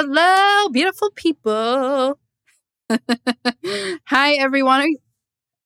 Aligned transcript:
Hello, 0.00 0.68
beautiful 0.68 1.10
people. 1.10 2.20
Hi, 4.06 4.32
everyone. 4.34 4.94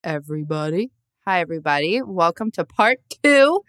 Everybody. 0.03 0.91
Hi, 1.27 1.41
everybody. 1.41 2.01
Welcome 2.01 2.51
to 2.53 2.65
part 2.65 3.01
two 3.23 3.61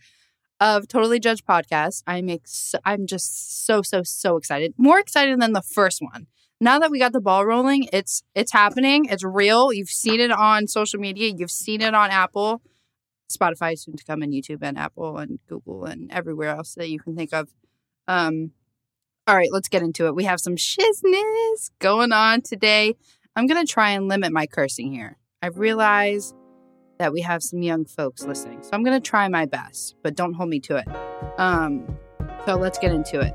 of 0.62 0.88
Totally 0.88 1.20
Judged 1.20 1.46
podcast. 1.46 2.04
I'm 2.07 2.29
ex- 2.29 2.76
I'm 2.86 3.07
just 3.07 3.65
so 3.65 3.81
so 3.81 4.04
so 4.04 4.38
excited. 4.38 4.73
More 4.78 5.02
excited 5.02 5.41
than 5.41 5.52
the 5.52 5.62
first 5.62 6.02
one. 6.02 6.28
Now 6.62 6.80
that 6.80 6.89
we 6.89 6.98
got 6.98 7.11
the 7.11 7.20
ball 7.20 7.45
rolling, 7.45 7.89
it's 7.91 8.23
it's 8.34 8.54
happening. 8.54 9.07
It's 9.09 9.25
real. 9.25 9.73
You've 9.73 9.89
seen 9.89 10.21
it 10.21 10.32
on 10.32 10.68
social 10.68 11.02
media. 11.02 11.34
You've 11.36 11.52
seen 11.52 11.82
it 11.82 11.93
on 11.93 12.09
Apple, 12.09 12.61
Spotify 13.30 13.77
soon 13.77 13.98
to 13.98 14.05
come, 14.05 14.21
and 14.21 14.32
YouTube 14.32 14.59
and 14.61 14.77
Apple 14.77 15.18
and 15.18 15.39
Google 15.50 15.84
and 15.84 16.09
everywhere 16.09 16.55
else 16.55 16.73
that 16.75 16.89
you 16.89 17.00
can 17.00 17.18
think 17.18 17.34
of. 17.34 17.50
Um, 18.07 18.52
all 19.26 19.36
right, 19.36 19.50
let's 19.52 19.70
get 19.70 19.82
into 19.82 20.08
it. 20.08 20.16
We 20.16 20.26
have 20.26 20.42
some 20.42 20.56
shizness 20.58 21.71
going 21.80 22.12
on 22.12 22.42
today. 22.42 22.96
I'm 23.36 23.47
gonna 23.47 23.66
try 23.66 23.92
and 23.92 24.10
limit 24.10 24.34
my 24.34 24.46
cursing 24.46 24.92
here. 24.92 25.18
I've 25.42 25.57
realized 25.57 26.36
that 27.00 27.14
we 27.14 27.21
have 27.21 27.42
some 27.42 27.61
young 27.61 27.86
folks 27.86 28.24
listening, 28.24 28.64
so 28.64 28.71
I'm 28.74 28.83
gonna 28.83 29.00
try 29.00 29.30
my 29.30 29.46
best, 29.46 29.96
but 30.04 30.16
don't 30.16 30.33
hold 30.33 30.50
me 30.50 30.60
to 30.61 30.75
it. 30.75 30.88
Um, 31.39 31.97
so 32.45 32.56
let's 32.56 32.78
get 32.78 32.92
into 32.92 33.22
it. 33.22 33.33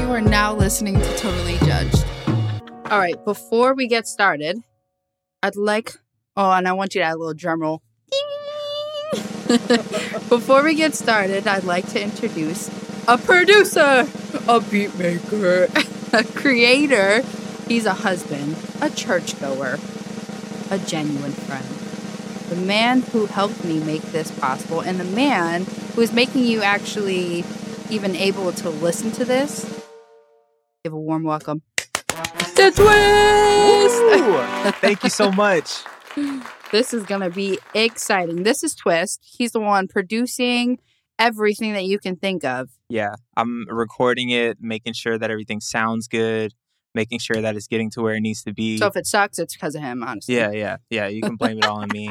You 0.00 0.10
are 0.10 0.22
now 0.22 0.54
listening 0.54 0.94
to 0.94 1.16
Totally 1.18 1.58
Judged. 1.58 2.04
All 2.90 2.98
right, 2.98 3.22
before 3.26 3.74
we 3.74 3.88
get 3.88 4.06
started, 4.06 4.58
I'd 5.42 5.56
like, 5.56 5.92
oh, 6.34 6.50
and 6.50 6.66
I 6.66 6.72
want 6.72 6.94
you 6.94 7.02
to 7.02 7.04
add 7.04 7.16
a 7.16 7.18
little 7.18 7.34
drum 7.34 7.60
roll. 7.60 7.82
Before 10.28 10.64
we 10.64 10.74
get 10.74 10.94
started, 10.94 11.46
I'd 11.46 11.62
like 11.62 11.86
to 11.90 12.02
introduce 12.02 12.68
a 13.08 13.18
producer, 13.18 14.06
a 14.48 14.60
beat 14.60 14.96
maker, 14.98 15.68
a 16.12 16.24
creator. 16.24 17.22
He's 17.68 17.86
a 17.86 17.94
husband, 17.94 18.56
a 18.80 18.90
churchgoer, 18.90 19.78
a 20.70 20.78
genuine 20.78 21.32
friend. 21.32 21.64
The 22.48 22.56
man 22.66 23.02
who 23.02 23.26
helped 23.26 23.64
me 23.64 23.80
make 23.80 24.02
this 24.02 24.30
possible, 24.38 24.80
and 24.80 25.00
the 25.00 25.04
man 25.04 25.64
who 25.94 26.00
is 26.00 26.12
making 26.12 26.44
you 26.44 26.62
actually 26.62 27.44
even 27.90 28.14
able 28.16 28.52
to 28.52 28.70
listen 28.70 29.10
to 29.12 29.24
this. 29.24 29.64
Give 30.84 30.92
a 30.92 30.96
warm 30.96 31.24
welcome. 31.24 31.62
The 32.54 32.72
Twizt! 32.74 34.80
Thank 34.80 35.02
you 35.02 35.10
so 35.10 35.30
much. 35.32 35.82
This 36.72 36.94
is 36.94 37.04
going 37.04 37.20
to 37.20 37.30
be 37.30 37.58
exciting. 37.74 38.42
This 38.42 38.64
is 38.64 38.74
Twizt. 38.74 39.18
He's 39.22 39.52
the 39.52 39.60
one 39.60 39.86
producing 39.88 40.78
everything 41.18 41.72
that 41.74 41.84
you 41.84 41.98
can 41.98 42.16
think 42.16 42.44
of. 42.44 42.70
Yeah, 42.88 43.14
I'm 43.36 43.66
recording 43.68 44.30
it, 44.30 44.58
making 44.60 44.94
sure 44.94 45.18
that 45.18 45.30
everything 45.30 45.60
sounds 45.60 46.08
good, 46.08 46.54
making 46.94 47.18
sure 47.18 47.40
that 47.40 47.56
it's 47.56 47.66
getting 47.66 47.90
to 47.92 48.02
where 48.02 48.14
it 48.14 48.20
needs 48.20 48.42
to 48.44 48.52
be. 48.52 48.78
So 48.78 48.86
if 48.86 48.96
it 48.96 49.06
sucks, 49.06 49.38
it's 49.38 49.54
because 49.54 49.74
of 49.74 49.82
him, 49.82 50.02
honestly. 50.02 50.36
yeah, 50.36 50.50
yeah, 50.50 50.76
yeah. 50.90 51.06
You 51.08 51.22
can 51.22 51.36
blame 51.36 51.58
it 51.58 51.66
all 51.66 51.80
on 51.80 51.88
me. 51.92 52.10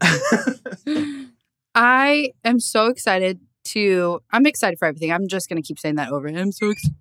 I 1.74 2.30
am 2.44 2.60
so 2.60 2.86
excited 2.86 3.40
to. 3.64 4.20
I'm 4.30 4.46
excited 4.46 4.78
for 4.78 4.86
everything. 4.86 5.12
I'm 5.12 5.28
just 5.28 5.48
going 5.48 5.60
to 5.60 5.66
keep 5.66 5.78
saying 5.78 5.96
that 5.96 6.10
over. 6.10 6.28
I'm 6.28 6.52
so 6.52 6.70
excited. 6.70 6.96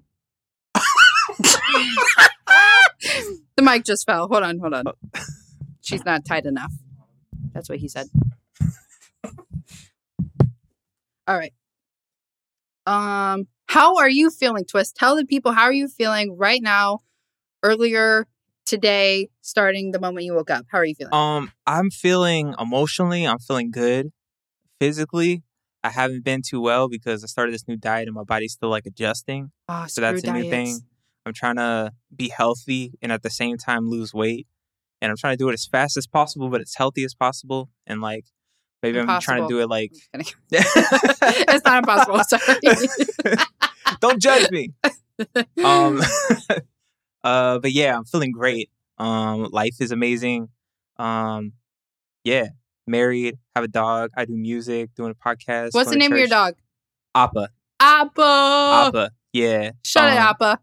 the 3.56 3.62
mic 3.62 3.84
just 3.84 4.06
fell. 4.06 4.28
Hold 4.28 4.44
on, 4.44 4.60
hold 4.60 4.74
on. 4.74 4.84
Oh. 4.88 4.94
She's 5.82 6.06
not 6.06 6.26
tight 6.26 6.46
enough. 6.46 6.72
That's 7.54 7.70
what 7.70 7.80
he 7.80 7.88
said. 7.88 8.08
All 11.28 11.38
right. 11.38 11.54
Um, 12.86 13.48
how 13.68 13.98
are 13.98 14.10
you 14.10 14.30
feeling, 14.30 14.66
Twizt? 14.66 14.96
Tell 14.96 15.16
the 15.16 15.26
people 15.26 15.52
how 15.52 15.64
are 15.64 15.74
you 15.74 15.88
feeling 15.88 16.38
right 16.38 16.62
now, 16.62 17.00
earlier 17.64 18.28
today, 18.66 19.30
starting 19.42 19.92
the 19.92 20.00
moment 20.00 20.26
you 20.26 20.34
woke 20.34 20.50
up. 20.50 20.66
How 20.70 20.80
are 20.80 20.86
you 20.86 20.96
feeling? 20.96 21.14
um, 21.14 21.52
I'm 21.66 21.90
feeling 21.90 22.56
emotionally. 22.60 23.26
I'm 23.26 23.40
feeling 23.40 23.72
good. 23.72 24.12
Physically, 24.80 25.44
I 25.84 25.90
haven't 25.90 26.24
been 26.24 26.42
too 26.48 26.60
well 26.62 26.90
because 26.90 27.24
I 27.24 27.28
started 27.28 27.54
this 27.54 27.68
new 27.68 27.78
diet 27.78 28.08
and 28.08 28.16
my 28.16 28.24
body's 28.24 28.54
still 28.54 28.70
like 28.70 28.86
adjusting. 28.86 29.52
Ah, 29.70 29.86
So 29.88 30.02
that's 30.02 30.24
a 30.24 30.32
new 30.32 30.50
thing. 30.50 30.82
I'm 31.26 31.34
trying 31.34 31.56
to 31.56 31.92
be 32.14 32.30
healthy 32.30 32.94
and 33.02 33.12
at 33.12 33.24
the 33.24 33.30
same 33.30 33.58
time 33.58 33.90
lose 33.90 34.14
weight. 34.14 34.48
And 35.02 35.10
I'm 35.10 35.18
trying 35.18 35.34
to 35.34 35.38
do 35.38 35.50
it 35.50 35.54
as 35.54 35.66
fast 35.66 35.98
as 35.98 36.08
possible, 36.08 36.50
but 36.50 36.62
as 36.62 36.76
healthy 36.76 37.04
as 37.04 37.14
possible. 37.14 37.70
And 37.88 38.02
like 38.02 38.26
maybe 38.84 39.00
I'm 39.00 39.20
trying 39.22 39.42
to 39.42 39.48
do 39.48 39.60
it 39.62 39.68
like 39.68 39.92
I'm 40.14 40.22
just 40.22 40.36
kidding. 40.52 40.66
it's 41.50 41.66
not 41.66 41.80
impossible. 41.80 42.22
Sorry. 42.24 43.38
Don't 44.00 44.22
judge 44.22 44.52
me. 44.52 44.74
Um 45.64 46.02
uh 47.24 47.60
but 47.60 47.72
yeah, 47.72 47.96
I'm 47.98 48.06
feeling 48.06 48.32
great. 48.32 48.70
Um 48.98 49.48
life 49.52 49.76
is 49.80 49.92
amazing. 49.92 50.50
Um 50.98 51.54
yeah, 52.24 52.50
married, 52.88 53.38
have 53.56 53.64
a 53.66 53.68
dog, 53.68 54.12
I 54.16 54.26
do 54.26 54.36
music, 54.36 54.94
doing 54.96 55.12
a 55.12 55.16
podcast. 55.16 55.70
What's 55.74 55.90
the 55.90 55.96
name 55.98 56.12
of 56.14 56.18
your 56.20 56.28
dog? 56.28 56.56
Appa. 57.16 57.50
Appa. 57.80 58.86
Appa. 58.88 59.12
Yeah. 59.34 59.72
Shut 59.84 60.06
it, 60.14 60.18
um, 60.18 60.28
Appa. 60.42 60.60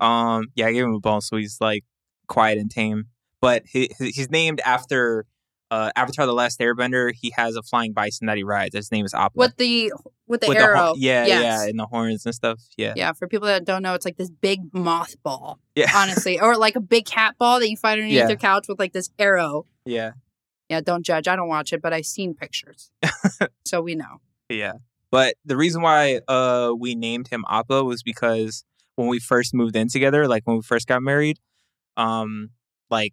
um 0.00 0.46
yeah, 0.54 0.66
I 0.66 0.72
gave 0.72 0.84
him 0.84 0.94
a 0.94 1.00
bone 1.00 1.20
so 1.20 1.36
he's 1.36 1.58
like 1.60 1.84
quiet 2.26 2.58
and 2.58 2.70
tame. 2.70 3.06
But 3.40 3.64
he- 3.66 3.90
he's 3.98 4.30
named 4.30 4.60
after 4.64 5.26
uh 5.74 5.90
Avatar 5.96 6.26
the 6.26 6.32
Last 6.32 6.60
Airbender. 6.60 7.12
He 7.14 7.32
has 7.36 7.56
a 7.56 7.62
flying 7.62 7.92
bison 7.92 8.26
that 8.26 8.36
he 8.36 8.44
rides. 8.44 8.74
His 8.76 8.90
name 8.92 9.04
is 9.04 9.14
Appa. 9.14 9.32
with 9.36 9.56
the 9.56 9.92
with 10.26 10.40
the 10.40 10.48
With 10.48 10.58
arrow. 10.58 10.76
ho- 10.78 10.94
yeah, 10.96 11.26
Yes. 11.26 11.42
yeah, 11.42 11.68
and 11.68 11.78
the 11.78 11.86
horns 11.86 12.24
and 12.26 12.34
stuff. 12.34 12.60
Yeah. 12.76 12.94
Yeah, 12.96 13.12
for 13.12 13.26
people 13.28 13.46
that 13.48 13.64
don't 13.64 13.82
know, 13.82 13.94
it's 13.94 14.04
like 14.04 14.16
this 14.16 14.30
big 14.30 14.60
moth 14.72 15.14
ball, 15.22 15.58
Yeah. 15.74 15.90
honestly, 15.94 16.40
or 16.40 16.56
like 16.56 16.76
a 16.76 16.80
big 16.80 17.04
cat 17.06 17.36
ball 17.38 17.60
that 17.60 17.68
you 17.68 17.76
find 17.76 17.94
underneath 18.00 18.16
Yeah. 18.16 18.28
your 18.28 18.36
couch 18.38 18.66
with 18.68 18.78
like 18.78 18.92
this 18.94 19.10
arrow. 19.18 19.66
Yeah. 19.84 20.12
Yeah, 20.70 20.80
don't 20.80 21.04
judge. 21.04 21.28
I 21.28 21.36
don't 21.36 21.48
watch 21.48 21.72
it, 21.74 21.82
but 21.82 21.92
I've 21.92 22.06
seen 22.06 22.34
pictures, 22.34 22.90
so 23.66 23.82
we 23.82 23.94
know. 23.94 24.20
Yeah. 24.48 24.74
But 25.10 25.34
the 25.44 25.56
reason 25.56 25.82
why 25.82 26.20
uh 26.26 26.72
we 26.78 26.94
named 26.94 27.28
him 27.28 27.44
Appa 27.48 27.84
was 27.84 28.02
because 28.02 28.64
when 28.96 29.08
we 29.08 29.18
first 29.18 29.52
moved 29.54 29.76
in 29.76 29.88
together, 29.88 30.26
like 30.26 30.42
when 30.46 30.56
we 30.56 30.62
first 30.62 30.86
got 30.88 31.02
married, 31.02 31.38
um 31.96 32.50
like 32.90 33.12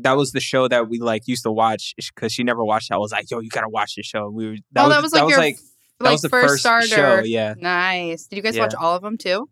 that 0.00 0.16
was 0.16 0.32
the 0.32 0.40
show 0.40 0.68
that 0.68 0.88
we 0.88 0.98
like 0.98 1.28
used 1.28 1.42
to 1.44 1.52
watch 1.52 1.94
because 2.14 2.32
she 2.32 2.42
never 2.44 2.64
watched 2.64 2.90
it. 2.90 2.94
I 2.94 2.98
was 2.98 3.12
like, 3.12 3.30
yo, 3.30 3.40
you 3.40 3.50
gotta 3.50 3.68
watch 3.68 3.94
this 3.96 4.06
show. 4.06 4.28
We 4.30 4.48
were 4.48 4.56
oh, 4.76 4.88
that 4.88 5.02
was 5.02 5.12
like 5.12 5.28
your 5.28 5.38
like 5.38 5.56
like 6.00 6.08
that 6.08 6.12
was 6.12 6.22
the 6.22 6.28
first, 6.28 6.48
first 6.48 6.62
starter. 6.62 6.86
show, 6.86 7.20
yeah. 7.24 7.54
Nice. 7.58 8.26
Did 8.26 8.36
you 8.36 8.42
guys 8.42 8.56
Yeah. 8.56 8.62
watch 8.62 8.74
all 8.74 8.96
of 8.96 9.02
them 9.02 9.18
too? 9.18 9.48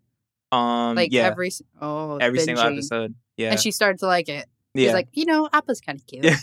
Um 0.51 0.95
Like 0.95 1.13
yeah, 1.13 1.27
every 1.27 1.51
oh 1.81 2.17
every 2.17 2.39
single 2.39 2.63
episode. 2.63 3.15
Yeah. 3.37 3.51
And 3.51 3.59
she 3.59 3.71
started 3.71 3.99
to 3.99 4.07
like 4.07 4.27
it. 4.29 4.45
She's 4.75 4.85
yeah. 4.87 4.93
like, 4.93 5.09
you 5.13 5.25
know, 5.25 5.49
Appa's 5.51 5.81
kind 5.81 5.99
of 5.99 6.05
cute. 6.07 6.23
yeah. 6.25 6.37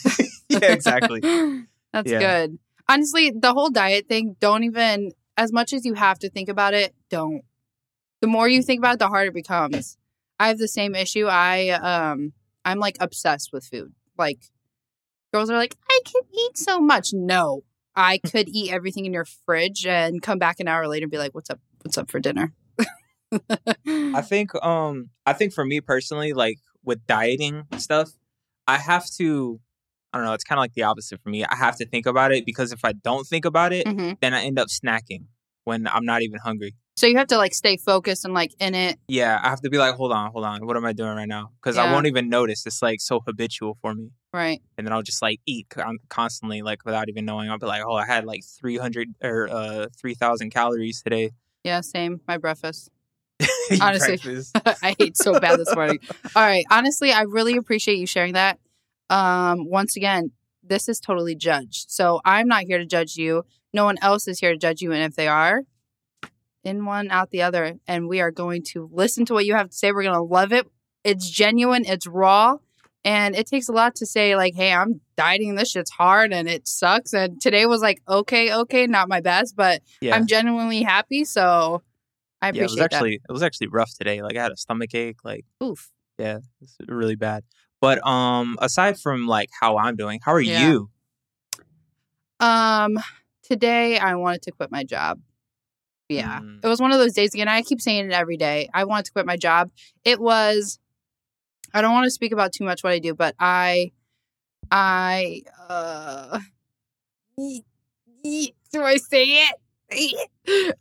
yeah, 0.49 0.73
exactly. 0.73 1.21
That's 1.93 2.11
Yeah. 2.11 2.19
good. 2.47 2.59
Honestly, 2.89 3.31
the 3.35 3.53
whole 3.53 3.71
diet 3.71 4.07
thing, 4.09 4.37
don't 4.41 4.65
even, 4.65 5.13
as 5.37 5.53
much 5.53 5.73
as 5.75 5.85
you 5.85 5.95
have 5.95 6.19
to 6.21 6.31
think 6.31 6.49
about 6.49 6.73
it, 6.75 6.95
don't. 7.11 7.43
The 8.23 8.27
more 8.27 8.49
you 8.49 8.63
think 8.63 8.81
about 8.81 8.95
it, 8.95 8.99
the 8.99 9.09
harder 9.09 9.29
it 9.29 9.35
becomes. 9.35 9.97
I 10.41 10.49
have 10.49 10.59
the 10.59 10.69
same 10.69 10.95
issue. 10.95 11.27
I, 11.27 11.69
um, 11.71 12.33
I'm 12.69 12.79
like 12.79 12.97
obsessed 13.01 13.51
with 13.53 13.65
food. 13.65 13.93
Like, 14.19 14.41
girls 15.33 15.49
are 15.49 15.57
like, 15.57 15.75
I 15.91 16.01
can 16.05 16.23
eat 16.33 16.59
so 16.59 16.81
much. 16.81 17.11
No, 17.15 17.63
I 17.97 18.19
could 18.19 18.49
eat 18.49 18.71
everything 18.73 19.07
in 19.07 19.13
your 19.13 19.25
fridge 19.25 19.87
and 19.87 20.21
come 20.21 20.39
back 20.39 20.61
an 20.61 20.69
hour 20.69 20.87
later 20.87 21.05
and 21.05 21.11
be 21.11 21.19
like, 21.19 21.35
what's 21.35 21.49
up? 21.49 21.61
What's 21.83 21.97
up 21.97 22.11
for 22.11 22.21
dinner? 22.21 22.53
I 24.15 24.21
think 24.23 24.55
um 24.65 25.11
I 25.25 25.33
think 25.33 25.53
for 25.55 25.65
me 25.65 25.81
personally, 25.81 26.33
like 26.35 26.59
with 26.85 27.07
dieting 27.07 27.65
stuff, 27.79 28.11
I 28.67 28.77
have 28.77 29.07
to 29.17 29.61
I 30.13 30.19
don't 30.19 30.27
know, 30.27 30.35
it's 30.35 30.45
kinda 30.45 30.61
like 30.61 30.75
the 30.75 30.83
opposite 30.83 31.23
for 31.23 31.31
me. 31.31 31.45
I 31.45 31.57
have 31.57 31.77
to 31.77 31.87
think 31.87 32.05
about 32.07 32.33
it 32.33 32.45
because 32.45 32.73
if 32.73 32.85
I 32.85 32.93
don't 32.93 33.27
think 33.27 33.45
about 33.45 33.73
it, 33.73 33.87
hmm 33.89 34.13
then 34.21 34.35
I 34.35 34.43
end 34.43 34.59
up 34.59 34.69
snacking 34.69 35.25
when 35.69 35.87
I'm 35.87 36.05
not 36.07 36.23
even 36.23 36.39
hungry. 36.41 36.75
So 36.97 37.07
you 37.07 37.17
have 37.19 37.29
to 37.29 37.37
like 37.37 37.55
stay 37.55 37.77
focused 37.77 38.25
and 38.25 38.35
like 38.35 38.53
in 38.59 38.75
it. 38.75 38.99
Yeah, 39.07 39.39
I 39.41 39.51
have 39.51 39.61
to 39.61 39.71
be 39.71 39.79
like, 39.79 39.95
hold 39.95 40.11
on, 40.13 40.33
hold 40.33 40.45
on, 40.45 40.67
what 40.67 40.77
am 40.77 40.85
I 40.85 40.93
doing 40.93 41.15
right 41.15 41.29
now? 41.29 41.51
Because 41.63 41.77
I 41.77 41.93
won't 41.93 42.07
even 42.07 42.29
notice. 42.29 42.67
It's 42.67 42.83
like 42.83 43.01
so 43.01 43.21
habitual 43.25 43.77
for 43.81 43.95
me, 43.95 44.11
Right. 44.33 44.61
and 44.77 44.85
then 44.87 44.93
I'll 44.93 45.03
just 45.03 45.23
like 45.23 45.39
eat 45.47 45.69
con- 45.69 45.99
constantly, 46.09 46.63
like 46.63 46.85
without 46.85 47.09
even 47.09 47.25
knowing. 47.25 47.51
I'll 47.51 47.59
be 47.59 47.67
like, 47.67 47.83
oh, 47.87 47.95
I 47.95 48.07
had 48.07 48.25
like 48.25 48.43
three 48.59 48.79
hundred 48.79 49.15
or 49.23 49.49
uh 49.49 49.87
three 50.01 50.15
thousand 50.15 50.51
calories 50.51 51.01
today. 51.03 51.31
Yeah, 51.63 51.83
same. 51.83 52.21
My 52.27 52.39
breakfast. 52.39 52.91
Honestly. 53.81 54.19
I 54.83 54.97
ate 54.99 55.17
so 55.17 55.39
bad 55.39 55.59
this 55.61 55.73
morning. 55.75 56.01
All 56.35 56.43
right. 56.43 56.65
Honestly, 56.71 57.13
I 57.13 57.23
really 57.23 57.57
appreciate 57.57 57.99
you 57.99 58.07
sharing 58.07 58.33
that. 58.33 58.59
Um, 59.11 59.69
once 59.71 59.95
again, 59.97 60.33
this 60.63 60.89
is 60.89 60.99
totally 61.01 61.35
judged. 61.37 61.91
So 61.91 62.21
I'm 62.25 62.49
not 62.49 62.65
here 62.65 62.79
to 62.79 62.87
judge 62.87 63.17
you. 63.17 63.45
No 63.73 63.85
one 63.85 63.97
else 64.03 64.27
is 64.29 64.39
here 64.41 64.53
to 64.53 64.59
judge 64.59 64.81
you. 64.81 64.93
And 64.93 65.03
if 65.03 65.15
they 65.17 65.29
are, 65.29 65.63
in 66.65 66.85
one, 66.85 67.11
out 67.11 67.31
the 67.31 67.43
other. 67.43 67.75
And 67.87 68.09
we 68.09 68.21
are 68.21 68.31
going 68.31 68.63
to 68.73 68.89
listen 68.93 69.25
to 69.27 69.35
what 69.35 69.47
you 69.47 69.55
have 69.55 69.71
to 69.71 69.77
say. 69.77 69.93
We're 69.93 70.03
going 70.03 70.15
to 70.15 70.23
love 70.23 70.53
it. 70.53 70.67
It's 71.05 71.29
genuine, 71.31 71.85
it's 71.87 72.07
raw, 72.07 72.57
And 73.05 73.37
it 73.37 73.47
takes 73.47 73.69
a 73.69 73.73
lot 73.73 73.95
to 73.97 74.07
say, 74.07 74.35
like, 74.37 74.55
hey, 74.55 74.73
I'm 74.73 75.01
dieting. 75.17 75.55
This 75.55 75.71
shit's 75.71 75.91
hard 75.91 76.33
and 76.33 76.49
it 76.49 76.67
sucks. 76.67 77.13
And 77.15 77.41
today 77.41 77.65
was 77.67 77.81
like, 77.81 78.01
okay, 78.09 78.53
okay, 78.53 78.87
not 78.87 79.09
my 79.09 79.21
best, 79.21 79.55
but 79.57 79.83
Yeah. 80.01 80.17
I'm 80.17 80.27
genuinely 80.27 80.83
happy. 80.83 81.25
So 81.25 81.83
I 82.43 82.49
appreciate 82.49 82.61
yeah, 82.61 82.65
it 82.65 82.71
was 82.71 82.81
actually 82.81 83.15
it 83.29 83.33
was 83.33 83.43
actually 83.43 83.69
rough 83.69 83.93
today. 83.97 84.23
Like 84.23 84.37
I 84.37 84.43
had 84.43 84.53
a 84.53 84.57
stomach 84.57 84.95
ache. 84.95 85.19
Like. 85.25 85.45
Oof. 85.63 85.91
yeah, 86.19 86.39
it's 86.61 86.77
really 86.89 87.17
bad. 87.17 87.45
But 87.81 88.05
um, 88.07 88.59
aside 88.61 88.99
from 88.99 89.27
like 89.29 89.51
how 89.61 89.79
I'm 89.79 89.95
doing, 89.97 90.21
how 90.23 90.33
are 90.33 90.41
Yeah. 90.41 90.69
you? 90.73 90.91
Um, 92.41 92.99
today 93.49 93.99
I 93.99 94.15
wanted 94.15 94.43
to 94.43 94.53
quit 94.53 94.71
my 94.71 94.85
job. 94.85 95.21
Yeah. 96.09 96.41
Mm. 96.41 96.61
It 96.65 96.69
was 96.69 96.81
one 96.81 96.93
of 96.93 96.99
those 96.99 97.13
days 97.13 97.35
again. 97.35 97.49
I 97.49 97.63
keep 97.63 97.81
saying 97.81 98.07
it 98.07 98.13
every 98.13 98.37
day. 98.37 98.69
I 98.73 98.85
wanted 98.85 99.07
to 99.07 99.13
quit 99.13 99.27
my 99.27 99.37
job. 99.37 99.71
It 100.05 100.21
was 100.21 100.79
I 101.75 101.83
don't 101.83 101.93
want 101.93 102.05
to 102.05 102.11
speak 102.11 102.33
about 102.33 102.53
too 102.53 102.65
much 102.65 102.83
what 102.83 102.93
I 102.93 102.99
do, 102.99 103.15
but 103.15 103.35
I 103.39 103.93
I 104.71 105.43
uh 105.69 106.39
do 107.37 108.83
I 108.83 108.97
say 108.97 109.45
it? 109.45 109.55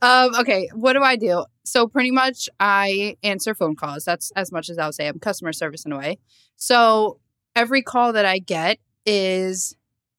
um 0.01 0.35
okay, 0.35 0.69
what 0.73 0.93
do 0.93 1.01
I 1.03 1.15
do? 1.15 1.45
So 1.63 1.87
pretty 1.87 2.11
much 2.11 2.49
I 2.59 3.17
answer 3.23 3.53
phone 3.53 3.75
calls. 3.75 4.05
That's 4.05 4.31
as 4.31 4.51
much 4.51 4.69
as 4.69 4.77
I'll 4.77 4.93
say. 4.93 5.07
I'm 5.07 5.19
customer 5.19 5.53
service 5.53 5.85
in 5.85 5.91
a 5.91 5.97
way. 5.97 6.19
So 6.55 7.19
every 7.55 7.81
call 7.81 8.13
that 8.13 8.25
I 8.25 8.39
get 8.39 8.79
is 9.05 9.75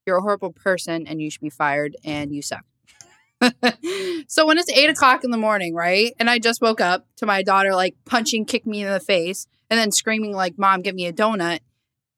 you're 0.08 0.16
a 0.16 0.22
horrible 0.22 0.52
person 0.52 1.06
and 1.06 1.20
you 1.20 1.30
should 1.30 1.42
be 1.42 1.50
fired 1.50 1.96
and 2.02 2.34
you 2.34 2.40
suck. 2.40 2.64
so 4.26 4.46
when 4.46 4.58
it's 4.58 4.70
eight 4.70 4.90
o'clock 4.90 5.22
in 5.22 5.30
the 5.30 5.36
morning, 5.36 5.74
right? 5.74 6.12
And 6.18 6.28
I 6.28 6.38
just 6.38 6.60
woke 6.60 6.80
up 6.80 7.06
to 7.16 7.26
my 7.26 7.42
daughter 7.42 7.74
like 7.74 7.94
punching, 8.04 8.46
kick 8.46 8.66
me 8.66 8.82
in 8.82 8.90
the 8.90 8.98
face, 8.98 9.46
and 9.70 9.78
then 9.78 9.92
screaming 9.92 10.32
like, 10.32 10.58
"Mom, 10.58 10.82
get 10.82 10.94
me 10.94 11.06
a 11.06 11.12
donut," 11.12 11.60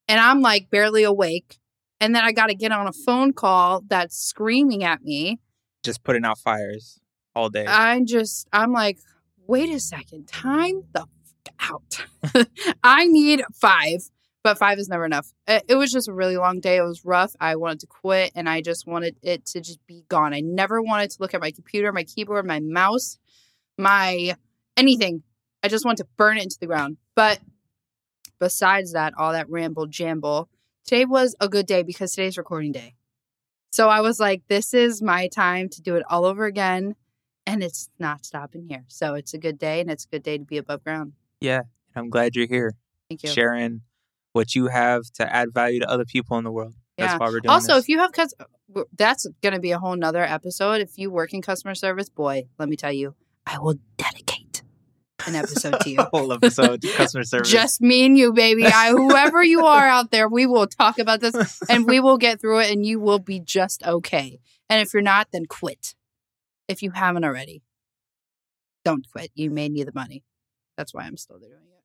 and 0.09 0.21
I'm 0.21 0.41
like 0.41 0.71
barely 0.71 1.03
awake, 1.03 1.59
and 2.01 2.15
then 2.15 2.25
I 2.25 2.33
got 2.33 2.47
to 2.47 2.55
get 2.55 2.73
on 2.73 2.87
a 2.87 2.93
phone 2.93 3.33
call 3.33 3.83
that's 3.87 4.17
screaming 4.17 4.83
at 4.83 5.03
me. 5.03 5.41
Just 5.83 6.05
putting 6.05 6.25
out 6.25 6.39
fires 6.39 7.01
all 7.35 7.51
day. 7.51 7.67
I'm 7.69 8.07
just, 8.07 8.49
I'm 8.53 8.73
like, 8.73 8.99
wait 9.47 9.69
a 9.69 9.81
second, 9.81 10.27
time 10.27 10.85
the 10.93 11.03
f- 11.03 11.71
out. 11.71 12.47
I 12.83 13.07
need 13.07 13.43
five, 13.55 14.09
but 14.43 14.59
five 14.59 14.79
is 14.79 14.89
never 14.89 15.05
enough. 15.05 15.33
It, 15.47 15.65
it 15.69 15.75
was 15.75 15.93
just 15.93 16.09
a 16.09 16.13
really 16.13 16.37
long 16.37 16.61
day. 16.61 16.77
It 16.77 16.83
was 16.83 17.05
rough. 17.05 17.35
I 17.41 17.57
wanted 17.57 17.81
to 17.81 17.87
quit 17.87 18.33
and 18.35 18.49
I 18.49 18.61
just 18.61 18.87
wanted 18.87 19.17
it 19.23 19.47
to 19.47 19.61
just 19.61 19.85
be 19.87 20.05
gone. 20.09 20.33
I 20.35 20.41
never 20.41 20.81
wanted 20.81 21.11
to 21.11 21.17
look 21.21 21.35
at 21.35 21.41
my 21.41 21.51
computer, 21.51 21.93
my 21.93 22.05
keyboard, 22.05 22.47
my 22.47 22.61
mouse, 22.61 23.19
my 23.79 24.37
anything. 24.77 25.23
I 25.63 25.69
just 25.69 25.85
wanted 25.85 26.05
to 26.05 26.09
burn 26.17 26.39
it 26.39 26.45
into 26.45 26.59
the 26.59 26.67
ground. 26.67 26.97
But 27.15 27.41
besides 28.39 28.93
that, 28.93 29.15
all 29.19 29.33
that 29.33 29.51
ramble 29.51 29.87
jamble, 29.87 30.47
today 30.87 31.05
was 31.05 31.37
a 31.41 31.49
good 31.49 31.67
day 31.67 31.83
because 31.83 32.13
today's 32.13 32.39
recording 32.39 32.73
day. 32.73 32.95
So 33.73 33.89
I 33.89 34.01
was 34.01 34.19
like, 34.19 34.43
this 34.49 34.75
is 34.75 35.03
my 35.03 35.29
time 35.29 35.69
to 35.69 35.83
do 35.83 35.97
it 35.97 36.03
all 36.09 36.25
over 36.25 36.47
again 36.47 36.97
and 37.47 37.63
it's 37.63 37.89
not 37.99 38.25
stopping 38.25 38.67
here. 38.69 38.85
So 38.89 39.15
it's 39.15 39.35
a 39.35 39.39
good 39.39 39.59
day, 39.59 39.81
and 39.81 39.91
it's 39.91 40.05
a 40.05 40.09
good 40.09 40.23
day 40.23 40.39
to 40.39 40.45
be 40.45 40.59
above 40.59 40.85
ground. 40.85 41.15
yeah, 41.41 41.59
and 41.59 41.97
I'm 41.97 42.11
glad 42.11 42.37
you're 42.37 42.47
here, 42.47 42.75
Thank 43.09 43.23
you. 43.23 43.31
sharing 43.31 43.81
what 44.33 44.55
you 44.55 44.67
have 44.69 45.03
to 45.15 45.35
add 45.35 45.53
value 45.53 45.81
to 45.81 45.89
other 45.91 46.05
people 46.05 46.39
in 46.39 46.45
the 46.45 46.53
world. 46.53 46.75
That's 46.99 47.13
Yeah. 47.15 47.19
why 47.19 47.27
we're 47.27 47.41
doing 47.41 47.51
Also, 47.51 47.75
this. 47.75 47.85
if 47.85 47.89
you 47.89 47.99
have 47.99 48.13
cus- 48.13 48.35
that's 48.97 49.27
going 49.43 49.55
to 49.55 49.61
be 49.61 49.73
a 49.73 49.79
whole 49.79 49.97
nother 49.97 50.23
episode. 50.23 50.81
If 50.81 50.97
you 50.97 51.11
work 51.11 51.33
in 51.33 51.43
customer 51.43 51.75
service, 51.75 52.09
boy, 52.09 52.45
let 52.59 52.69
me 52.69 52.77
tell 52.77 52.93
you, 52.93 53.15
I 53.47 53.59
will 53.59 53.75
dedicate 53.97 54.63
an 55.27 55.35
episode 55.35 55.81
to 55.81 55.91
you. 55.91 55.99
A 56.01 56.09
whole 56.13 56.33
episode 56.33 56.81
to 56.83 56.89
customer 56.93 57.25
service. 57.33 57.51
Just 57.51 57.81
me 57.81 58.07
and 58.07 58.17
you, 58.17 58.33
baby. 58.33 58.67
I, 58.67 58.91
whoever 58.91 59.43
you 59.43 59.67
are 59.67 59.87
out 59.89 60.11
there, 60.13 60.29
we 60.29 60.47
will 60.47 60.67
talk 60.69 60.99
about 61.01 61.21
this 61.21 61.35
and 61.69 61.87
we 61.87 61.99
will 62.01 62.17
get 62.19 62.41
through 62.41 62.61
it, 62.61 62.71
and 62.71 62.87
you 62.87 63.01
will 63.01 63.19
be 63.19 63.41
just 63.41 63.83
okay. 63.85 64.39
And 64.69 64.81
if 64.81 64.95
you're 64.95 65.03
not, 65.03 65.29
then 65.33 65.47
quit. 65.47 65.95
If 66.69 66.83
you 66.83 66.93
haven't 66.93 67.25
already, 67.25 67.63
don't 68.85 69.05
quit. 69.11 69.31
You 69.35 69.51
may 69.51 69.69
need 69.69 69.89
the 69.89 69.93
money. 69.95 70.23
That's 70.77 70.95
why 70.95 71.03
I'm 71.03 71.17
still 71.17 71.39
doing 71.39 71.53
it. 71.53 71.80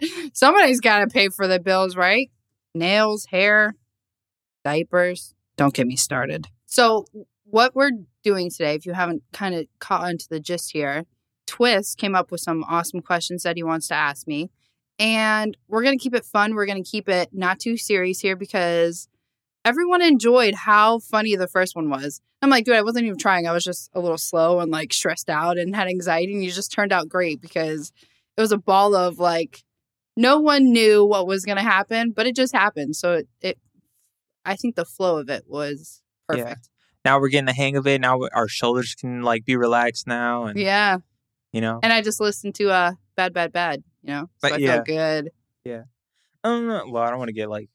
Somebody's 0.32 0.80
got 0.80 1.00
to 1.00 1.06
pay 1.06 1.28
for 1.28 1.46
the 1.46 1.60
bills, 1.60 1.96
right? 1.96 2.30
Nails, 2.74 3.26
hair, 3.26 3.74
diapers. 4.64 5.34
Don't 5.56 5.74
get 5.74 5.86
me 5.86 5.96
started. 5.96 6.48
So, 6.66 7.06
what 7.44 7.74
we're 7.74 7.90
doing 8.22 8.50
today, 8.50 8.74
if 8.74 8.86
you 8.86 8.94
haven't 8.94 9.22
kind 9.32 9.54
of 9.54 9.66
caught 9.78 10.04
on 10.04 10.16
to 10.16 10.28
the 10.28 10.40
gist 10.40 10.72
here, 10.72 11.04
Twizt 11.46 11.98
came 11.98 12.14
up 12.14 12.30
with 12.30 12.40
some 12.40 12.64
awesome 12.64 13.00
questions 13.00 13.42
that 13.42 13.56
he 13.56 13.62
wants 13.62 13.88
to 13.88 13.94
ask 13.94 14.26
me. 14.26 14.50
And 14.98 15.56
we're 15.68 15.82
going 15.82 15.98
to 15.98 16.02
keep 16.02 16.14
it 16.14 16.24
fun. 16.24 16.54
We're 16.54 16.66
going 16.66 16.82
to 16.82 16.88
keep 16.88 17.08
it 17.08 17.30
not 17.32 17.58
too 17.58 17.76
serious 17.76 18.20
here 18.20 18.36
because 18.36 19.08
everyone 19.64 20.02
enjoyed 20.02 20.54
how 20.54 20.98
funny 21.00 21.36
the 21.36 21.48
first 21.48 21.76
one 21.76 21.90
was. 21.90 22.20
I'm 22.40 22.50
like, 22.50 22.64
dude, 22.64 22.74
I 22.74 22.82
wasn't 22.82 23.06
even 23.06 23.18
trying. 23.18 23.46
I 23.46 23.52
was 23.52 23.64
just 23.64 23.90
a 23.94 24.00
little 24.00 24.18
slow 24.18 24.60
and 24.60 24.70
like 24.70 24.92
stressed 24.92 25.30
out 25.30 25.58
and 25.58 25.74
had 25.76 25.88
anxiety. 25.88 26.32
And 26.32 26.44
you 26.44 26.50
just 26.50 26.72
turned 26.72 26.92
out 26.92 27.08
great 27.08 27.40
because 27.40 27.92
it 28.36 28.40
was 28.40 28.52
a 28.52 28.58
ball 28.58 28.94
of 28.94 29.18
like, 29.18 29.62
no 30.16 30.40
one 30.40 30.72
knew 30.72 31.04
what 31.04 31.26
was 31.26 31.44
going 31.44 31.56
to 31.56 31.62
happen, 31.62 32.10
but 32.10 32.26
it 32.26 32.36
just 32.36 32.54
happened. 32.54 32.96
So 32.96 33.14
it, 33.14 33.28
it, 33.40 33.58
I 34.44 34.56
think 34.56 34.76
the 34.76 34.84
flow 34.84 35.18
of 35.18 35.28
it 35.30 35.44
was 35.46 36.02
Yeah. 36.32 36.44
perfect. 36.44 36.68
now 37.04 37.18
we're 37.20 37.28
getting 37.28 37.46
the 37.46 37.52
hang 37.52 37.76
of 37.76 37.86
it. 37.86 38.00
Now 38.00 38.20
our 38.34 38.48
shoulders 38.48 38.94
can 38.94 39.22
like 39.22 39.44
be 39.44 39.56
relaxed 39.56 40.06
now, 40.06 40.44
and 40.44 40.58
Yeah. 40.58 40.98
you 41.52 41.60
know, 41.60 41.80
And 41.82 41.92
I 41.92 42.02
just 42.02 42.20
listened 42.20 42.54
to 42.56 42.70
uh, 42.70 42.92
Bad, 43.16 43.32
Bad, 43.34 43.52
Bad, 43.52 43.82
you 44.02 44.10
know? 44.14 44.22
So 44.22 44.28
But 44.42 44.52
I 44.52 44.56
yeah. 44.58 44.72
felt 44.74 44.86
good. 44.86 45.30
Yeah. 45.64 45.82
Um, 46.44 46.66
well, 46.90 47.02
I 47.02 47.10
don't 47.10 47.18
want 47.18 47.28
to 47.28 47.34
get 47.34 47.48
like 47.48 47.68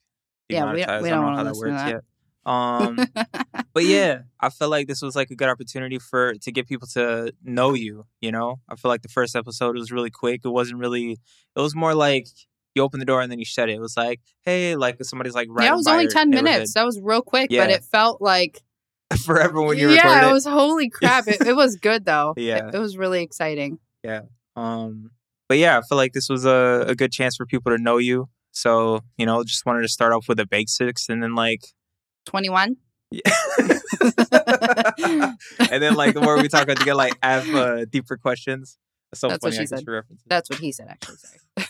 Yeah, 0.48 0.66
we- 0.66 0.78
we 0.78 0.84
don't 0.84 1.02
don't 1.02 1.08
know 1.10 1.16
how 1.16 1.22
wanna 1.24 1.44
that 1.44 1.50
listen 1.56 1.64
to 1.64 1.70
works 1.70 1.82
that. 1.82 1.92
yet. 1.92 2.02
Um, 2.46 2.96
but 3.78 3.86
yeah, 3.86 4.22
I 4.40 4.48
feel 4.48 4.68
like 4.68 4.88
this 4.88 5.02
was 5.02 5.14
like 5.14 5.30
a 5.30 5.36
good 5.36 5.48
opportunity 5.48 6.00
for 6.00 6.34
to 6.34 6.50
get 6.50 6.66
people 6.66 6.88
to 6.94 7.32
know 7.44 7.74
you. 7.74 8.06
You 8.20 8.32
know, 8.32 8.58
I 8.68 8.74
feel 8.74 8.88
like 8.88 9.02
the 9.02 9.08
first 9.08 9.36
episode 9.36 9.76
was 9.76 9.92
really 9.92 10.10
quick. 10.10 10.40
It 10.44 10.48
wasn't 10.48 10.80
really. 10.80 11.12
It 11.12 11.60
was 11.60 11.76
more 11.76 11.94
like 11.94 12.26
you 12.74 12.82
open 12.82 12.98
the 12.98 13.06
door 13.06 13.20
and 13.20 13.30
then 13.30 13.38
you 13.38 13.44
shut 13.44 13.68
it. 13.68 13.74
It 13.74 13.80
was 13.80 13.96
like, 13.96 14.20
hey, 14.42 14.74
like 14.74 15.02
somebody's 15.04 15.34
like 15.34 15.46
right. 15.50 15.66
yeah, 15.66 15.72
it 15.72 15.76
was 15.76 15.86
only 15.86 16.08
10 16.08 16.30
minutes. 16.30 16.74
That 16.74 16.84
was 16.84 17.00
real 17.00 17.22
quick, 17.22 17.50
but 17.50 17.70
it 17.70 17.84
felt 17.84 18.20
like 18.20 18.62
forever 19.24 19.62
when 19.62 19.78
you 19.78 19.90
yeah, 19.90 20.02
recorded 20.02 20.26
it 20.26 20.30
it. 20.30 20.32
was 20.32 20.44
holy 20.44 20.88
crap. 20.90 21.28
It, 21.28 21.46
it 21.46 21.54
was 21.54 21.76
good 21.76 22.04
though. 22.04 22.34
Yeah. 22.36 22.68
it, 22.68 22.74
it 22.74 22.78
was 22.78 22.96
really 22.96 23.22
exciting. 23.22 23.78
Yeah. 24.02 24.22
Um, 24.56 25.12
but 25.48 25.58
yeah, 25.58 25.78
I 25.78 25.82
feel 25.82 25.96
like 25.96 26.14
this 26.14 26.28
was 26.28 26.44
a, 26.44 26.84
a 26.88 26.96
good 26.96 27.12
chance 27.12 27.36
for 27.36 27.46
people 27.46 27.70
to 27.76 27.80
know 27.80 27.98
you. 27.98 28.28
So 28.50 29.04
you 29.16 29.24
know, 29.24 29.44
just 29.44 29.64
wanted 29.66 29.82
to 29.82 29.88
start 29.88 30.12
off 30.12 30.26
with 30.28 30.38
the 30.38 30.46
basics 30.46 31.08
and 31.08 31.22
then 31.22 31.36
like, 31.36 31.60
Twenty 32.26 32.48
one. 32.48 32.76
Yeah. 33.10 33.22
and 35.70 35.82
then 35.82 35.94
like 35.94 36.14
the 36.14 36.20
more 36.22 36.36
we 36.36 36.48
talk 36.48 36.62
about 36.62 36.78
to 36.78 36.84
get 36.84 36.96
like 36.96 37.16
have 37.22 37.48
uh, 37.54 37.84
deeper 37.86 38.16
questions. 38.16 38.78
That's 39.10 39.20
so 39.20 39.28
That's 39.28 39.42
what 39.42 39.54
she 39.54 39.60
I 39.60 39.64
said. 39.64 39.84
That's 40.26 40.50
what 40.50 40.58
he 40.58 40.72
said. 40.72 40.88
Actually, 40.88 41.16
sorry. 41.16 41.66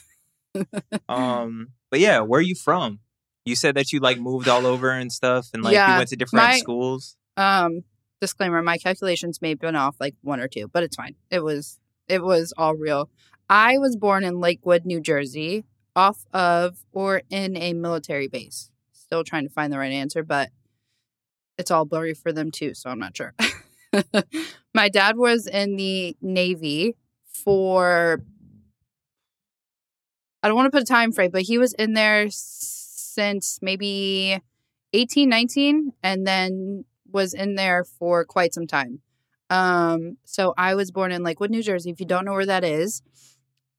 Um, 1.09 1.69
but 1.91 2.01
yeah, 2.01 2.21
where 2.21 2.39
are 2.39 2.43
you 2.43 2.57
from? 2.57 2.99
You 3.45 3.55
said 3.55 3.77
that 3.77 3.93
you 3.93 4.01
like 4.01 4.19
moved 4.19 4.49
all 4.49 4.67
over 4.67 4.91
and 4.91 5.13
stuff, 5.13 5.49
and 5.55 5.63
like 5.63 5.75
you 5.75 5.97
went 5.97 6.09
to 6.09 6.17
different 6.17 6.47
my- 6.47 6.59
schools. 6.59 7.17
Um, 7.37 7.85
disclaimer: 8.21 8.61
my 8.63 8.77
calculations 8.77 9.41
may 9.41 9.51
have 9.51 9.61
been 9.61 9.77
off 9.77 9.97
like 10.01 10.17
one 10.23 10.41
or 10.41 10.49
two, 10.49 10.67
but 10.69 10.83
it's 10.83 10.97
fine. 10.97 11.15
It 11.31 11.45
was 11.45 11.79
it 12.09 12.25
was 12.25 12.53
all 12.59 12.75
real. 12.75 13.09
I 13.49 13.79
was 13.79 13.95
born 13.97 14.25
in 14.25 14.41
Lakewood, 14.41 14.85
New 14.85 15.01
Jersey, 15.01 15.65
off 15.95 16.25
of 16.33 16.79
or 16.93 17.23
in 17.31 17.57
a 17.57 17.73
military 17.73 18.27
base. 18.27 18.71
Still 18.93 19.23
trying 19.23 19.45
to 19.45 19.51
find 19.51 19.73
the 19.73 19.79
right 19.79 19.93
answer, 19.93 20.23
but 20.23 20.51
it's 21.59 21.71
all 21.71 21.85
blurry 21.85 22.15
for 22.15 22.33
them 22.33 22.51
too, 22.51 22.75
so 22.75 22.89
I'm 22.91 22.99
not 22.99 23.17
sure. 23.17 23.35
my 24.75 24.89
dad 24.89 25.17
was 25.17 25.47
in 25.47 25.77
the 25.77 26.17
Navy 26.23 26.95
for 27.27 28.23
I 30.43 30.49
don't 30.49 30.57
want 30.57 30.67
to 30.67 30.71
put 30.71 30.83
a 30.83 30.87
time 30.87 31.13
frame, 31.13 31.31
but 31.33 31.43
he 31.43 31.59
was 31.59 31.73
in 31.75 31.95
there 31.95 32.27
since 32.31 33.59
maybe 33.61 34.41
18, 34.93 35.29
19, 35.29 35.93
and 36.03 36.27
then 36.27 36.85
was 37.11 37.35
in 37.35 37.57
there 37.57 37.85
for 37.85 38.25
quite 38.25 38.55
some 38.55 38.67
time. 38.67 39.01
Um, 39.51 40.19
so 40.25 40.55
I 40.57 40.75
was 40.75 40.91
born 40.93 41.11
in 41.11 41.23
Lakewood, 41.23 41.51
New 41.51 41.63
Jersey. 41.63 41.91
If 41.91 42.01
you 42.01 42.07
don't 42.07 42.25
know 42.25 42.33
where 42.35 42.47
that 42.47 42.63
is, 42.65 43.03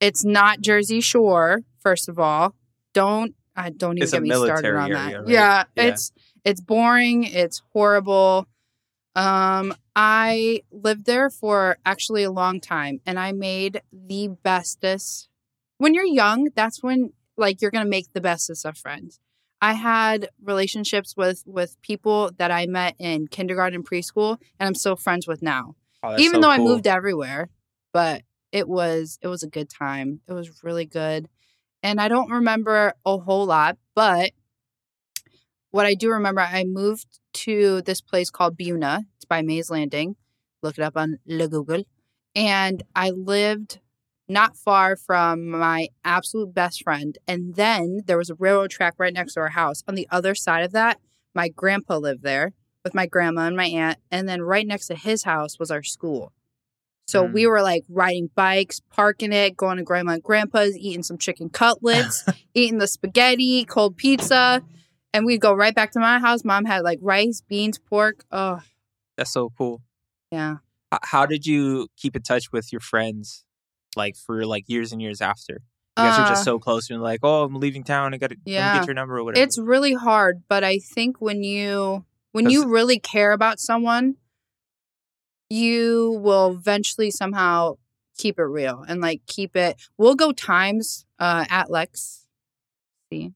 it's 0.01 0.25
not 0.25 0.61
Jersey 0.61 0.99
Shore. 0.99 1.61
First 1.79 2.09
of 2.09 2.19
all, 2.19 2.55
don't 2.93 3.35
I 3.55 3.69
don't 3.69 3.97
even 3.97 4.03
It's 4.03 4.11
get 4.11 4.21
me 4.21 4.29
started 4.31 4.75
on 4.75 4.89
that. 4.91 5.11
area, 5.13 5.21
right? 5.21 5.29
Yeah, 5.29 5.63
Yeah. 5.75 5.83
it's 5.89 6.11
it's 6.45 6.61
boring. 6.61 7.23
It's 7.23 7.61
horrible. 7.73 8.47
Um, 9.15 9.73
I 9.95 10.61
lived 10.71 11.05
there 11.05 11.29
for 11.29 11.77
actually 11.85 12.23
a 12.23 12.31
long 12.31 12.61
time, 12.61 13.01
and 13.05 13.19
I 13.19 13.31
made 13.31 13.81
the 13.91 14.29
bestest. 14.43 15.27
When 15.77 15.93
you're 15.93 16.05
young, 16.05 16.49
that's 16.55 16.81
when 16.83 17.11
like 17.37 17.61
you're 17.61 17.71
gonna 17.71 17.89
make 17.89 18.11
the 18.13 18.21
bestest 18.21 18.65
of 18.65 18.77
friends. 18.77 19.19
I 19.61 19.73
had 19.73 20.29
relationships 20.41 21.15
with 21.17 21.43
with 21.45 21.81
people 21.81 22.31
that 22.37 22.51
I 22.51 22.65
met 22.67 22.95
in 22.99 23.27
kindergarten, 23.27 23.83
preschool, 23.83 24.37
and 24.59 24.67
I'm 24.67 24.75
still 24.75 24.95
friends 24.95 25.27
with 25.27 25.41
now. 25.41 25.75
Oh, 26.01 26.17
Even 26.17 26.35
so 26.35 26.41
though 26.41 26.49
I 26.51 26.59
moved 26.59 26.87
everywhere, 26.87 27.49
but 27.91 28.23
it 28.51 28.69
was 28.69 29.19
it 29.21 29.27
was 29.27 29.43
a 29.43 29.47
good 29.49 29.69
time. 29.69 30.21
It 30.27 30.33
was 30.33 30.63
really 30.63 30.85
good. 30.85 31.27
and 31.81 31.99
I 32.01 32.07
don't 32.09 32.29
remember 32.31 32.93
a 33.05 33.17
whole 33.17 33.45
lot, 33.45 33.77
but 33.95 34.31
what 35.71 35.85
I 35.85 35.93
do 35.93 36.09
remember, 36.09 36.41
I 36.41 36.63
moved 36.63 37.19
to 37.33 37.81
this 37.81 38.01
place 38.01 38.29
called 38.29 38.57
Buena. 38.57 39.05
It's 39.17 39.25
by 39.25 39.41
Mays 39.41 39.69
Landing. 39.69 40.15
Look 40.61 40.77
it 40.77 40.83
up 40.83 40.97
on 40.97 41.19
Le 41.25 41.47
Google. 41.47 41.83
And 42.35 42.83
I 42.95 43.11
lived 43.11 43.79
not 44.27 44.55
far 44.55 44.95
from 44.95 45.49
my 45.49 45.87
absolute 46.03 46.53
best 46.53 46.83
friend. 46.83 47.17
And 47.27 47.55
then 47.55 48.01
there 48.05 48.17
was 48.17 48.29
a 48.29 48.35
railroad 48.35 48.71
track 48.71 48.95
right 48.97 49.13
next 49.13 49.33
to 49.33 49.39
our 49.41 49.49
house. 49.49 49.83
On 49.87 49.95
the 49.95 50.07
other 50.11 50.35
side 50.35 50.63
of 50.63 50.71
that, 50.73 50.99
my 51.33 51.49
grandpa 51.49 51.97
lived 51.97 52.23
there 52.23 52.53
with 52.83 52.93
my 52.93 53.05
grandma 53.05 53.41
and 53.41 53.57
my 53.57 53.65
aunt. 53.65 53.97
And 54.11 54.29
then 54.29 54.41
right 54.41 54.65
next 54.65 54.87
to 54.87 54.95
his 54.95 55.23
house 55.23 55.59
was 55.59 55.71
our 55.71 55.83
school. 55.83 56.33
So 57.07 57.23
we 57.23 57.43
mm. 57.43 57.49
were 57.49 57.63
like 57.63 57.85
riding 57.89 58.29
bikes, 58.35 58.81
parking 58.91 59.33
it, 59.33 59.57
going 59.57 59.77
to 59.77 59.83
grandma 59.83 60.13
and 60.13 60.23
grandpa's, 60.23 60.77
eating 60.77 61.01
some 61.01 61.17
chicken 61.17 61.49
cutlets, 61.49 62.23
eating 62.53 62.77
the 62.77 62.87
spaghetti, 62.87 63.65
cold 63.65 63.97
pizza. 63.97 64.63
And 65.13 65.25
we'd 65.25 65.41
go 65.41 65.53
right 65.53 65.73
back 65.73 65.91
to 65.91 65.99
my 65.99 66.19
house. 66.19 66.43
Mom 66.43 66.65
had 66.65 66.83
like 66.83 66.99
rice, 67.01 67.41
beans, 67.41 67.79
pork. 67.79 68.25
Oh, 68.31 68.61
That's 69.17 69.31
so 69.31 69.51
cool. 69.57 69.81
yeah. 70.31 70.57
How 71.03 71.25
did 71.25 71.45
you 71.45 71.87
keep 71.97 72.15
in 72.15 72.21
touch 72.23 72.51
with 72.51 72.71
your 72.71 72.79
friends, 72.81 73.43
like 73.95 74.15
for 74.15 74.45
like 74.45 74.67
years 74.67 74.91
and 74.91 75.01
years 75.01 75.21
after? 75.21 75.61
You 75.97 76.03
guys 76.05 76.17
Uh, 76.17 76.27
just 76.27 76.43
so 76.43 76.57
close 76.59 76.89
and 76.89 77.01
like, 77.01 77.19
oh, 77.23 77.43
I'm 77.43 77.55
leaving 77.55 77.83
town. 77.83 78.13
I 78.13 78.17
gotta 78.17 78.37
Yeah. 78.45 78.77
get 78.79 78.87
your 78.87 78.93
number 78.95 79.17
or 79.17 79.23
whatever. 79.23 79.43
It's 79.43 79.57
really 79.59 79.93
hard, 79.93 80.43
but 80.47 80.63
I 80.63 80.79
think 80.79 81.19
when 81.21 81.43
you 81.43 82.05
when 82.31 82.49
you 82.49 82.67
really 82.67 82.99
care 82.99 83.31
about 83.31 83.59
someone, 83.59 84.15
you 85.49 86.19
will 86.23 86.51
eventually 86.51 87.09
somehow 87.11 87.75
keep 88.17 88.37
it 88.39 88.43
real 88.43 88.83
and 88.87 89.01
like 89.01 89.21
keep 89.27 89.55
it. 89.55 89.81
We'll 89.97 90.15
go 90.15 90.31
times 90.31 91.05
uh, 91.19 91.45
at 91.49 91.69
Lex. 91.71 92.27
See, 93.11 93.33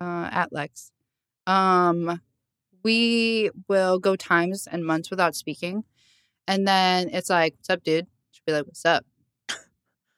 uh, 0.00 0.28
at 0.32 0.52
Lex. 0.52 0.90
Um, 1.46 2.20
we 2.82 3.50
will 3.68 3.98
go 3.98 4.16
times 4.16 4.66
and 4.70 4.84
months 4.84 5.10
without 5.10 5.34
speaking, 5.34 5.84
and 6.46 6.66
then 6.66 7.08
it's 7.10 7.30
like, 7.30 7.54
"What's 7.56 7.70
up, 7.70 7.82
dude?" 7.82 8.06
She'll 8.30 8.42
be 8.46 8.52
like, 8.52 8.66
"What's 8.66 8.84
up?" 8.84 9.04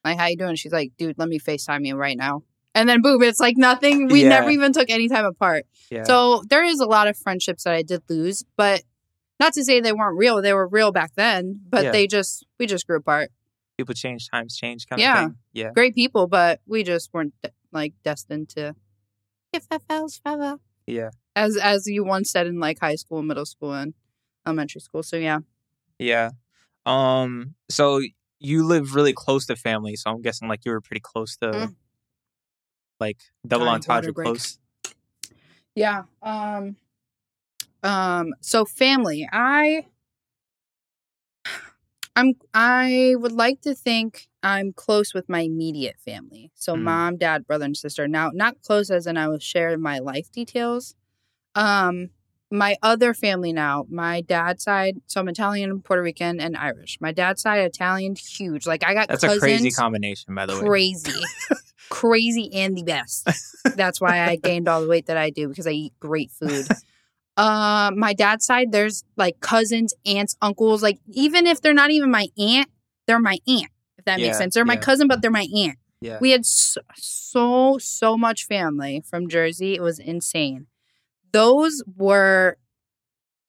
Like, 0.05 0.19
how 0.19 0.27
you 0.27 0.37
doing? 0.37 0.55
She's 0.57 0.73
like, 0.73 0.93
"Dude, 0.99 1.19
let 1.19 1.29
me 1.29 1.39
Facetime 1.39 1.85
you 1.87 1.97
right 1.97 2.17
now." 2.17 2.43
And 2.75 2.89
then 2.89 3.01
boom, 3.03 3.23
it's 3.23 3.41
like 3.41 3.57
nothing. 3.57 4.09
We 4.09 4.23
Yeah. 4.23 4.29
never 4.29 4.51
even 4.51 4.73
took 4.73 4.91
any 4.91 5.09
time 5.09 5.25
apart. 5.25 5.67
yeah. 5.91 6.05
So 6.05 6.43
there 6.49 6.63
is 6.65 6.79
a 6.81 6.87
lot 6.87 7.09
of 7.09 7.17
friendships 7.17 7.65
that 7.65 7.73
I 7.75 7.83
did 7.83 8.03
lose, 8.09 8.45
but 8.57 8.83
not 9.41 9.53
to 9.55 9.65
say 9.65 9.81
they 9.81 9.93
weren't 9.93 10.17
real. 10.19 10.41
They 10.43 10.53
were 10.53 10.69
real 10.69 10.93
back 10.93 11.13
then, 11.17 11.61
but 11.69 11.85
Yeah. 11.85 11.91
they 11.93 12.07
just 12.07 12.45
we 12.59 12.67
just 12.67 12.87
grew 12.87 12.99
apart. 12.99 13.31
people 13.79 13.95
change, 13.95 14.29
times 14.31 14.57
change, 14.57 14.87
kind 14.87 15.01
Yeah. 15.01 15.13
of 15.13 15.31
thing. 15.31 15.39
Yeah. 15.53 15.71
Great 15.75 15.95
people, 15.95 16.27
but 16.27 16.61
we 16.67 16.83
just 16.83 17.13
weren't 17.13 17.35
like 17.73 17.93
destined 18.05 18.49
to 18.51 18.75
if 19.53 19.69
that 19.69 19.83
fails 19.89 20.19
forever. 20.19 20.59
Yeah. 20.87 21.11
As 21.35 21.57
as 21.57 21.87
you 21.87 22.05
once 22.05 22.31
said 22.31 22.47
in 22.47 22.59
like 22.61 22.79
high 22.81 22.95
school, 22.97 23.23
middle 23.23 23.47
school, 23.47 23.73
and 23.75 23.95
elementary 24.47 24.81
school. 24.81 25.03
So 25.03 25.17
yeah. 25.17 25.41
Yeah. 25.99 26.31
Um. 26.85 27.55
So 27.69 28.01
you 28.39 28.65
live 28.65 28.95
really 28.95 29.13
close 29.13 29.47
to 29.47 29.57
family, 29.57 29.97
so 29.97 30.11
I'm 30.11 30.23
guessing 30.23 30.49
like 30.49 30.65
you 30.65 30.73
were 30.73 30.81
pretty 30.81 31.01
close 31.01 31.37
to, 31.39 31.47
Mm. 31.51 31.75
like 33.01 33.19
double 33.47 33.67
Sorry, 33.67 33.75
entendre 33.77 34.13
close. 34.13 34.59
Yeah. 35.75 36.03
Um 36.23 36.77
um 37.83 38.35
so 38.41 38.65
family. 38.65 39.29
I 39.33 39.87
I'm 42.17 42.33
I 42.55 43.15
would 43.17 43.33
like 43.33 43.61
to 43.63 43.75
think 43.75 44.27
I'm 44.43 44.73
close 44.73 45.13
with 45.15 45.29
my 45.29 45.41
immediate 45.41 45.97
family. 46.05 46.51
So 46.55 46.75
Mm. 46.75 46.83
mom, 46.83 47.17
dad, 47.19 47.47
brother 47.47 47.67
and 47.67 47.77
sister. 47.77 48.09
Now 48.09 48.31
not 48.33 48.63
close 48.63 48.91
as 48.91 49.07
in 49.07 49.17
I 49.17 49.29
will 49.29 49.39
share 49.39 49.77
my 49.79 49.99
life 49.99 50.31
details. 50.33 50.95
Um 51.55 52.11
my 52.51 52.77
other 52.81 53.13
family 53.13 53.53
now, 53.53 53.87
my 53.91 54.21
dad's 54.21 54.63
side, 54.63 54.99
so 55.07 55.21
I'm 55.21 55.29
Italian, 55.29 55.83
Puerto 55.83 56.01
Rican, 56.03 56.41
and 56.41 56.57
Irish. 56.57 56.97
My 57.01 57.11
dad's 57.13 57.43
side, 57.43 57.59
Italian, 57.61 58.15
huge. 58.15 58.67
Like 58.67 58.85
I 58.85 58.95
got 58.95 59.09
That's 59.09 59.23
cousins 59.25 59.43
a 59.43 59.47
crazy 59.47 59.71
combination, 59.73 60.35
by 60.35 60.47
the 60.47 60.55
way. 60.55 60.61
crazy 60.61 61.25
crazy 61.89 62.51
and 62.55 62.77
the 62.77 62.83
best 62.83 63.29
that's 63.77 64.01
why 64.01 64.21
i 64.23 64.35
gained 64.37 64.67
all 64.69 64.81
the 64.81 64.89
weight 64.89 65.07
that 65.07 65.17
i 65.17 65.31
do 65.31 65.49
because 65.49 65.67
i 65.67 65.71
eat 65.71 65.93
great 66.01 66.31
food 66.33 66.67
uh 67.37 67.91
my 67.95 68.13
dad's 68.15 68.47
side 68.47 68.73
there's 68.73 69.05
like 69.17 69.41
cousins 69.41 69.93
aunts 70.07 70.37
uncles 70.41 70.83
like 70.83 70.99
even 71.09 71.47
if 71.47 71.61
they're 71.61 71.75
not 71.75 71.91
even 71.91 72.11
my 72.11 72.27
aunt 72.39 72.69
they're 73.07 73.21
my 73.21 73.39
aunt 73.47 73.71
if 73.99 74.05
that 74.07 74.19
Yeah, 74.19 74.27
makes 74.27 74.39
sense. 74.39 74.55
They're 74.55 74.65
my 74.65 74.77
cousin 74.77 75.09
but 75.09 75.23
they're 75.23 75.31
my 75.31 75.47
aunt. 75.57 75.79
Yeah. 76.01 76.19
we 76.21 76.31
had 76.31 76.45
so, 76.47 76.81
so 76.95 77.79
so 77.79 78.17
much 78.17 78.45
family 78.47 79.03
from 79.09 79.29
jersey. 79.29 79.75
It 79.75 79.81
was 79.83 79.99
insane. 79.99 80.67
Those 81.33 81.83
were 81.97 82.57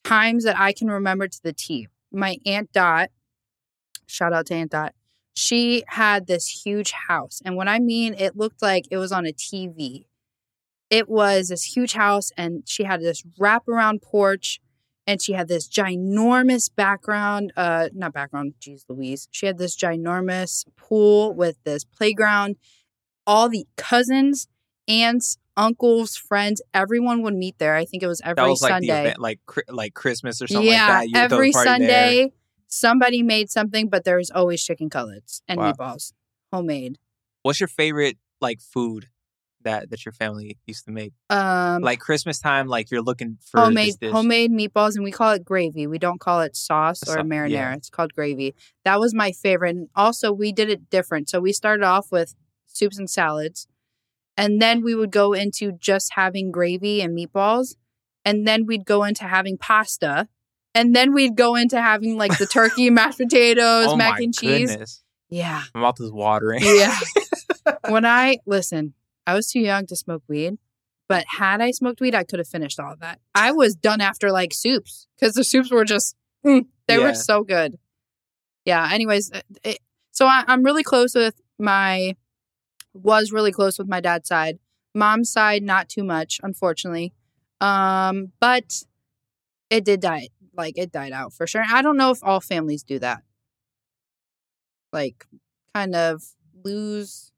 times 0.04 0.44
that 0.46 0.58
i 0.58 0.72
can 0.72 0.88
remember 0.90 1.28
to 1.28 1.40
the 1.44 1.54
t. 1.54 1.88
My 2.12 2.38
aunt 2.46 2.72
dot 2.72 3.10
shout 4.08 4.32
out 4.34 4.46
to 4.48 4.56
aunt 4.56 4.72
dot 4.72 4.94
she 5.34 5.84
had 5.88 6.26
this 6.26 6.48
huge 6.66 6.92
house. 7.08 7.42
And 7.46 7.56
when 7.56 7.68
I 7.68 7.78
mean 7.78 8.16
it 8.16 8.36
looked 8.36 8.60
like 8.64 8.86
it 8.90 8.98
was 8.98 9.12
on 9.12 9.28
a 9.28 9.32
TV, 9.32 10.06
it 10.90 11.10
was 11.10 11.50
this 11.50 11.76
huge 11.76 11.94
house, 11.94 12.32
and 12.38 12.64
she 12.66 12.84
had 12.84 13.02
this 13.02 13.24
wraparound 13.40 14.02
porch, 14.02 14.60
and 15.06 15.22
she 15.22 15.34
had 15.34 15.48
this 15.48 15.68
ginormous 15.68 16.70
background, 16.74 17.54
uh, 17.56 17.90
not 17.94 18.14
background, 18.14 18.54
geez 18.60 18.86
Louise. 18.90 19.28
She 19.32 19.46
had 19.46 19.58
this 19.58 19.76
ginormous 19.76 20.66
pool 20.76 21.34
with 21.34 21.58
this 21.64 21.84
playground. 21.84 22.56
All 23.26 23.50
the 23.50 23.68
cousins, 23.76 24.48
aunts, 24.88 25.38
uncles, 25.58 26.16
friends, 26.16 26.62
everyone 26.74 27.22
would 27.24 27.36
meet 27.36 27.58
there. 27.58 27.76
I 27.76 27.86
think 27.86 28.04
it 28.04 28.08
was 28.08 28.22
every 28.24 28.36
that 28.36 28.48
was 28.48 28.62
like 28.62 28.72
Sunday 28.72 29.02
event, 29.02 29.20
like 29.20 29.40
like 29.70 29.94
Christmas 29.94 30.42
or 30.42 30.48
something 30.48 30.72
yeah, 30.72 30.88
like 30.88 30.88
that. 30.88 31.10
You 31.10 31.22
would 31.22 31.30
throw 31.30 31.38
a 31.38 31.42
every 31.42 31.52
party 31.52 31.70
there. 31.70 31.78
Sunday 31.78 32.32
somebody 32.68 33.24
made 33.24 33.50
something, 33.50 33.90
but 33.90 34.04
there 34.04 34.18
was 34.18 34.30
always 34.30 34.64
chicken 34.64 34.90
cutlets 34.90 35.42
and 35.48 35.60
Wow. 35.60 35.72
meatballs, 35.72 36.14
homemade. 36.52 37.00
What's 37.44 37.60
your 37.60 37.68
favorite 37.68 38.18
like 38.40 38.62
food 38.62 39.10
that 39.64 39.90
that 39.90 40.06
your 40.06 40.12
family 40.14 40.58
used 40.66 40.86
to 40.86 40.92
make? 40.92 41.14
Um, 41.30 41.82
Like 41.82 42.00
Christmas 42.00 42.40
time, 42.40 42.68
like 42.68 42.90
you're 42.92 43.02
looking 43.02 43.38
for 43.52 43.60
homemade 43.62 43.88
this 43.88 43.96
dish. 43.98 44.12
homemade 44.12 44.52
meatballs, 44.52 44.96
and 44.96 45.04
we 45.04 45.12
call 45.12 45.32
it 45.32 45.44
gravy. 45.46 45.88
We 45.88 45.98
don't 46.00 46.20
call 46.20 46.42
it 46.42 46.56
sauce 46.56 47.04
or 47.04 47.14
Sau- 47.16 47.22
marinara. 47.24 47.50
yeah. 47.50 47.74
It's 47.76 47.90
called 47.90 48.14
gravy. 48.14 48.56
That 48.86 49.00
was 49.00 49.14
my 49.14 49.32
favorite. 49.32 49.76
And 49.76 49.90
also, 49.96 50.32
we 50.32 50.52
did 50.52 50.70
it 50.70 50.90
different. 50.90 51.30
So 51.30 51.40
we 51.40 51.52
started 51.54 51.84
off 51.84 52.12
with 52.12 52.36
soups 52.68 52.98
and 52.98 53.10
salads, 53.10 53.68
and 54.38 54.62
then 54.62 54.84
we 54.84 54.94
would 54.96 55.12
go 55.12 55.34
into 55.34 55.72
just 55.74 56.14
having 56.16 56.52
gravy 56.52 57.02
and 57.02 57.18
meatballs, 57.18 57.76
and 58.24 58.48
then 58.48 58.66
we'd 58.66 58.86
go 58.86 59.04
into 59.04 59.24
having 59.26 59.58
pasta. 59.58 60.28
And 60.76 60.96
then 60.96 61.12
we'd 61.12 61.36
go 61.36 61.56
into 61.56 61.82
having 61.82 62.18
like 62.18 62.38
the 62.38 62.46
turkey, 62.52 62.92
mashed 62.92 63.18
potatoes, 63.18 63.88
oh 63.90 63.96
mac 63.96 64.20
and 64.20 64.32
cheese. 64.32 64.70
goodness. 64.70 65.04
Yeah. 65.28 65.64
My 65.74 65.82
mouth 65.82 66.00
is 66.00 66.12
watering. 66.12 66.62
Yeah. 66.64 66.96
when 67.90 68.06
I 68.06 68.38
listen, 68.46 68.94
I 69.28 69.36
was 69.36 69.52
too 69.52 69.60
young 69.60 69.86
to 69.88 69.96
smoke 69.96 70.24
weed, 70.28 70.58
but 71.08 71.26
had 71.38 71.62
I 71.62 71.72
smoked 71.72 72.02
weed, 72.02 72.16
I 72.16 72.24
could 72.24 72.40
have 72.40 72.48
finished 72.48 72.80
all 72.80 72.94
of 72.94 73.00
that. 73.02 73.20
I 73.36 73.52
was 73.52 73.76
done 73.76 74.02
after 74.02 74.32
like 74.32 74.54
soups 74.54 75.08
because 75.20 75.36
the 75.36 75.44
soups 75.44 75.70
were 75.70 75.86
just 75.86 76.16
mm, 76.46 76.66
they 76.88 76.98
Yeah. 76.98 77.04
were 77.08 77.14
so 77.14 77.44
good. 77.44 77.78
Yeah. 78.66 78.90
Anyways, 78.92 79.32
uh, 79.32 79.42
it, 79.64 79.80
so 80.12 80.26
I, 80.26 80.44
I'm 80.48 80.64
really 80.64 80.84
close 80.84 81.14
with 81.14 81.40
my 81.60 82.16
was 82.94 83.32
really 83.32 83.52
close 83.52 83.78
with 83.78 83.88
my 83.88 84.00
dad's 84.02 84.28
side. 84.28 84.58
Mom's 84.96 85.30
side, 85.32 85.62
not 85.62 85.90
too 85.90 86.04
much, 86.04 86.40
unfortunately. 86.42 87.14
Um, 87.62 88.32
but 88.40 88.84
it 89.70 89.86
did 89.86 90.00
die. 90.00 90.30
Like 90.56 90.78
it 90.78 90.92
died 90.92 91.12
out 91.12 91.34
for 91.34 91.46
sure. 91.46 91.64
I 91.70 91.82
don't 91.84 91.98
know 91.98 92.10
if 92.12 92.24
all 92.24 92.40
families 92.42 92.82
do 92.82 92.98
that. 93.00 93.22
Like, 94.92 95.26
kind 95.76 95.96
of 95.96 96.24
lose. 96.64 97.32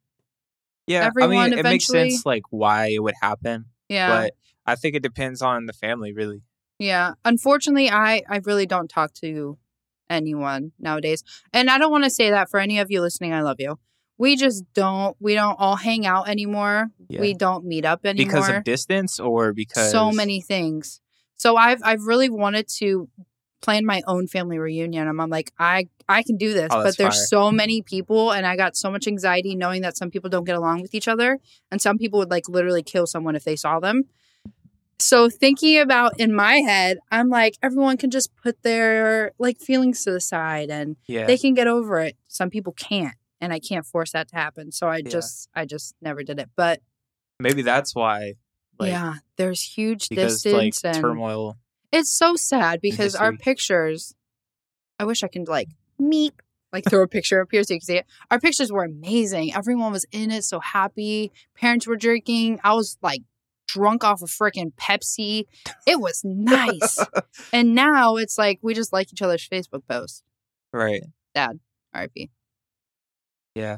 Yeah, 0.90 1.04
I 1.04 1.08
Everyone 1.08 1.52
mean, 1.52 1.60
it 1.60 1.64
makes 1.64 1.86
sense 1.86 2.26
like 2.26 2.44
why 2.50 2.88
it 2.88 3.04
would 3.04 3.14
happen, 3.22 3.66
Yeah. 3.90 4.10
but 4.10 4.34
I 4.66 4.76
think 4.76 4.96
it 4.96 5.04
depends 5.04 5.42
on 5.42 5.68
the 5.68 5.74
family, 5.74 6.12
really. 6.14 6.42
Yeah. 6.80 7.14
Unfortunately, 7.24 7.90
I 7.92 8.24
I 8.28 8.38
really 8.44 8.66
don't 8.66 8.90
talk 8.90 9.14
to 9.16 9.58
anyone 10.10 10.72
nowadays. 10.80 11.24
And 11.54 11.70
I 11.70 11.78
don't 11.78 11.92
want 11.92 12.06
to 12.06 12.10
say 12.10 12.32
that 12.32 12.50
for 12.50 12.60
any 12.60 12.80
of 12.80 12.90
you 12.90 13.02
listening, 13.02 13.34
I 13.34 13.42
love 13.42 13.58
you. 13.60 13.78
We 14.18 14.36
just 14.36 14.64
don't 14.74 15.16
we 15.20 15.36
don't 15.36 15.56
all 15.60 15.76
hang 15.76 16.06
out 16.06 16.28
anymore. 16.28 16.90
Yeah. 17.08 17.22
We 17.22 17.34
don't 17.34 17.66
meet 17.66 17.86
up 17.86 18.06
anymore. 18.06 18.26
Because 18.34 18.50
of 18.50 18.64
distance 18.64 19.20
or 19.20 19.54
because 19.54 19.92
so 19.92 20.12
many 20.12 20.42
things. 20.42 21.02
So 21.36 21.56
I've 21.56 21.82
I've 21.84 22.04
really 22.04 22.30
wanted 22.30 22.68
to 22.80 23.10
plan 23.62 23.86
my 23.86 24.02
own 24.08 24.28
family 24.28 24.58
reunion. 24.58 25.08
I'm, 25.08 25.20
I'm 25.20 25.30
like 25.30 25.52
I 25.60 25.88
I 26.08 26.24
can 26.24 26.38
do 26.38 26.54
this, 26.54 26.70
Oh, 26.72 26.84
but 26.84 26.98
there's 26.98 27.16
fire. 27.18 27.26
so 27.28 27.52
many 27.52 27.82
people, 27.82 28.32
and 28.32 28.46
I 28.46 28.56
got 28.56 28.76
so 28.76 28.90
much 28.90 29.08
anxiety 29.08 29.56
knowing 29.56 29.82
that 29.84 29.96
some 29.98 30.10
people 30.10 30.30
don't 30.30 30.44
get 30.46 30.56
along 30.56 30.82
with 30.82 30.94
each 30.96 31.08
other, 31.08 31.40
and 31.72 31.82
some 31.82 31.98
people 31.98 32.20
would 32.20 32.32
like 32.32 32.48
literally 32.50 32.84
kill 32.84 33.06
someone 33.06 33.36
if 33.36 33.44
they 33.44 33.56
saw 33.56 33.80
them. 33.80 34.04
So 35.02 35.30
thinking 35.30 35.80
about 35.80 36.20
in 36.20 36.34
my 36.36 36.58
head, 36.58 36.98
I'm 37.12 37.30
like 37.30 37.56
everyone 37.64 37.96
can 37.98 38.10
just 38.12 38.36
put 38.36 38.62
their 38.64 39.32
like 39.40 39.60
feelings 39.60 40.04
to 40.04 40.12
the 40.12 40.20
side 40.20 40.70
and 40.70 40.98
yeah, 41.08 41.26
they 41.26 41.38
can 41.38 41.54
get 41.54 41.68
over 41.68 42.00
it. 42.00 42.18
Some 42.28 42.50
people 42.50 42.74
can't. 42.74 43.16
and 43.42 43.54
I 43.54 43.60
can't 43.60 43.86
force 43.86 44.12
that 44.12 44.28
to 44.30 44.36
happen. 44.36 44.74
So 44.74 44.88
I 44.90 44.98
Yeah. 44.98 45.10
just 45.12 45.48
I 45.56 45.64
just 45.64 45.96
never 46.02 46.24
did 46.24 46.40
it. 46.40 46.50
But 46.58 46.82
Maybe 47.40 47.62
that's 47.62 47.96
why. 47.96 48.34
Like, 48.78 48.90
yeah, 48.92 49.16
there's 49.38 49.62
huge 49.62 50.10
Because 50.10 50.44
like 50.46 50.74
distance 50.74 50.84
and 50.84 51.02
turmoil. 51.02 51.58
It's 51.92 52.12
so 52.12 52.36
sad 52.36 52.82
because 52.82 53.16
our 53.16 53.34
pictures 53.34 54.14
I 55.00 55.06
wish 55.06 55.24
I 55.24 55.28
could 55.28 55.48
like 55.48 55.70
meep 56.00 56.34
like 56.72 56.86
throw 56.88 57.04
a 57.04 57.08
picture 57.08 57.42
up 57.42 57.50
here 57.52 57.64
so 57.64 57.74
you 57.74 57.80
can 57.80 57.86
see 57.86 57.98
it. 57.98 58.06
Our 58.30 58.40
pictures 58.40 58.72
were 58.72 58.84
amazing. 58.84 59.54
Everyone 59.56 59.92
was 59.92 60.06
in 60.12 60.32
it, 60.32 60.44
so 60.44 60.60
happy. 60.60 61.32
Parents 61.56 61.88
were 61.88 61.96
drinking. 61.96 62.60
I 62.64 62.74
was 62.74 62.98
like 63.02 63.22
drunk 63.68 64.04
off 64.04 64.22
of 64.22 64.30
freaking 64.30 64.74
Pepsi. 64.80 65.46
It 65.88 66.00
was 66.00 66.22
nice. 66.24 67.00
and 67.54 67.76
now 67.76 68.18
it's 68.18 68.38
like 68.38 68.60
we 68.62 68.74
just 68.74 68.94
like 68.94 69.12
each 69.12 69.22
other's 69.22 69.48
Facebook 69.48 69.82
posts. 69.88 70.24
Right. 70.72 71.02
Dad, 71.34 71.60
RIP. 71.96 72.30
Yeah. 73.56 73.78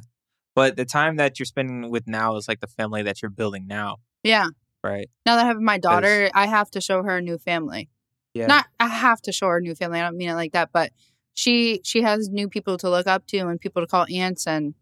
But 0.53 0.75
the 0.75 0.85
time 0.85 1.15
that 1.15 1.39
you're 1.39 1.45
spending 1.45 1.89
with 1.89 2.07
now 2.07 2.35
is 2.35 2.47
like 2.47 2.59
the 2.59 2.67
family 2.67 3.03
that 3.03 3.21
you're 3.21 3.31
building 3.31 3.67
now. 3.67 3.97
Yeah. 4.23 4.47
Right. 4.83 5.09
Now 5.25 5.35
that 5.37 5.45
I 5.45 5.47
have 5.47 5.59
my 5.59 5.77
daughter, 5.77 6.29
I 6.33 6.47
have 6.47 6.69
to 6.71 6.81
show 6.81 7.03
her 7.03 7.17
a 7.17 7.21
new 7.21 7.37
family. 7.37 7.89
Yeah. 8.33 8.47
Not 8.47 8.65
I 8.79 8.87
have 8.87 9.21
to 9.23 9.31
show 9.31 9.47
her 9.47 9.61
new 9.61 9.75
family. 9.75 9.99
I 9.99 10.03
don't 10.03 10.17
mean 10.17 10.29
it 10.29 10.35
like 10.35 10.53
that, 10.53 10.69
but 10.71 10.91
she 11.33 11.81
she 11.83 12.01
has 12.01 12.29
new 12.29 12.47
people 12.49 12.77
to 12.77 12.89
look 12.89 13.07
up 13.07 13.25
to 13.27 13.37
and 13.37 13.59
people 13.59 13.81
to 13.81 13.87
call 13.87 14.05
aunts 14.09 14.47
and 14.47 14.73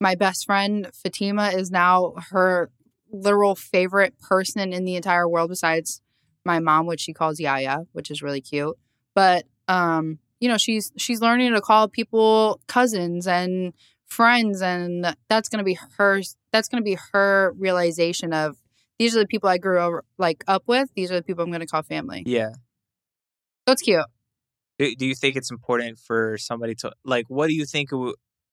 my 0.00 0.14
best 0.14 0.46
friend 0.46 0.88
Fatima 0.94 1.48
is 1.48 1.70
now 1.70 2.14
her 2.30 2.70
literal 3.10 3.54
favorite 3.54 4.18
person 4.20 4.72
in 4.72 4.84
the 4.84 4.96
entire 4.96 5.28
world 5.28 5.50
besides 5.50 6.00
my 6.44 6.60
mom, 6.60 6.86
which 6.86 7.00
she 7.00 7.12
calls 7.12 7.40
Yaya, 7.40 7.80
which 7.92 8.10
is 8.10 8.22
really 8.22 8.40
cute. 8.40 8.76
But 9.14 9.44
um, 9.66 10.18
you 10.40 10.48
know, 10.48 10.56
she's 10.56 10.92
she's 10.96 11.20
learning 11.20 11.52
to 11.54 11.60
call 11.60 11.88
people 11.88 12.60
cousins 12.66 13.26
and 13.26 13.72
friends 14.06 14.62
and 14.62 15.14
that's 15.28 15.48
going 15.48 15.58
to 15.58 15.64
be 15.64 15.78
her 15.96 16.22
that's 16.52 16.68
going 16.68 16.82
to 16.82 16.84
be 16.84 16.96
her 17.12 17.52
realization 17.58 18.32
of 18.32 18.56
these 18.98 19.14
are 19.14 19.20
the 19.20 19.26
people 19.26 19.48
I 19.48 19.58
grew 19.58 19.78
over, 19.80 20.04
like 20.16 20.42
up 20.48 20.64
with. 20.66 20.90
These 20.94 21.12
are 21.12 21.16
the 21.16 21.22
people 21.22 21.44
I'm 21.44 21.50
going 21.50 21.60
to 21.60 21.66
call 21.66 21.82
family. 21.82 22.24
Yeah. 22.26 22.50
So 23.68 23.72
it's 23.72 23.82
cute. 23.82 24.06
Do, 24.78 24.94
do 24.94 25.04
you 25.04 25.14
think 25.14 25.36
it's 25.36 25.50
important 25.50 25.98
for 25.98 26.38
somebody 26.38 26.74
to 26.76 26.92
like 27.04 27.26
what 27.28 27.48
do 27.48 27.54
you 27.54 27.66
think 27.66 27.90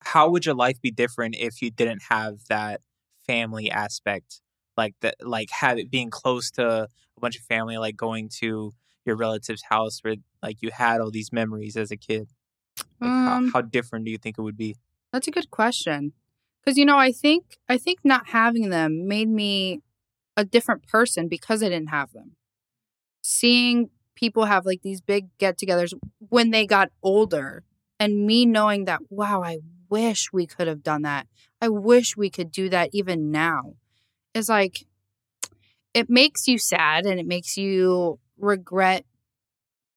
how 0.01 0.29
would 0.29 0.45
your 0.45 0.55
life 0.55 0.81
be 0.81 0.91
different 0.91 1.37
if 1.39 1.61
you 1.61 1.71
didn't 1.71 2.03
have 2.09 2.39
that 2.49 2.81
family 3.25 3.71
aspect 3.71 4.41
like 4.75 4.93
that 4.99 5.15
like 5.21 5.49
have 5.51 5.77
it 5.77 5.89
being 5.89 6.09
close 6.09 6.51
to 6.51 6.65
a 6.67 7.19
bunch 7.21 7.37
of 7.37 7.43
family 7.43 7.77
like 7.77 7.95
going 7.95 8.27
to 8.41 8.73
your 9.05 9.15
relative's 9.15 9.63
house 9.69 9.99
where 10.01 10.15
like 10.43 10.57
you 10.61 10.69
had 10.69 10.99
all 10.99 11.11
these 11.11 11.31
memories 11.31 11.77
as 11.77 11.91
a 11.91 11.97
kid 11.97 12.27
like 12.99 13.09
Um, 13.09 13.51
how, 13.53 13.53
how 13.53 13.61
different 13.61 14.03
do 14.03 14.11
you 14.11 14.17
think 14.17 14.37
it 14.37 14.41
would 14.41 14.57
be 14.57 14.75
That's 15.13 15.29
a 15.29 15.31
good 15.31 15.49
question. 15.49 16.11
Cuz 16.65 16.77
you 16.77 16.83
know, 16.83 16.97
I 16.97 17.13
think 17.13 17.57
I 17.69 17.77
think 17.77 17.99
not 18.03 18.31
having 18.31 18.69
them 18.69 19.07
made 19.07 19.29
me 19.29 19.79
a 20.35 20.43
different 20.43 20.85
person 20.85 21.29
because 21.29 21.63
I 21.63 21.69
didn't 21.69 21.91
have 21.99 22.11
them. 22.11 22.35
Seeing 23.21 23.91
people 24.15 24.45
have 24.45 24.65
like 24.65 24.81
these 24.81 25.01
big 25.01 25.27
get-togethers 25.37 25.93
when 26.29 26.51
they 26.51 26.65
got 26.65 26.91
older 27.03 27.63
and 27.99 28.25
me 28.25 28.45
knowing 28.45 28.85
that 28.85 29.01
wow, 29.09 29.43
I 29.43 29.59
wish 29.89 30.31
we 30.33 30.45
could 30.45 30.67
have 30.67 30.83
done 30.83 31.03
that. 31.03 31.27
I 31.61 31.69
wish 31.69 32.17
we 32.17 32.29
could 32.29 32.51
do 32.51 32.69
that 32.69 32.89
even 32.93 33.31
now. 33.31 33.75
Is 34.33 34.49
like 34.49 34.85
it 35.93 36.09
makes 36.09 36.47
you 36.47 36.57
sad 36.57 37.05
and 37.05 37.19
it 37.19 37.25
makes 37.25 37.57
you 37.57 38.19
regret 38.37 39.05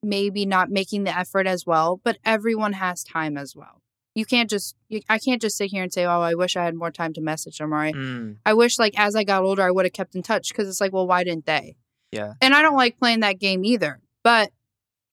maybe 0.02 0.46
not 0.46 0.70
making 0.70 1.04
the 1.04 1.16
effort 1.16 1.46
as 1.46 1.66
well, 1.66 2.00
but 2.04 2.18
everyone 2.24 2.74
has 2.74 3.02
time 3.02 3.36
as 3.36 3.56
well. 3.56 3.82
You 4.14 4.24
can't 4.24 4.50
just 4.50 4.74
you, 4.88 5.00
i 5.08 5.18
can't 5.18 5.40
just 5.40 5.56
sit 5.56 5.70
here 5.70 5.82
and 5.84 5.92
say 5.92 6.04
oh 6.04 6.20
i 6.20 6.34
wish 6.34 6.56
i 6.56 6.64
had 6.64 6.74
more 6.74 6.90
time 6.90 7.12
to 7.12 7.20
message 7.20 7.58
them 7.58 7.72
or 7.72 7.76
i, 7.76 7.92
Mm, 7.92 8.38
I 8.44 8.52
wish 8.54 8.76
like 8.76 8.98
as 8.98 9.14
i 9.14 9.22
got 9.22 9.44
older 9.44 9.62
i 9.62 9.70
would 9.70 9.84
have 9.84 9.92
kept 9.92 10.16
in 10.16 10.22
touch 10.22 10.48
because 10.48 10.68
it's 10.68 10.80
like 10.80 10.92
well 10.92 11.06
why 11.06 11.22
didn't 11.22 11.46
they? 11.46 11.76
Yeah. 12.10 12.32
And 12.40 12.52
i 12.52 12.60
don't 12.62 12.74
like 12.74 12.98
playing 12.98 13.20
that 13.20 13.38
game 13.38 13.64
either 13.64 14.00
but 14.22 14.50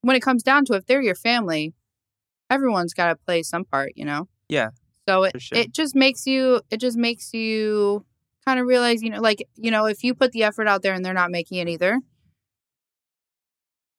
when 0.01 0.15
it 0.15 0.21
comes 0.21 0.43
down 0.43 0.65
to 0.65 0.73
it, 0.73 0.77
if 0.77 0.85
they're 0.85 1.01
your 1.01 1.15
family 1.15 1.73
everyone's 2.49 2.93
got 2.93 3.07
to 3.07 3.15
play 3.15 3.41
some 3.43 3.65
part 3.65 3.91
you 3.95 4.05
know 4.05 4.27
Yeah, 4.49 4.69
so 5.07 5.23
it, 5.23 5.41
sure. 5.41 5.57
it 5.57 5.73
just 5.73 5.95
makes 5.95 6.25
you 6.27 6.61
it 6.69 6.77
just 6.77 6.97
makes 6.97 7.33
you 7.33 8.05
kind 8.45 8.59
of 8.59 8.67
realize 8.67 9.01
you 9.01 9.09
know 9.09 9.19
like 9.21 9.47
you 9.55 9.71
know 9.71 9.85
if 9.85 10.03
you 10.03 10.13
put 10.13 10.31
the 10.31 10.43
effort 10.43 10.67
out 10.67 10.83
there 10.83 10.93
and 10.93 11.03
they're 11.03 11.13
not 11.13 11.31
making 11.31 11.57
it 11.57 11.67
either 11.67 11.99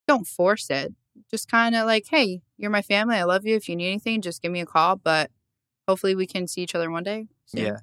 don't 0.07 0.27
force 0.27 0.71
it 0.71 0.95
just 1.31 1.51
kind 1.51 1.75
of 1.75 1.87
like 1.87 2.05
hey 2.11 2.41
you're 2.57 2.71
my 2.71 2.83
family 2.83 3.17
i 3.17 3.25
love 3.25 3.45
you 3.45 3.57
if 3.57 3.69
you 3.69 3.75
need 3.75 3.89
anything 3.89 4.21
just 4.21 4.41
give 4.43 4.53
me 4.53 4.61
a 4.61 4.67
call 4.67 4.97
but 4.97 5.31
hopefully 5.89 6.15
we 6.15 6.27
can 6.27 6.47
see 6.47 6.63
each 6.63 6.75
other 6.75 6.91
one 6.91 7.03
day 7.03 7.27
soon. 7.47 7.65
yeah 7.65 7.77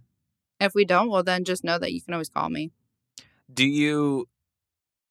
if 0.59 0.73
we 0.73 0.85
don't 0.85 1.09
well 1.09 1.23
then 1.23 1.43
just 1.43 1.63
know 1.63 1.77
that 1.77 1.91
you 1.91 2.01
can 2.01 2.13
always 2.13 2.29
call 2.29 2.49
me 2.49 2.71
do 3.53 3.65
you 3.65 4.27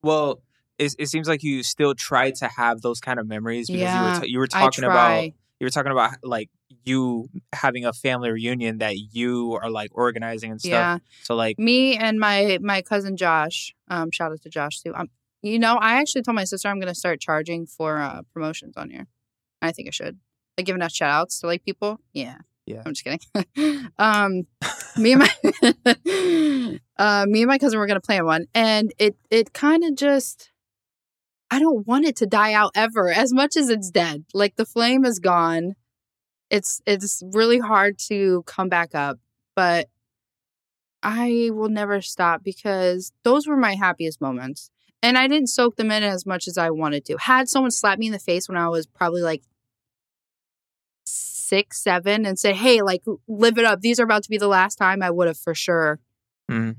well 0.03 0.41
it, 0.79 0.95
it 0.99 1.07
seems 1.09 1.29
like 1.29 1.43
you 1.43 1.63
still 1.63 1.95
try 1.95 2.31
to 2.33 2.49
have 2.49 2.81
those 2.83 3.01
kind 3.01 3.19
of 3.21 3.27
memories 3.27 3.69
because 3.69 3.95
you 3.95 4.01
were, 4.03 4.21
t- 4.21 4.31
you 4.33 4.39
were 4.39 4.47
talking 4.47 4.85
about 4.85 5.25
you 5.25 5.67
were 5.67 5.71
talking 5.71 5.93
about 5.93 6.15
like 6.23 6.51
you 6.85 7.29
having 7.53 7.85
a 7.85 7.93
family 7.93 8.31
reunion 8.31 8.79
that 8.79 8.97
you 8.99 9.57
are 9.63 9.71
like 9.71 9.91
organizing 9.95 10.51
and 10.51 10.61
stuff. 10.61 10.71
yeah. 10.71 10.99
So 11.23 11.35
like 11.37 11.59
me 11.59 11.97
and 11.97 12.19
my 12.19 12.59
my 12.61 12.83
cousin 12.83 13.17
josh 13.17 13.75
um 13.89 14.11
shout 14.11 14.33
out 14.33 14.43
to 14.43 14.49
josh 14.49 14.81
too 14.81 14.93
um 14.95 15.09
you 15.43 15.59
know 15.59 15.77
i 15.77 16.01
actually 16.01 16.23
told 16.23 16.35
my 16.35 16.45
sister 16.45 16.69
i'm 16.69 16.81
gonna 16.81 16.95
start 16.95 17.21
charging 17.21 17.67
for 17.67 17.99
uh 18.01 18.23
promotions 18.33 18.77
on 18.77 18.91
here. 18.91 19.07
I 19.61 19.71
think 19.73 19.89
i 19.89 19.91
should. 19.93 20.19
Like 20.59 20.67
giving 20.67 20.83
out 20.83 20.91
shout 20.93 21.11
outs 21.11 21.41
to 21.41 21.47
like 21.47 21.65
people? 21.65 22.01
Yeah. 22.13 22.39
Yeah. 22.67 22.83
i'm 22.85 22.95
just 22.95 23.05
kidding. 23.05 23.91
Um 23.99 24.47
me 24.97 25.13
and 25.13 25.21
my 25.21 25.31
uh 26.99 27.27
me 27.29 27.43
and 27.43 27.49
my 27.49 27.59
cousin 27.59 27.79
were 27.79 27.87
gonna 27.87 28.01
plan 28.01 28.25
one 28.25 28.47
and 28.55 28.93
it 28.99 29.17
it 29.31 29.53
kind 29.53 29.85
of 29.85 29.95
just 29.95 30.51
i 31.53 31.61
don't 31.61 31.87
want 31.87 32.05
it 32.05 32.17
to 32.17 32.27
die 32.27 32.53
out 32.53 32.73
ever 32.75 33.11
as 33.11 33.33
much 33.33 33.57
as 33.57 33.69
it's 33.69 33.91
dead 33.91 34.25
like 34.35 34.57
the 34.57 34.67
flame 34.67 35.05
is 35.05 35.21
gone 35.21 35.75
it's 36.51 36.83
it's 36.87 37.23
really 37.33 37.61
hard 37.61 37.99
to 37.99 38.43
come 38.47 38.69
back 38.69 38.95
up 38.95 39.19
but 39.55 39.89
I 41.03 41.51
will 41.53 41.69
never 41.69 42.01
stop 42.01 42.45
because 42.45 43.13
those 43.25 43.47
were 43.47 43.57
my 43.57 43.75
happiest 43.75 44.21
moments. 44.21 44.71
And 45.03 45.19
I 45.19 45.27
didn't 45.27 45.49
soak 45.49 45.77
them 45.77 45.91
in 45.91 46.05
as 46.05 46.25
much 46.25 46.47
as 46.47 46.57
I 46.57 46.71
wanted 46.71 47.05
to. 47.07 47.17
Had 47.19 47.49
someone 47.49 47.73
slap 47.73 47.99
me 47.99 48.07
in 48.07 48.13
the 48.13 48.21
face 48.21 48.49
when 48.49 48.57
I 48.57 48.69
was 48.69 48.87
probably 48.87 49.23
like 49.23 49.43
six, 51.05 51.83
seven, 51.83 52.25
and 52.25 52.39
say, 52.39 52.53
hey, 52.53 52.83
like, 52.83 53.03
live 53.27 53.59
it 53.59 53.65
up. 53.65 53.81
These 53.81 53.99
are 53.99 54.05
about 54.05 54.23
to 54.23 54.31
be 54.31 54.39
the 54.39 54.47
last 54.47 54.77
time 54.77 55.03
I 55.03 55.11
would 55.11 55.27
have 55.27 55.37
for 55.37 55.55
sure. 55.55 55.99
Mhm. 56.49 56.77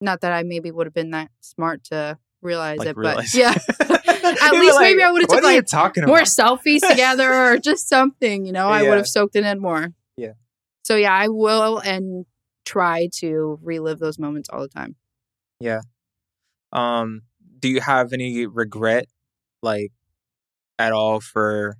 Not 0.00 0.20
that 0.20 0.32
I 0.32 0.44
maybe 0.44 0.70
would 0.70 0.86
have 0.86 0.94
been 0.94 1.10
that 1.10 1.30
smart 1.40 1.82
to 1.84 2.18
realize 2.44 2.78
Like, 2.78 2.88
it, 2.88 2.96
realize. 2.96 3.32
but 3.32 3.34
yeah. 3.34 3.54
At 3.80 4.52
least 4.52 4.80
maybe 4.80 5.02
I 5.02 5.12
took, 5.20 5.28
what 5.30 5.44
are 5.44 5.50
you 5.52 5.58
like, 5.58 5.66
talking 5.66 6.04
more 6.06 6.18
about? 6.18 6.28
selfies 6.28 6.80
together 6.88 7.32
or 7.32 7.58
just 7.58 7.88
something, 7.88 8.46
you 8.46 8.52
know, 8.52 8.68
I 8.68 8.82
Yeah. 8.82 8.88
would 8.90 8.96
have 8.98 9.08
soaked 9.08 9.36
it 9.36 9.44
in 9.44 9.60
more. 9.60 9.88
Yeah. 10.16 10.32
So 10.82 10.96
yeah, 10.96 11.12
I 11.14 11.28
will 11.28 11.78
and 11.78 12.26
try 12.64 13.08
to 13.16 13.58
relive 13.62 13.98
those 13.98 14.18
moments 14.18 14.48
all 14.50 14.60
the 14.60 14.68
time. 14.68 14.96
Yeah. 15.60 15.80
Um, 16.72 17.22
do 17.58 17.68
you 17.68 17.80
have 17.80 18.12
any 18.12 18.46
regret, 18.46 19.06
like, 19.62 19.92
at 20.78 20.92
all 20.92 21.20
for, 21.20 21.76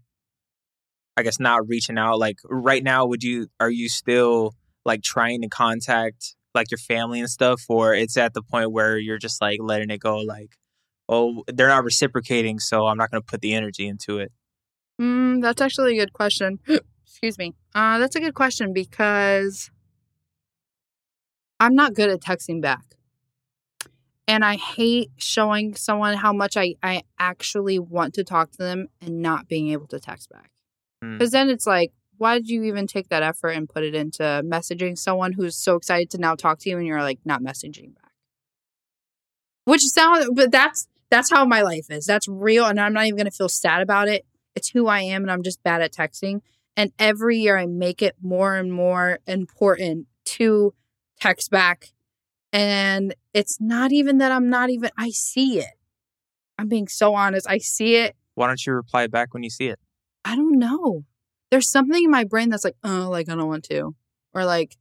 I 1.16 1.22
guess, 1.22 1.40
not 1.40 1.66
reaching 1.68 1.98
out? 1.98 2.18
Like, 2.18 2.37
right 2.44 2.83
now, 2.83 3.07
would 3.07 3.22
you 3.22 3.48
are 3.61 3.70
you 3.70 3.88
still 3.88 4.55
like 4.85 5.03
trying 5.03 5.40
to 5.42 5.48
contact 5.48 6.37
like 6.55 6.71
your 6.71 6.79
family 6.79 7.21
and 7.21 7.29
stuff, 7.29 7.62
or 7.69 7.95
it's 7.95 8.17
at 8.17 8.35
the 8.35 8.43
point 8.43 8.73
where 8.73 8.99
you're 8.99 9.19
just 9.19 9.40
like 9.40 9.59
letting 9.61 9.90
it 9.90 9.99
go, 9.99 10.19
like, 10.19 10.57
oh, 11.09 11.45
they're 11.49 11.69
not 11.69 11.85
reciprocating, 11.85 12.59
so 12.59 12.87
I'm 12.87 12.97
not 12.97 13.11
going 13.11 13.23
to 13.23 13.27
put 13.27 13.40
the 13.40 13.55
energy 13.55 13.87
into 13.87 14.19
it. 14.19 14.33
Mm, 15.01 15.43
that's 15.43 15.61
actually 15.61 15.99
a 15.99 16.03
good 16.03 16.12
question. 16.12 16.59
Excuse 17.07 17.38
me. 17.38 17.55
Uh, 17.75 17.99
that's 17.99 18.17
a 18.17 18.21
good 18.21 18.35
question 18.35 18.73
because 18.73 19.71
I'm 21.61 21.75
not 21.75 21.95
good 21.95 22.11
at 22.11 22.21
texting 22.21 22.61
back. 22.61 22.85
And 24.27 24.45
I 24.45 24.57
hate 24.57 25.11
showing 25.19 25.75
someone 25.75 26.17
how 26.17 26.33
much 26.33 26.57
I, 26.57 26.75
I 26.83 27.03
actually 27.19 27.79
want 27.79 28.14
to 28.14 28.25
talk 28.25 28.53
to 28.53 28.59
them 28.59 28.88
and 29.03 29.21
not 29.21 29.49
being 29.49 29.69
able 29.69 29.87
to 29.88 30.01
text 30.01 30.31
back. 30.31 30.51
Hmm. 31.03 31.19
Because 31.19 31.31
then 31.31 31.51
it's 31.51 31.67
like, 31.67 31.93
why 32.18 32.38
did 32.38 32.48
you 32.48 32.64
even 32.64 32.87
take 32.87 33.09
that 33.09 33.22
effort 33.22 33.50
and 33.50 33.68
put 33.68 33.85
it 33.85 33.94
into 33.94 34.22
messaging 34.22 34.98
someone 34.98 35.33
who's 35.33 35.57
so 35.57 35.77
excited 35.77 36.11
to 36.11 36.18
now 36.18 36.35
talk 36.35 36.59
to 36.61 36.70
you 36.70 36.79
and 36.79 36.87
you're 36.87 37.03
like 37.03 37.18
not 37.24 37.42
messaging 37.42 37.94
back? 37.94 38.12
Which 39.64 39.83
sounds, 39.83 40.29
but 40.35 40.50
that's 40.50 40.88
that's 41.11 41.31
how 41.31 41.44
my 41.44 41.62
life 41.62 41.87
is. 41.90 42.07
That's 42.07 42.29
real, 42.29 42.66
and 42.66 42.81
I'm 42.81 42.92
not 42.92 43.07
even 43.07 43.16
gonna 43.16 43.31
feel 43.31 43.48
sad 43.48 43.83
about 43.83 44.09
it. 44.09 44.27
It's 44.55 44.70
who 44.70 44.87
I 44.87 45.00
am, 45.00 45.22
and 45.22 45.31
I'm 45.31 45.42
just 45.42 45.62
bad 45.62 45.83
at 45.83 45.92
texting. 45.92 46.40
And 46.77 46.92
every 46.98 47.38
year 47.38 47.57
I 47.57 47.66
make 47.66 48.03
it 48.03 48.16
more 48.20 48.57
and 48.57 48.72
more 48.72 49.20
important 49.27 50.07
to 50.24 50.74
text 51.20 51.50
back. 51.50 51.92
And 52.53 53.14
it's 53.33 53.61
not 53.61 53.92
even 53.92 54.18
that 54.18 54.33
I'm 54.33 54.48
not 54.48 54.70
even, 54.70 54.90
I 54.96 55.11
see 55.11 55.59
it. 55.59 55.74
I'm 56.59 56.68
being 56.68 56.88
so 56.88 57.14
honest. 57.14 57.48
I 57.48 57.59
see 57.59 57.96
it. 57.96 58.16
Why 58.35 58.46
don't 58.46 58.64
you 58.64 58.72
reply 58.72 59.07
back 59.07 59.35
when 59.35 59.42
you 59.42 59.50
see 59.50 59.66
it? 59.66 59.79
I 60.24 60.37
don't 60.37 60.59
know. 60.59 61.05
There's 61.55 61.71
something 61.71 62.03
in 62.03 62.11
my 62.11 62.25
brain 62.25 62.49
that's 62.49 62.64
like, 62.64 62.75
oh, 62.83 63.09
like 63.09 63.29
I 63.29 63.37
don't 63.37 63.47
want 63.47 63.62
to, 63.67 63.95
or 64.33 64.45
like 64.45 64.77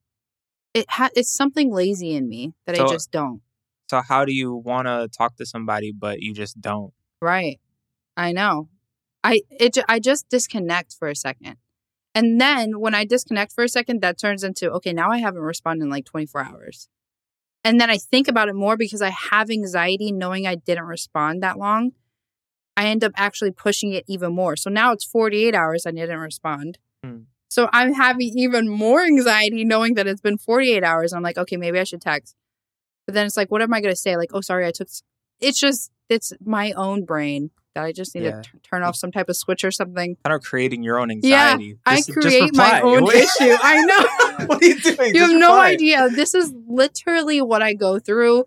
it 0.73 0.87
ha- 0.89 1.11
it's 1.15 1.31
something 1.31 1.71
lazy 1.71 2.15
in 2.15 2.27
me 2.27 2.53
that 2.65 2.75
I 2.79 2.87
just 2.89 3.11
don't. 3.11 3.41
So 3.91 4.01
how 4.01 4.25
do 4.25 4.33
you 4.33 4.55
want 4.55 4.87
to 4.87 5.07
talk 5.15 5.35
to 5.35 5.45
somebody 5.45 5.91
but 5.91 6.21
you 6.21 6.33
just 6.33 6.59
don't? 6.59 6.91
Right. 7.21 7.59
I 8.17 8.31
know. 8.31 8.69
I 9.23 9.41
it 9.51 9.77
I 9.87 9.99
just 9.99 10.29
disconnect 10.29 10.95
for 10.97 11.07
a 11.09 11.15
second. 11.15 11.57
And 12.15 12.41
then 12.41 12.79
when 12.79 12.95
I 12.95 13.05
disconnect 13.05 13.53
for 13.53 13.63
a 13.63 13.69
second, 13.69 14.01
that 14.01 14.19
turns 14.19 14.43
into 14.43 14.71
okay, 14.71 14.93
now 14.93 15.11
I 15.11 15.19
haven't 15.19 15.41
responded 15.43 15.83
in 15.83 15.91
like 15.91 16.05
24 16.05 16.43
hours. 16.43 16.89
And 17.63 17.79
then 17.79 17.91
I 17.91 17.99
think 17.99 18.27
about 18.27 18.49
it 18.49 18.55
more 18.55 18.77
because 18.77 19.03
I 19.03 19.11
have 19.11 19.51
anxiety 19.51 20.11
knowing 20.11 20.47
I 20.47 20.55
didn't 20.55 20.85
respond 20.85 21.43
that 21.43 21.59
long. 21.59 21.91
I 22.75 22.87
end 22.87 23.03
up 23.03 23.11
actually 23.15 23.51
pushing 23.51 23.93
it 23.93 24.03
even 24.07 24.33
more. 24.33 24.55
So 24.55 24.69
now 24.69 24.91
it's 24.93 25.05
48 25.05 25.53
hours 25.53 25.85
I 25.85 25.91
didn't 25.91 26.19
respond. 26.19 26.79
Hmm. 27.03 27.17
So 27.49 27.69
I'm 27.71 27.93
having 27.93 28.31
even 28.35 28.67
more 28.67 29.03
anxiety 29.03 29.63
knowing 29.63 29.93
that 29.93 30.07
it's 30.07 30.21
been 30.21 30.37
48 30.39 30.83
hours. 30.83 31.13
I'm 31.13 31.21
like, 31.21 31.37
okay, 31.37 31.55
maybe 31.55 31.79
I 31.79 31.83
should 31.83 32.01
text. 32.01 32.35
But 33.05 33.13
then 33.13 33.25
it's 33.27 33.37
like, 33.37 33.51
what 33.51 33.61
am 33.61 33.73
I 33.73 33.81
going 33.81 33.93
to 33.93 33.99
say? 33.99 34.17
Like, 34.17 34.31
oh, 34.33 34.41
sorry, 34.41 34.65
I 34.65 34.71
took. 34.71 34.87
It's 35.39 35.59
just, 35.59 35.91
it's 36.09 36.33
my 36.43 36.71
own 36.71 37.05
brain 37.05 37.51
that 37.75 37.83
I 37.83 37.91
just 37.91 38.15
need 38.15 38.23
Yeah. 38.23 38.41
to 38.41 38.51
t- 38.51 38.57
turn 38.63 38.81
off 38.81 38.95
some 38.95 39.11
type 39.11 39.29
of 39.29 39.35
switch 39.35 39.63
or 39.63 39.71
something. 39.71 40.15
Kind 40.25 40.35
of 40.35 40.41
creating 40.41 40.81
your 40.83 40.99
own 40.99 41.09
Yeah, 41.21 41.51
anxiety. 41.51 41.77
I 41.85 41.97
Just- 41.97 42.07
just 42.07 42.19
create 42.21 42.55
my 42.55 42.81
own 42.81 43.03
issue. 43.13 43.55
I 43.61 43.81
know. 43.83 44.45
what 44.47 44.63
are 44.63 44.65
you 44.65 44.79
doing? 44.79 45.13
You 45.15 45.21
have 45.21 45.29
Just 45.31 45.35
no 45.39 45.59
idea. 45.59 46.09
This 46.09 46.33
is 46.33 46.53
literally 46.67 47.41
what 47.41 47.61
I 47.61 47.73
go 47.73 47.99
through 47.99 48.45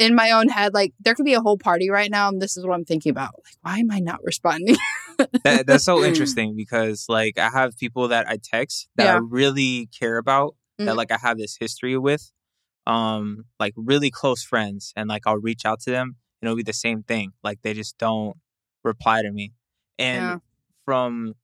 in 0.00 0.14
my 0.16 0.32
own 0.32 0.48
head. 0.48 0.74
Like, 0.74 0.92
there 0.98 1.14
could 1.14 1.26
be 1.26 1.34
a 1.34 1.40
whole 1.40 1.58
party 1.58 1.90
right 1.90 2.10
now, 2.10 2.28
and 2.28 2.40
this 2.42 2.56
is 2.56 2.66
what 2.66 2.74
I'm 2.74 2.84
thinking 2.84 3.10
about. 3.10 3.34
Like, 3.44 3.54
why 3.60 3.78
am 3.78 3.90
I 3.92 4.00
not 4.00 4.18
responding? 4.24 4.76
that, 5.44 5.66
that's 5.66 5.84
so 5.84 6.02
interesting 6.02 6.56
because 6.56 7.06
like 7.08 7.38
I 7.38 7.50
have 7.50 7.76
people 7.78 8.08
that 8.08 8.28
I 8.28 8.38
text 8.42 8.88
that 8.96 9.06
I 9.06 9.18
really 9.22 9.88
care 9.98 10.16
about 10.18 10.56
Mhm. 10.80 10.86
that 10.86 10.96
like 10.96 11.12
I 11.12 11.18
have 11.20 11.36
this 11.38 11.56
history 11.60 11.96
with, 11.98 12.32
um, 12.86 13.44
like 13.60 13.74
really 13.76 14.10
close 14.10 14.42
friends, 14.42 14.92
and 14.96 15.08
like 15.08 15.22
I'll 15.26 15.36
reach 15.38 15.64
out 15.66 15.80
to 15.82 15.90
them 15.90 16.16
and 16.40 16.48
it'll 16.48 16.56
be 16.56 16.62
the 16.62 16.72
same 16.72 17.02
thing. 17.02 17.32
Like 17.44 17.60
they 17.62 17.74
just 17.74 17.98
don't 17.98 18.36
reply 18.82 19.22
to 19.22 19.30
me, 19.30 19.52
and 19.98 20.24
Yeah. 20.24 20.36
from 20.86 21.34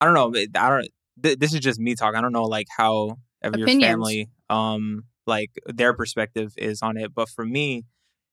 I 0.00 0.06
don't 0.06 0.14
know, 0.14 0.40
I 0.60 0.68
don't. 0.68 0.88
Th- 1.22 1.38
this 1.38 1.54
is 1.54 1.60
just 1.60 1.78
me 1.80 1.94
talking. 1.94 2.16
I 2.16 2.20
don't 2.20 2.32
know 2.32 2.44
like 2.44 2.66
how 2.76 3.18
of 3.42 3.56
your 3.56 3.68
family, 3.80 4.28
um, 4.50 5.04
like 5.26 5.50
their 5.66 5.94
perspective 5.94 6.52
is 6.56 6.82
on 6.82 6.96
it, 6.96 7.14
but 7.14 7.28
for 7.28 7.44
me, 7.44 7.84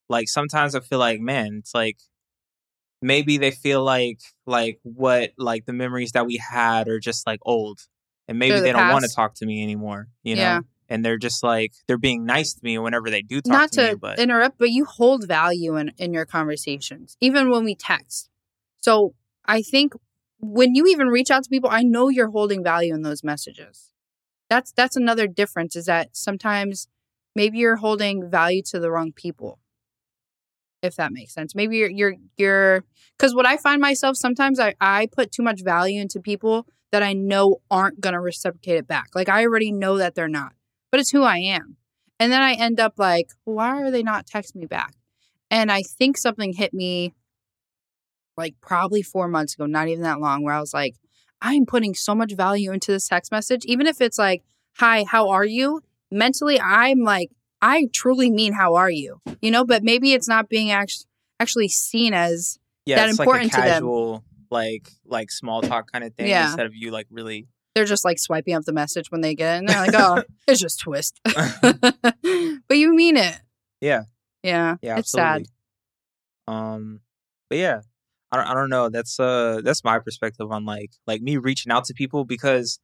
like 0.09 0.27
sometimes 0.29 0.75
I 0.75 0.79
feel 0.81 0.99
like 0.99 1.19
man, 1.19 1.57
it's 1.59 1.73
like 1.73 1.97
maybe 3.01 3.37
they 3.37 3.51
feel 3.51 3.83
like 3.83 4.19
like 4.45 4.79
what 4.83 5.31
like 5.37 5.65
the 5.65 5.73
memories 5.73 6.11
that 6.11 6.25
we 6.25 6.37
had 6.37 6.87
are 6.87 6.99
just 6.99 7.25
like 7.25 7.39
old 7.43 7.79
and 8.27 8.37
maybe 8.37 8.55
the 8.55 8.61
they 8.61 8.71
don't 8.71 8.89
want 8.89 9.03
to 9.05 9.13
talk 9.13 9.33
to 9.35 9.45
me 9.45 9.63
anymore 9.63 10.07
you 10.23 10.35
know 10.35 10.41
Yeah. 10.41 10.59
and 10.87 11.03
they're 11.03 11.17
just 11.17 11.41
like 11.43 11.73
they're 11.87 11.97
being 11.97 12.25
nice 12.25 12.53
to 12.53 12.59
me 12.63 12.77
whenever 12.77 13.09
they 13.09 13.23
do 13.23 13.41
talk 13.41 13.53
not 13.53 13.71
to, 13.71 13.81
to 13.81 13.87
me 13.89 13.95
but 13.95 14.19
interrupt, 14.19 14.57
but 14.59 14.69
you 14.69 14.85
hold 14.85 15.27
value 15.27 15.75
in, 15.77 15.91
in 15.97 16.13
your 16.13 16.25
conversations, 16.25 17.17
even 17.19 17.49
when 17.49 17.63
we 17.63 17.75
text. 17.75 18.29
So 18.81 19.15
I 19.45 19.61
think 19.61 19.93
when 20.39 20.75
you 20.75 20.85
even 20.87 21.07
reach 21.07 21.31
out 21.31 21.43
to 21.43 21.49
people, 21.49 21.69
I 21.71 21.83
know 21.83 22.09
you're 22.09 22.29
holding 22.29 22.63
value 22.63 22.93
in 22.93 23.01
those 23.01 23.23
messages. 23.23 23.90
That's 24.51 24.73
that's 24.73 24.97
another 24.97 25.27
difference 25.27 25.77
is 25.77 25.85
that 25.85 26.09
sometimes 26.11 26.89
maybe 27.37 27.59
you're 27.59 27.77
holding 27.77 28.29
value 28.29 28.61
to 28.63 28.81
the 28.81 28.91
wrong 28.91 29.13
people. 29.13 29.59
If 30.81 30.97
that 30.97 31.13
makes 31.13 31.33
sense. 31.33 31.55
Maybe 31.55 31.77
you're 31.77 31.89
you're 31.89 32.15
you're 32.35 32.83
because 33.17 33.33
what 33.33 33.45
I 33.45 33.55
find 33.55 33.79
myself 33.81 34.17
sometimes 34.17 34.59
I, 34.59 34.75
I 34.81 35.07
put 35.09 35.31
too 35.31 35.41
much 35.41 35.61
value 35.63 36.01
into 36.01 36.19
people 36.19 36.67
that 36.91 37.01
I 37.01 37.13
know 37.13 37.61
aren't 37.71 38.01
gonna 38.01 38.19
reciprocate 38.19 38.75
it 38.75 38.87
back. 38.87 39.07
Like 39.15 39.29
I 39.29 39.45
already 39.45 39.71
know 39.71 39.95
that 39.95 40.15
they're 40.15 40.27
not. 40.27 40.51
But 40.91 40.99
it's 40.99 41.11
who 41.11 41.23
I 41.23 41.37
am. 41.37 41.77
And 42.19 42.29
then 42.29 42.41
I 42.41 42.51
end 42.51 42.81
up 42.81 42.95
like, 42.97 43.29
why 43.45 43.81
are 43.81 43.89
they 43.89 44.03
not 44.03 44.27
texting 44.27 44.55
me 44.57 44.65
back? 44.65 44.95
And 45.49 45.71
I 45.71 45.81
think 45.81 46.17
something 46.17 46.51
hit 46.51 46.73
me 46.73 47.13
like 48.35 48.55
probably 48.59 49.01
four 49.01 49.29
months 49.29 49.53
ago, 49.53 49.65
not 49.65 49.87
even 49.87 50.03
that 50.03 50.19
long, 50.19 50.43
where 50.43 50.53
I 50.53 50.59
was 50.59 50.73
like, 50.73 50.95
I'm 51.41 51.65
putting 51.65 51.93
so 51.95 52.13
much 52.15 52.33
value 52.33 52.71
into 52.71 52.91
this 52.91 53.07
text 53.07 53.31
message, 53.31 53.65
even 53.65 53.87
if 53.87 53.99
it's 54.01 54.17
like, 54.19 54.43
hi, 54.77 55.03
how 55.03 55.29
are 55.29 55.45
you? 55.45 55.81
Mentally, 56.11 56.59
I'm 56.59 56.99
like, 56.99 57.31
I 57.61 57.87
truly 57.93 58.29
mean, 58.31 58.53
how 58.53 58.75
are 58.75 58.89
you? 58.89 59.21
You 59.41 59.51
know, 59.51 59.65
but 59.65 59.83
maybe 59.83 60.13
it's 60.13 60.27
not 60.27 60.49
being 60.49 60.71
act- 60.71 61.05
actually 61.39 61.67
seen 61.69 62.13
as, 62.13 62.57
yeah 62.85 62.95
that 62.97 63.09
important 63.09 63.51
to 63.51 63.57
like 63.59 63.65
a 63.65 63.69
them. 63.69 63.83
casual 63.83 64.23
like 64.49 64.89
like 65.05 65.29
small 65.31 65.61
talk 65.61 65.91
kind 65.91 66.03
of 66.03 66.13
thing 66.15 66.27
Yeah. 66.27 66.47
instead 66.47 66.65
of 66.65 66.73
you 66.75 66.89
like 66.91 67.07
really 67.11 67.47
they're 67.75 67.85
just 67.85 68.03
like 68.03 68.19
swiping 68.19 68.53
up 68.55 68.63
the 68.65 68.73
message 68.73 69.09
when 69.11 69.21
they 69.21 69.33
get 69.35 69.55
it. 69.55 69.59
And 69.59 69.69
they're 69.69 69.85
like, 69.87 69.93
oh, 69.95 70.23
it's 70.47 70.59
just 70.59 70.81
Twizt. 70.83 71.13
but 72.67 72.77
you 72.77 72.93
mean 72.95 73.15
it. 73.17 73.39
yeah 73.79 74.03
Yeah. 74.43 74.75
yeah 74.81 74.97
it's 74.97 75.13
absolutely. 75.15 75.45
sad. 76.47 76.53
um 76.53 77.01
but 77.49 77.57
yeah 77.59 77.81
I 78.31 78.37
don't, 78.37 78.47
I 78.47 78.53
don't 78.53 78.69
know 78.69 78.89
that's 78.89 79.19
uh 79.19 79.61
that's 79.63 79.83
my 79.83 79.99
perspective 79.99 80.51
on 80.51 80.65
like 80.65 80.91
like 81.07 81.21
me 81.21 81.37
reaching 81.37 81.71
out 81.71 81.85
to 81.85 81.93
people 81.93 82.23
because 82.25 82.79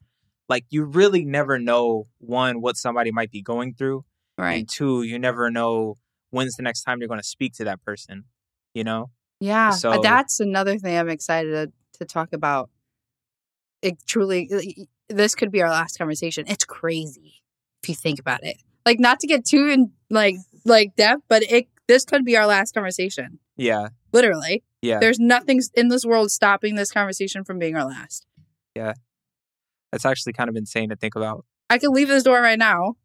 like 0.49 0.65
you 0.69 0.83
really 0.83 1.23
never 1.25 1.57
know 1.59 2.07
one 2.19 2.61
what 2.61 2.77
somebody 2.77 3.11
might 3.11 3.31
be 3.31 3.41
going 3.41 3.73
through 3.73 4.03
Right. 4.37 4.59
and 4.59 4.69
two 4.69 5.03
you 5.03 5.17
never 5.17 5.49
know 5.49 5.95
when's 6.31 6.55
the 6.55 6.63
next 6.63 6.83
time 6.83 6.99
you're 6.99 7.07
going 7.07 7.19
to 7.19 7.27
speak 7.27 7.53
to 7.55 7.63
that 7.65 7.81
person 7.83 8.25
you 8.73 8.83
know 8.83 9.09
Yeah, 9.39 9.69
uh, 9.69 9.71
So- 9.71 10.01
that's 10.01 10.39
another 10.39 10.77
thing 10.77 10.97
I'm 10.97 11.09
excited 11.09 11.51
to, 11.51 11.71
to 11.99 12.05
talk 12.05 12.33
about. 12.33 12.69
It 13.81 13.95
truly, 14.07 14.49
this 15.09 15.35
could 15.35 15.51
be 15.51 15.61
our 15.61 15.69
last 15.69 15.97
conversation. 15.97 16.45
It's 16.47 16.65
crazy 16.65 17.43
if 17.83 17.89
you 17.89 17.95
think 17.95 18.19
about 18.19 18.43
it. 18.43 18.57
Like, 18.85 18.99
not 18.99 19.19
to 19.19 19.27
get 19.27 19.45
too 19.45 19.67
in 19.67 19.91
like 20.09 20.35
like 20.65 20.95
depth, 20.95 21.21
but 21.27 21.43
it 21.43 21.67
this 21.87 22.05
could 22.05 22.25
be 22.25 22.35
our 22.37 22.45
last 22.45 22.73
conversation. 22.73 23.39
yeah 23.55 23.89
Literally, 24.13 24.63
yeah 24.81 24.99
there's 24.99 25.19
nothing 25.19 25.61
in 25.73 25.89
this 25.89 26.05
world 26.05 26.31
stopping 26.31 26.75
this 26.75 26.91
conversation 26.91 27.43
from 27.43 27.59
being 27.59 27.75
our 27.75 27.85
last. 27.85 28.25
Yeah. 28.75 28.93
That's 29.91 30.05
actually 30.05 30.33
kind 30.33 30.49
of 30.49 30.55
insane 30.55 30.89
to 30.89 30.95
think 30.95 31.15
about 31.15 31.45
I 31.69 31.77
could 31.77 31.91
leave 31.91 32.07
this 32.07 32.23
door 32.23 32.41
right 32.41 32.59
now, 32.59 32.95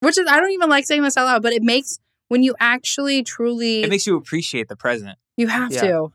which 0.00 0.18
is 0.18 0.26
I 0.28 0.40
don't 0.40 0.52
even 0.52 0.68
like 0.68 0.86
saying 0.86 1.02
this 1.02 1.16
out 1.16 1.26
loud, 1.26 1.42
but 1.42 1.52
it 1.52 1.62
makes 1.62 1.98
when 2.28 2.42
you 2.42 2.54
actually 2.60 3.22
truly 3.22 3.82
it 3.82 3.90
makes 3.90 4.06
you 4.06 4.16
appreciate 4.16 4.68
the 4.68 4.76
present 4.76 5.18
you 5.36 5.48
have 5.48 5.72
yeah. 5.72 5.80
to. 5.80 6.12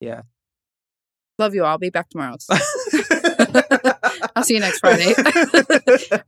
Yeah. 0.00 0.22
Love 1.38 1.54
you 1.54 1.64
all. 1.64 1.70
I'll 1.70 1.78
be 1.78 1.90
back 1.90 2.10
tomorrow. 2.10 2.36
I'll 4.34 4.44
see 4.44 4.54
you 4.54 4.60
next 4.60 4.80
Friday. 4.80 5.14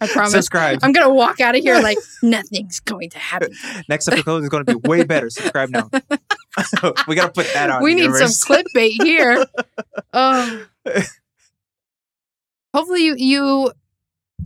I 0.00 0.06
promise. 0.06 0.32
subscribe 0.32 0.80
I'm 0.82 0.92
gonna 0.92 1.12
walk 1.12 1.40
out 1.40 1.56
of 1.56 1.62
here 1.62 1.80
like 1.80 1.98
nothing's 2.22 2.80
going 2.80 3.10
to 3.10 3.18
happen. 3.18 3.52
next 3.88 4.08
episode 4.08 4.42
is 4.42 4.48
going 4.48 4.64
to 4.66 4.78
be 4.78 4.88
way 4.88 5.04
better 5.04 5.30
subscribe 5.30 5.70
now 5.70 5.88
we 7.08 7.14
got 7.14 7.26
to 7.26 7.32
put 7.32 7.52
that 7.54 7.70
on 7.70 7.82
we 7.82 7.94
need 7.94 8.02
universe. 8.02 8.38
some 8.38 8.56
clickbait 8.56 9.02
here. 9.02 9.44
Um, 10.12 10.66
hopefully 12.74 13.04
you 13.04 13.14
you 13.16 13.72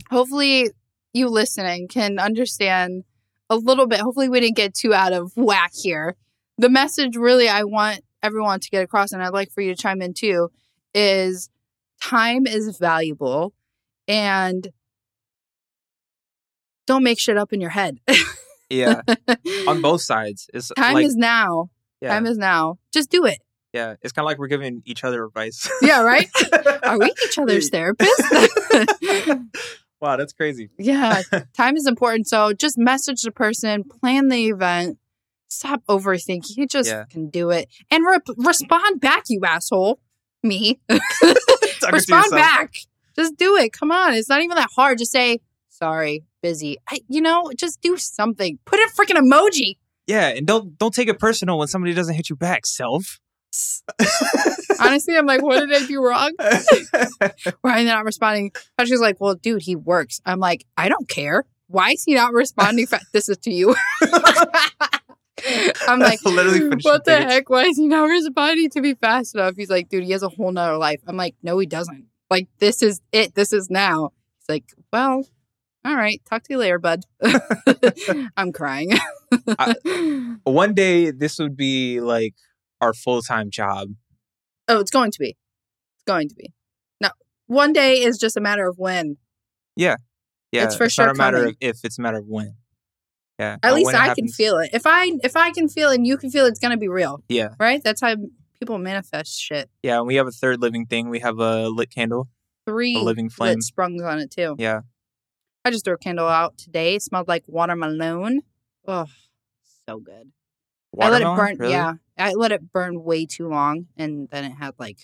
hopefully 0.09 0.69
you 1.13 1.29
listening 1.29 1.87
can 1.87 2.19
understand 2.19 3.03
a 3.49 3.55
little 3.55 3.87
bit. 3.87 3.99
Hopefully 3.99 4.29
we 4.29 4.39
didn't 4.39 4.55
get 4.55 4.73
too 4.73 4.93
out 4.93 5.13
of 5.13 5.31
whack 5.35 5.71
here. 5.73 6.15
The 6.57 6.69
message 6.69 7.15
really 7.15 7.49
I 7.49 7.63
want 7.63 8.01
everyone 8.21 8.59
to 8.59 8.69
get 8.69 8.83
across, 8.83 9.11
and 9.11 9.23
I'd 9.23 9.33
like 9.33 9.51
for 9.51 9.61
you 9.61 9.73
to 9.73 9.81
chime 9.81 10.01
in 10.01 10.13
too, 10.13 10.51
is 10.93 11.49
time 12.01 12.47
is 12.47 12.77
valuable 12.77 13.53
and 14.07 14.67
don't 16.87 17.03
make 17.03 17.19
shit 17.19 17.37
up 17.37 17.53
in 17.53 17.61
your 17.61 17.69
head. 17.69 17.99
yeah 18.69 19.01
on 19.67 19.81
both 19.83 20.01
sides 20.01 20.49
it's 20.53 20.71
uh, 20.71 20.75
time 20.75 20.93
like, 20.95 21.05
is 21.05 21.15
now. 21.15 21.69
yeah, 22.01 22.09
Time 22.09 22.25
is 22.25 22.37
now. 22.37 22.77
Just 22.93 23.09
do 23.09 23.25
it. 23.25 23.39
yeah 23.73 23.95
it's 24.01 24.13
kind 24.13 24.23
of 24.23 24.27
like 24.27 24.37
we're 24.39 24.47
giving 24.47 24.81
each 24.85 25.03
other 25.03 25.23
advice 25.25 25.69
Yeah, 25.81 26.01
right? 26.01 26.27
Are 26.83 26.97
we 26.99 27.11
each 27.25 27.37
other's 27.37 27.69
therapists? 27.69 28.07
wow 30.01 30.15
that's 30.15 30.31
crazy 30.33 30.69
yeah, 30.77 31.21
time 31.55 31.75
is 31.75 31.85
important. 31.87 32.27
So 32.27 32.53
just 32.53 32.77
message 32.77 33.21
the 33.23 33.31
person, 33.31 33.83
plan 33.83 34.29
the 34.29 34.47
event, 34.47 34.97
stop 35.49 35.83
overthinking. 35.89 36.55
You 36.57 36.67
just 36.67 36.89
Yeah. 36.89 37.03
can 37.09 37.29
do 37.29 37.49
it 37.49 37.67
and 37.91 38.05
re- 38.05 38.19
respond 38.37 39.01
back, 39.01 39.23
you 39.29 39.41
asshole. 39.45 39.99
Me. 40.41 40.79
Respond 41.91 42.31
back. 42.31 42.73
Just 43.15 43.35
do 43.37 43.55
it. 43.57 43.73
Come 43.73 43.91
on. 43.91 44.13
It's 44.13 44.29
not 44.29 44.41
even 44.41 44.55
that 44.55 44.69
hard. 44.75 44.97
Just 44.97 45.11
say, 45.11 45.39
sorry, 45.69 46.23
busy. 46.41 46.77
I, 46.89 46.99
you 47.09 47.21
know, 47.21 47.51
just 47.57 47.81
do 47.81 47.97
something. 47.97 48.59
Put 48.65 48.79
a 48.79 48.89
freaking 48.97 49.17
emoji. 49.17 49.77
yeah 50.07 50.29
and 50.29 50.47
don't 50.47 50.77
don't 50.77 50.93
take 50.93 51.07
it 51.07 51.19
personal 51.19 51.57
when 51.57 51.67
somebody 51.67 51.93
doesn't 51.93 52.15
hit 52.15 52.29
you 52.29 52.35
back 52.35 52.65
self 52.65 53.19
Honestly, 54.79 55.17
I'm 55.17 55.25
like, 55.25 55.41
what 55.41 55.59
did 55.59 55.73
I 55.75 55.85
do 55.87 56.01
wrong? 56.03 56.31
Why 57.61 57.73
are 57.73 57.77
they 57.79 57.85
not 57.85 58.05
responding? 58.05 58.51
And 58.77 58.87
she's 58.87 58.99
like, 59.01 59.19
well, 59.19 59.33
dude, 59.35 59.63
he 59.63 59.75
works. 59.75 60.21
I'm 60.25 60.39
like, 60.39 60.65
I 60.77 60.87
don't 60.87 61.09
care. 61.09 61.45
Why 61.67 61.89
is 61.91 62.03
he 62.03 62.13
not 62.13 62.31
responding? 62.33 62.85
fa- 62.85 63.01
this 63.11 63.27
is 63.27 63.37
to 63.39 63.51
you. 63.51 63.75
I'm 65.87 65.99
like, 65.99 66.23
Literally 66.25 66.59
hmm, 66.59 66.73
what 66.81 67.05
the 67.05 67.11
the 67.11 67.17
heck? 67.17 67.49
Why 67.49 67.63
is 67.65 67.77
he 67.77 67.87
not 67.87 68.05
responding 68.05 68.69
to 68.71 68.81
me 68.81 68.93
fast 68.95 69.35
enough? 69.35 69.55
He's 69.55 69.69
like, 69.69 69.89
dude, 69.89 70.03
he 70.03 70.11
has 70.11 70.23
a 70.23 70.29
whole 70.29 70.51
nother 70.51 70.77
life. 70.77 71.01
I'm 71.07 71.17
like, 71.17 71.35
no, 71.43 71.57
he 71.59 71.65
doesn't. 71.65 72.05
Like, 72.29 72.47
this 72.59 72.81
is 72.83 73.01
it. 73.11 73.35
This 73.35 73.53
is 73.53 73.69
now. 73.69 74.11
He's 74.39 74.49
like, 74.49 74.65
well, 74.93 75.25
all 75.85 75.95
right. 75.95 76.21
Talk 76.29 76.43
to 76.43 76.53
you 76.53 76.57
later, 76.59 76.79
bud. 76.79 77.03
I'm 78.37 78.51
crying. 78.51 78.91
One 80.43 80.73
day 80.73 81.11
this 81.11 81.39
would 81.39 81.55
be 81.55 82.01
like 82.01 82.35
our 82.81 82.93
full 82.93 83.21
time 83.21 83.49
job. 83.49 83.89
oh, 84.67 84.79
it's 84.79 84.91
going 84.91 85.11
to 85.11 85.19
be. 85.19 85.29
It's 85.95 86.03
going 86.05 86.29
to 86.29 86.35
be. 86.35 86.53
No, 87.01 87.09
one 87.47 87.73
day 87.73 87.95
is 88.01 88.17
just 88.17 88.37
a 88.37 88.41
matter 88.41 88.67
of 88.67 88.77
when. 88.77 89.17
Yeah, 89.75 89.95
Yeah. 90.51 90.65
It's 90.65 90.75
for 90.75 90.83
not 90.85 90.91
sure 90.91 91.07
a 91.09 91.15
matter 91.15 91.37
coming. 91.37 91.49
of 91.51 91.57
if; 91.61 91.77
it's 91.83 91.97
a 91.97 92.01
matter 92.01 92.17
of 92.17 92.25
when. 92.27 92.55
Yeah, 93.39 93.55
At 93.63 93.73
least 93.73 93.93
I 93.95 94.13
can 94.13 94.27
feel 94.27 94.57
it. 94.57 94.71
If 94.73 94.85
I 94.85 95.11
if 95.23 95.35
I 95.37 95.51
can 95.51 95.69
feel 95.69 95.91
it 95.91 95.95
and 95.95 96.05
you 96.05 96.17
can 96.17 96.29
feel 96.29 96.45
it, 96.45 96.49
it's 96.49 96.59
gonna 96.59 96.75
be 96.77 96.89
real, 96.89 97.23
Yeah, 97.29 97.49
right? 97.59 97.81
That's 97.81 98.01
how 98.01 98.15
people 98.59 98.77
manifest 98.77 99.39
shit. 99.39 99.69
yeah. 99.81 99.97
And 99.99 100.07
we 100.07 100.15
have 100.15 100.27
a 100.27 100.31
third 100.31 100.61
living 100.61 100.85
thing. 100.85 101.07
We 101.09 101.19
have 101.19 101.39
a 101.39 101.69
lit 101.69 101.89
candle, 101.89 102.27
Three 102.67 102.95
a 102.95 102.99
living 102.99 103.29
flame. 103.29 103.55
lit 103.55 103.63
sprungs 103.63 104.01
on 104.03 104.19
it 104.19 104.29
too. 104.29 104.55
Yeah, 104.59 104.81
I 105.63 105.71
just 105.71 105.85
threw 105.85 105.93
a 105.93 105.97
candle 105.97 106.27
out 106.27 106.57
today. 106.57 106.95
It 106.95 107.01
smelled 107.01 107.29
like 107.29 107.45
watermelon. 107.47 108.41
Oh, 108.85 109.05
so 109.87 109.99
good. 109.99 110.31
Watermelon? 110.91 111.23
I 111.23 111.29
let 111.29 111.33
it 111.33 111.37
burn. 111.37 111.57
Really? 111.59 111.71
Yeah, 111.73 111.93
I 112.17 112.33
let 112.33 112.51
it 112.51 112.73
burn 112.73 113.03
way 113.03 113.25
too 113.25 113.47
long, 113.47 113.85
and 113.95 114.27
then 114.31 114.43
it 114.43 114.51
had 114.55 114.73
like 114.79 114.97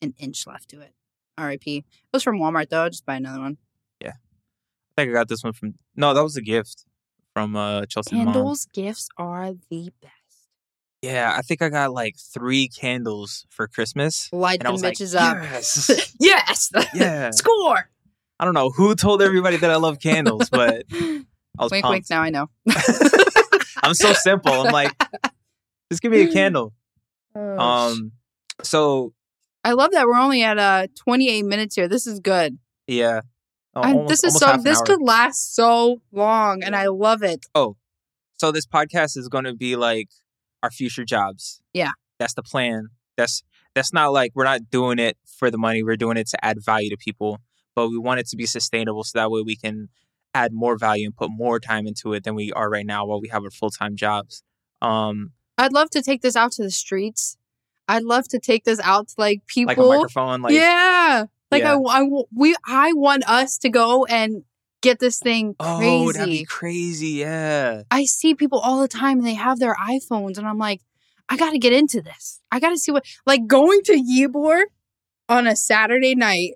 an 0.00 0.14
inch 0.18 0.46
left 0.46 0.70
to 0.70 0.80
it. 0.80 0.94
R.I.P. 1.36 1.78
It 1.78 1.84
was 2.14 2.22
from 2.22 2.38
Walmart 2.38 2.70
though. 2.70 2.84
I'll 2.84 2.90
just 2.90 3.04
buy 3.04 3.16
another 3.16 3.40
one. 3.40 3.58
Yeah. 4.00 4.12
I 4.96 5.02
think 5.02 5.10
I 5.10 5.12
got 5.12 5.28
this 5.28 5.42
one 5.44 5.52
from. 5.52 5.74
No, 5.96 6.14
that 6.14 6.22
was 6.22 6.36
a 6.36 6.42
gift 6.42 6.84
from 7.34 7.54
uh 7.56 7.84
Chelsea. 7.86 8.16
mom. 8.16 8.26
Candles 8.32 8.66
gifts 8.72 9.08
are 9.18 9.52
the 9.70 9.90
best. 10.00 10.12
Yeah, 11.02 11.34
I 11.36 11.42
think 11.42 11.60
I 11.60 11.68
got 11.68 11.92
like 11.92 12.16
three 12.16 12.66
candles 12.68 13.44
for 13.50 13.68
Christmas. 13.68 14.30
Light 14.32 14.62
them 14.62 14.72
was 14.72 14.82
like, 14.82 14.94
bitches 14.94 15.14
up. 15.14 15.36
yes, 15.42 16.14
yes. 16.20 16.70
yeah. 16.94 17.30
Score. 17.30 17.90
I 18.40 18.44
don't 18.46 18.54
know 18.54 18.70
who 18.70 18.94
told 18.94 19.20
everybody 19.20 19.58
that 19.58 19.70
I 19.70 19.76
love 19.76 19.98
candles, 20.00 20.48
but 20.48 20.84
I 20.92 21.24
was 21.58 21.70
wink, 21.70 21.84
pumped. 21.84 21.92
wink. 21.94 22.04
Now 22.10 22.22
I 22.22 22.30
know. 22.30 22.46
I'm 23.82 23.92
so 23.94 24.12
simple. 24.14 24.52
I'm 24.52 24.72
like, 24.72 24.92
just 25.92 26.00
give 26.02 26.10
me 26.10 26.22
a 26.22 26.32
candle. 26.32 26.72
Oh, 27.36 27.58
Um, 27.58 28.12
so 28.62 29.12
I 29.62 29.72
love 29.72 29.90
that 29.92 30.06
we're 30.06 30.16
only 30.18 30.42
at 30.42 30.58
uh 30.58 30.86
28 30.96 31.44
minutes 31.44 31.74
here. 31.76 31.86
This 31.88 32.06
is 32.06 32.20
good. 32.20 32.58
yeah, 32.86 33.20
I- 33.76 33.92
almost- 33.92 34.08
this 34.08 34.24
is 34.24 34.38
so. 34.38 34.56
This 34.56 34.78
hour. 34.78 34.84
could 34.86 35.02
last 35.02 35.54
so 35.54 36.00
long, 36.12 36.62
and 36.62 36.74
I 36.76 36.86
love 36.86 37.22
it. 37.22 37.46
Oh, 37.54 37.76
so 38.36 38.52
this 38.52 38.66
podcast 38.66 39.16
is 39.16 39.28
going 39.28 39.44
to 39.44 39.54
be 39.54 39.76
like 39.76 40.08
our 40.62 40.70
future 40.70 41.04
jobs. 41.04 41.60
Yeah. 41.72 41.90
that's 42.18 42.34
the 42.34 42.42
plan. 42.42 42.88
That's 43.16 43.42
that's 43.74 43.92
not 43.92 44.12
like 44.12 44.32
we're 44.34 44.44
not 44.44 44.70
doing 44.70 44.98
it 44.98 45.16
for 45.26 45.50
the 45.50 45.58
money. 45.58 45.82
We're 45.82 45.96
doing 45.96 46.16
it 46.16 46.28
to 46.28 46.44
add 46.44 46.58
value 46.64 46.90
to 46.90 46.96
people, 46.96 47.40
but 47.74 47.88
we 47.88 47.98
want 47.98 48.20
it 48.20 48.28
to 48.28 48.36
be 48.36 48.46
sustainable 48.46 49.04
so 49.04 49.18
that 49.18 49.30
way 49.30 49.42
we 49.42 49.56
can 49.56 49.88
add 50.34 50.52
more 50.52 50.76
value 50.76 51.06
and 51.06 51.16
put 51.16 51.30
more 51.30 51.60
time 51.60 51.86
into 51.86 52.12
it 52.12 52.24
than 52.24 52.34
we 52.34 52.52
are 52.52 52.68
right 52.70 52.86
now 52.86 53.04
while 53.06 53.20
we 53.20 53.28
have 53.28 53.42
our 53.44 53.50
full 53.50 53.70
time 53.70 53.96
jobs. 53.96 54.42
Um, 54.82 55.32
I'd 55.58 55.72
love 55.72 55.90
to 55.90 56.02
take 56.02 56.22
this 56.22 56.36
out 56.36 56.52
to 56.52 56.62
the 56.62 56.70
streets. 56.70 57.36
I'd 57.86 58.02
love 58.02 58.26
to 58.28 58.38
take 58.38 58.64
this 58.64 58.80
out 58.80 59.08
to 59.08 59.14
like 59.18 59.46
people. 59.46 59.68
like 59.68 59.78
a 59.78 59.98
microphone, 59.98 60.42
like 60.42 60.54
yeah, 60.54 61.26
like 61.50 61.62
Yeah. 61.62 61.76
I, 61.76 62.00
I, 62.02 62.08
we, 62.34 62.54
I 62.66 62.92
want 62.92 63.28
us 63.28 63.58
to 63.58 63.68
go 63.68 64.04
and 64.06 64.44
get 64.82 64.98
this 64.98 65.18
thing 65.18 65.56
oh, 65.60 66.12
that'd 66.12 66.26
crazy. 66.26 66.40
be 66.40 66.44
crazy. 66.44 67.08
Yeah, 67.08 67.82
I 67.90 68.04
see 68.04 68.34
people 68.34 68.58
all 68.58 68.80
the 68.80 68.88
time 68.88 69.18
and 69.18 69.26
they 69.26 69.34
have 69.34 69.58
their 69.58 69.74
iPhones, 69.74 70.38
and 70.38 70.46
I'm 70.46 70.58
like, 70.58 70.80
I 71.28 71.36
got 71.36 71.50
to 71.50 71.58
get 71.58 71.72
into 71.72 72.02
this. 72.02 72.40
I 72.52 72.60
got 72.60 72.70
to 72.70 72.76
see 72.76 72.92
what, 72.92 73.04
like, 73.26 73.46
going 73.46 73.82
to 73.84 73.92
Ybor 73.94 74.64
on 75.28 75.46
a 75.46 75.56
Saturday 75.56 76.14
night, 76.14 76.52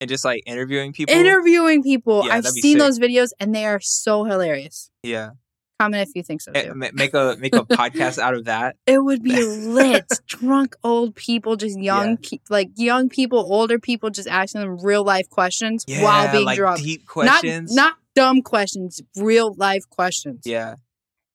and 0.00 0.08
just 0.08 0.24
like 0.24 0.42
interviewing 0.46 0.92
people. 0.92 1.14
interviewing 1.14 1.82
people. 1.82 2.24
Yeah, 2.24 2.34
I've 2.34 2.46
seen 2.46 2.74
sick. 2.74 2.78
those 2.78 2.98
videos, 3.00 3.30
and 3.40 3.52
they 3.54 3.66
are 3.66 3.80
so 3.80 4.24
hilarious. 4.24 4.90
yeah, 5.02 5.30
Comment 5.80 6.08
if 6.08 6.14
you 6.16 6.22
think 6.24 6.40
so 6.40 6.50
Eh, 6.54 6.62
too. 6.64 6.74
make 6.74 7.14
a 7.14 7.36
make 7.38 7.54
a 7.54 7.64
podcast 7.64 8.18
out 8.18 8.34
of 8.34 8.46
that. 8.46 8.76
It 8.86 8.98
would 8.98 9.22
be 9.22 9.42
lit. 9.44 10.06
Drunk 10.26 10.74
old 10.82 11.14
people, 11.14 11.56
just 11.56 11.78
young, 11.78 12.18
Yeah. 12.30 12.38
like 12.50 12.70
young 12.76 13.08
people, 13.08 13.38
older 13.38 13.78
people, 13.78 14.10
just 14.10 14.28
asking 14.28 14.62
them 14.62 14.78
real 14.82 15.04
life 15.04 15.28
questions 15.30 15.84
while 15.88 16.32
being 16.32 16.44
like 16.44 16.56
drunk. 16.58 16.80
deep 16.82 17.06
questions. 17.06 17.74
Not 17.74 17.90
not 17.90 17.96
dumb 18.14 18.42
questions, 18.42 19.00
real 19.16 19.54
life 19.56 19.88
questions. 19.88 20.40
yeah. 20.44 20.74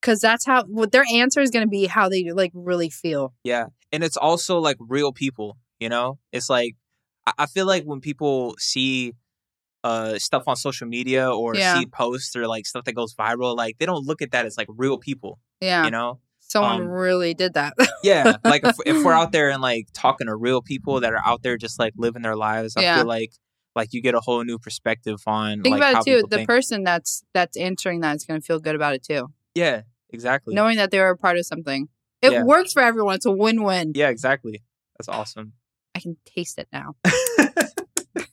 because 0.01 0.19
that's 0.19 0.45
how 0.45 0.65
what 0.65 0.91
their 0.91 1.05
answer 1.13 1.39
is 1.39 1.49
going 1.49 1.65
to 1.65 1.69
be 1.69 1.85
how 1.85 2.09
they 2.09 2.31
like 2.31 2.51
really 2.53 2.89
feel. 2.89 3.33
Yeah. 3.45 3.67
And 3.93 4.03
it's 4.03 4.17
also 4.17 4.59
like 4.59 4.75
real 4.79 5.13
people, 5.13 5.55
you 5.79 5.87
know? 5.87 6.17
It's 6.33 6.49
like 6.49 6.75
I, 7.25 7.31
I 7.39 7.45
feel 7.45 7.65
like 7.65 7.85
when 7.85 8.01
people 8.01 8.55
see 8.59 9.13
uh 9.83 10.17
stuff 10.17 10.43
on 10.47 10.55
social 10.55 10.87
media 10.87 11.29
or 11.29 11.55
Yeah. 11.55 11.77
see 11.79 11.85
posts 11.85 12.35
or 12.35 12.47
like 12.47 12.65
stuff 12.65 12.85
that 12.85 12.93
goes 12.93 13.13
viral, 13.15 13.55
like 13.55 13.77
they 13.79 13.85
don't 13.85 14.05
look 14.05 14.21
at 14.21 14.31
that 14.31 14.45
as 14.45 14.57
like 14.57 14.67
real 14.69 14.97
people, 14.97 15.39
Yeah, 15.61 15.85
you 15.85 15.91
know? 15.91 16.19
someone 16.39 16.81
um, 16.81 16.87
really 16.87 17.33
did 17.33 17.53
that. 17.55 17.73
Yeah. 18.03 18.37
like 18.43 18.63
if, 18.63 18.75
if 18.85 19.03
we're 19.03 19.13
out 19.13 19.31
there 19.37 19.49
and 19.49 19.61
like 19.61 19.87
talking 19.93 20.27
to 20.27 20.35
real 20.35 20.61
people 20.61 20.99
that 20.99 21.11
are 21.13 21.21
out 21.25 21.41
there 21.41 21.57
just 21.57 21.79
like 21.79 21.93
living 21.97 22.21
their 22.21 22.35
lives, 22.35 22.75
I 22.77 22.95
feel 22.97 23.05
like 23.05 23.31
like 23.75 23.89
you 23.91 24.01
get 24.03 24.13
a 24.13 24.19
whole 24.19 24.43
new 24.43 24.59
perspective 24.59 25.19
on 25.25 25.63
think 25.63 25.79
like 25.79 25.91
about 25.93 26.07
it 26.07 26.21
too. 26.21 26.27
The 26.29 26.35
think. 26.37 26.47
person 26.47 26.83
that's 26.83 27.23
that's 27.33 27.57
answering 27.57 28.01
that 28.01 28.15
is 28.17 28.23
going 28.25 28.39
to 28.39 28.45
feel 28.45 28.59
good 28.59 28.75
about 28.75 28.93
it 28.93 29.03
too, 29.03 29.29
yeah, 29.55 29.81
exactly. 30.11 30.53
knowing 30.53 30.77
that 30.77 30.91
they 30.91 30.99
were 30.99 31.09
a 31.09 31.17
part 31.17 31.37
of 31.37 31.45
something. 31.47 31.87
It 32.21 32.31
Yeah. 32.31 32.43
works 32.43 32.71
for 32.73 32.81
everyone. 32.83 33.15
It's 33.15 33.25
a 33.25 33.31
win-win. 33.31 33.93
Yeah, 33.95 34.09
exactly. 34.09 34.63
That's 34.99 35.09
awesome. 35.09 35.53
I 35.95 35.99
can 35.99 36.17
taste 36.25 36.57
it 36.59 36.67
now. 36.71 36.95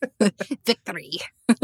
Victory. 0.66 1.18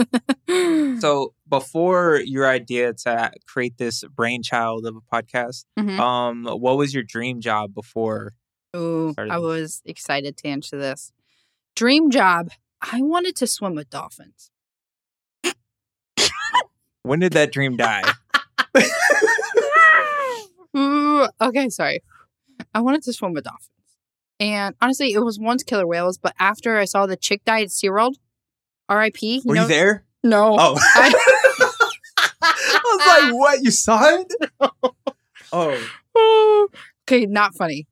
So 1.01 1.35
before 1.49 2.21
your 2.25 2.49
idea 2.49 2.93
to 2.93 3.31
create 3.47 3.77
this 3.79 4.03
brainchild 4.05 4.87
of 4.87 4.97
a 4.97 5.01
podcast, 5.15 5.65
Mhm. 5.79 5.99
um, 5.99 6.45
what 6.47 6.79
was 6.79 6.95
your 6.95 7.03
dream 7.03 7.41
job 7.41 7.75
before? 7.75 8.33
Started 8.75 9.31
I 9.31 9.39
was 9.39 9.83
excited 9.85 10.37
to 10.39 10.49
answer 10.49 10.79
this. 10.79 11.13
Dream 11.75 12.11
job. 12.11 12.51
I 12.81 13.03
wanted 13.03 13.37
to 13.37 13.47
swim 13.47 13.75
with 13.75 13.91
dolphins. 13.91 14.51
When 17.03 17.21
did 17.21 17.33
that 17.35 17.53
dream 17.53 17.77
die? 17.77 18.03
Ooh, 20.77 21.27
okay, 21.41 21.69
sorry. 21.69 22.03
I 22.75 22.81
wanted 22.81 23.03
to 23.05 23.13
swim 23.13 23.33
with 23.33 23.45
dolphins. 23.45 23.71
And 24.39 24.75
honestly, 24.81 25.13
it 25.13 25.21
was 25.21 25.39
once 25.39 25.63
killer 25.63 25.87
whales, 25.87 26.19
but 26.19 26.35
after 26.39 26.79
I 26.79 26.85
saw 26.85 27.07
the 27.07 27.17
chick 27.17 27.45
die 27.45 27.63
at 27.63 27.69
SeaWorld, 27.69 28.15
RIP, 28.91 29.23
you 29.23 29.43
Were 29.45 29.55
know, 29.55 29.63
you 29.63 29.69
there? 29.69 30.05
No. 30.25 30.57
Oh, 30.59 30.77
I- 30.95 31.15
I 32.43 32.81
was 32.85 33.07
like, 33.07 33.35
what? 33.35 33.63
You 33.63 33.71
saw 33.71 34.01
it? 34.21 34.33
Oh, 35.53 36.69
okay, 37.09 37.27
not 37.27 37.55
funny. 37.55 37.87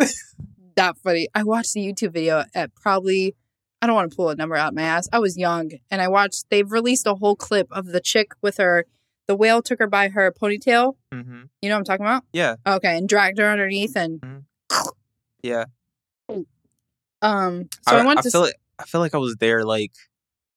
not 0.76 0.98
funny. 0.98 1.28
I 1.34 1.42
watched 1.44 1.72
the 1.74 1.80
YouTube 1.80 2.12
video 2.12 2.44
at 2.54 2.74
probably 2.74 3.34
I 3.82 3.86
don't 3.86 3.94
want 3.96 4.10
to 4.10 4.16
pull 4.16 4.30
a 4.30 4.34
number 4.36 4.56
out 4.56 4.74
my 4.74 4.82
ass. 4.82 5.08
I 5.12 5.18
was 5.18 5.36
young 5.36 5.70
and 5.90 6.00
I 6.00 6.08
watched 6.08 6.46
they've 6.50 6.70
released 6.70 7.06
a 7.06 7.14
whole 7.14 7.36
clip 7.36 7.68
of 7.70 7.86
the 7.86 8.00
chick 8.00 8.32
with 8.42 8.56
her 8.56 8.86
the 9.26 9.34
whale 9.36 9.62
took 9.62 9.78
her 9.78 9.86
by 9.86 10.08
her 10.08 10.32
ponytail. 10.32 10.94
hmm 11.12 11.42
You 11.62 11.68
know 11.68 11.76
what 11.76 11.78
I'm 11.80 11.84
talking 11.84 12.06
about? 12.06 12.24
yeah, 12.32 12.56
Okay, 12.66 12.96
and 12.96 13.08
dragged 13.08 13.38
her 13.38 13.48
underneath 13.50 13.96
and 13.96 14.44
yeah. 15.42 15.64
um 17.22 17.68
so 17.88 17.96
I, 17.96 18.02
I, 18.02 18.10
I 18.12 18.14
to 18.22 18.30
feel 18.30 18.40
like 18.42 18.54
I 18.78 18.84
feel 18.84 19.00
like 19.00 19.14
I 19.14 19.18
was 19.18 19.36
there 19.36 19.64
like 19.64 19.92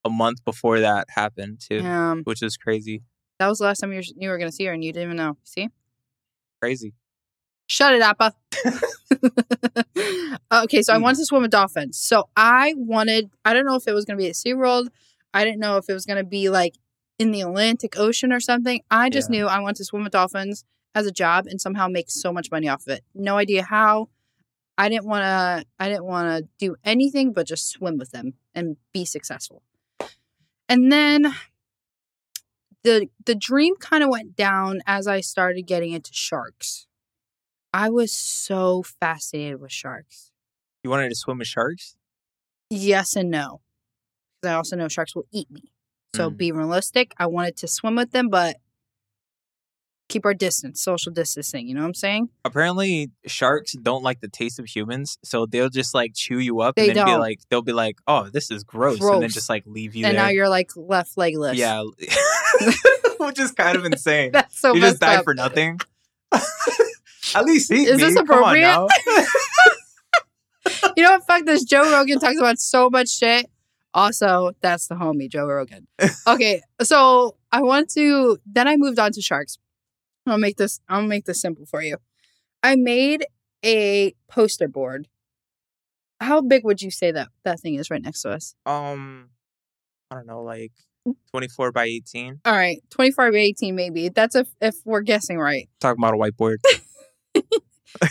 a 0.07 0.09
month 0.09 0.43
before 0.45 0.79
that 0.79 1.07
happened 1.09 1.59
too, 1.59 1.81
um 1.85 2.23
which 2.23 2.41
is 2.41 2.57
crazy, 2.57 3.03
that 3.39 3.47
was 3.47 3.59
the 3.59 3.65
last 3.65 3.79
time 3.79 3.91
you 3.91 3.97
were, 3.99 4.03
you 4.23 4.29
were 4.29 4.37
going 4.37 4.49
to 4.49 4.55
see 4.55 4.65
her 4.65 4.73
and 4.73 4.83
you 4.83 4.91
didn't 4.91 5.07
even 5.09 5.17
know. 5.17 5.37
See? 5.43 5.69
crazy. 6.61 6.93
Shut 7.69 7.93
it, 7.93 8.01
Appa. 8.01 8.33
okay, 10.51 10.81
so 10.81 10.93
I 10.93 10.97
Mm. 10.97 11.01
wanted 11.03 11.17
to 11.19 11.25
swim 11.25 11.41
with 11.43 11.51
dolphins. 11.51 11.97
So 11.97 12.29
I 12.35 12.73
wanted, 12.77 13.29
I 13.45 13.53
don't 13.53 13.65
know 13.65 13.75
if 13.75 13.87
it 13.87 13.93
was 13.93 14.05
going 14.05 14.17
to 14.17 14.21
be 14.23 14.29
at 14.29 14.35
SeaWorld. 14.35 14.87
I 15.33 15.43
didn't 15.43 15.59
know 15.59 15.77
if 15.77 15.89
it 15.89 15.93
was 15.93 16.05
going 16.05 16.17
to 16.17 16.23
be 16.23 16.49
like 16.49 16.75
in 17.19 17.31
the 17.31 17.41
Atlantic 17.41 17.97
Ocean 17.97 18.31
or 18.31 18.39
something. 18.39 18.81
I 18.89 19.09
just 19.09 19.29
Yeah. 19.29 19.39
knew 19.41 19.47
I 19.47 19.59
wanted 19.59 19.77
to 19.77 19.85
swim 19.85 20.03
with 20.03 20.13
dolphins 20.13 20.63
as 20.95 21.05
a 21.05 21.11
job 21.11 21.45
and 21.47 21.59
somehow 21.61 21.87
make 21.87 22.09
so 22.09 22.31
much 22.33 22.49
money 22.51 22.67
off 22.67 22.81
of 22.87 22.93
it. 22.93 23.03
No 23.13 23.37
idea 23.37 23.63
how. 23.63 24.09
I 24.79 24.89
didn't 24.89 25.05
want 25.05 25.23
to 25.23 25.65
I 25.79 25.89
didn't 25.89 26.05
want 26.05 26.27
to 26.43 26.47
do 26.59 26.75
anything 26.83 27.33
but 27.33 27.47
just 27.47 27.67
swim 27.67 27.97
with 27.97 28.11
them 28.11 28.35
and 28.53 28.77
be 28.93 29.05
successful. 29.05 29.63
And 30.69 30.91
then 30.91 31.33
the 32.83 33.09
the 33.25 33.35
dream 33.35 33.75
kind 33.77 34.03
of 34.03 34.09
went 34.09 34.35
down 34.35 34.81
as 34.85 35.07
I 35.07 35.21
started 35.21 35.63
getting 35.63 35.91
into 35.91 36.11
sharks. 36.13 36.87
I 37.73 37.89
was 37.89 38.11
so 38.11 38.83
fascinated 38.83 39.59
with 39.59 39.71
sharks. 39.71 40.31
You 40.83 40.89
wanted 40.89 41.09
to 41.09 41.15
swim 41.15 41.37
with 41.39 41.47
sharks? 41.47 41.95
Yes 42.69 43.15
and 43.15 43.29
no. 43.29 43.61
Because 44.41 44.53
I 44.53 44.55
also 44.55 44.75
know 44.75 44.87
sharks 44.87 45.15
will 45.15 45.27
eat 45.31 45.49
me. 45.51 45.71
So 46.15 46.29
Mm. 46.29 46.37
be 46.37 46.51
realistic. 46.51 47.13
I 47.17 47.27
wanted 47.27 47.57
to 47.57 47.67
swim 47.67 47.95
with 47.95 48.11
them, 48.11 48.29
but 48.29 48.57
keep 50.09 50.25
our 50.25 50.33
distance, 50.33 50.81
social 50.81 51.11
distancing. 51.11 51.67
You 51.67 51.75
know 51.75 51.81
what 51.81 51.87
I'm 51.87 51.93
saying? 51.93 52.29
Apparently, 52.45 53.11
sharks 53.25 53.73
don't 53.73 54.03
like 54.03 54.21
the 54.21 54.27
taste 54.29 54.57
of 54.59 54.65
humans, 54.65 55.17
so 55.23 55.45
they'll 55.45 55.69
just 55.69 55.93
like 55.93 56.13
chew 56.15 56.39
you 56.39 56.61
up 56.61 56.75
They 56.75 56.89
and 56.89 56.97
then 56.97 57.05
be 57.05 57.11
don't. 57.11 57.19
like, 57.19 57.39
they'll 57.49 57.61
be 57.61 57.73
like, 57.73 57.97
"Oh, 58.07 58.29
this 58.29 58.49
is 58.51 58.63
gross,", 58.63 59.01
and 59.01 59.21
then 59.21 59.29
just 59.29 59.49
like 59.49 59.63
leave 59.65 59.95
you 59.95 60.05
and 60.05 60.15
there. 60.17 60.23
now 60.25 60.29
you're 60.29 60.49
like 60.49 60.71
left 60.75 61.17
legless. 61.17 61.57
yeah, 61.57 61.83
which 63.19 63.39
is 63.39 63.51
kind 63.51 63.75
of 63.77 63.85
insane. 63.85 64.31
That's 64.31 64.59
so 64.59 64.73
you 64.73 64.81
just 64.81 64.99
died 64.99 65.19
up. 65.19 65.23
for 65.25 65.33
nothing. 65.33 65.79
At 67.35 67.43
least 67.45 67.71
eat 67.71 67.87
Is 67.89 67.97
me. 67.97 68.03
this 68.03 68.15
appropriate? 68.15 68.87
You 70.95 71.03
know 71.03 71.11
what? 71.11 71.25
Fuck 71.27 71.45
this. 71.45 71.63
Joe 71.63 71.89
Rogan 71.91 72.19
talks 72.19 72.37
about 72.37 72.59
so 72.59 72.89
much 72.89 73.09
shit. 73.09 73.49
Also, 73.93 74.51
that's 74.61 74.87
the 74.87 74.95
homie, 74.95 75.29
Joe 75.29 75.45
Rogan. 75.45 75.87
Okay, 76.27 76.61
so 76.81 77.35
I 77.51 77.61
want 77.61 77.89
to. 77.91 78.37
Then 78.45 78.67
I 78.67 78.75
moved 78.77 78.99
on 78.99 79.11
to 79.13 79.21
sharks. 79.21 79.57
I'll 80.27 80.37
make 80.37 80.57
this. 80.57 80.79
I'll 80.89 81.01
make 81.01 81.25
this 81.25 81.41
simple 81.41 81.65
for 81.65 81.81
you. 81.81 81.97
I 82.63 82.75
made 82.75 83.25
a 83.63 84.13
poster 84.27 84.67
board. 84.67 85.07
How 86.19 86.41
big 86.41 86.63
would 86.65 86.81
you 86.81 86.89
say 86.91 87.11
that 87.11 87.29
that 87.43 87.59
thing 87.59 87.75
is 87.75 87.89
right 87.91 88.01
next 88.01 88.21
to 88.23 88.31
us? 88.31 88.55
um, 88.65 89.29
I 90.09 90.15
don't 90.15 90.25
know, 90.27 90.41
like 90.41 90.71
twenty 91.31 91.47
four 91.47 91.71
by 91.71 91.85
eighteen. 91.85 92.39
All 92.45 92.53
right, 92.53 92.81
twenty 92.89 93.11
four 93.11 93.31
by 93.31 93.37
eighteen, 93.37 93.75
maybe. 93.75 94.09
That's 94.09 94.35
if 94.35 94.47
if 94.61 94.75
we're 94.85 95.01
guessing 95.01 95.37
right. 95.37 95.69
Talking 95.79 96.03
about 96.03 96.13
a 96.13 96.17
whiteboard. 96.17 96.57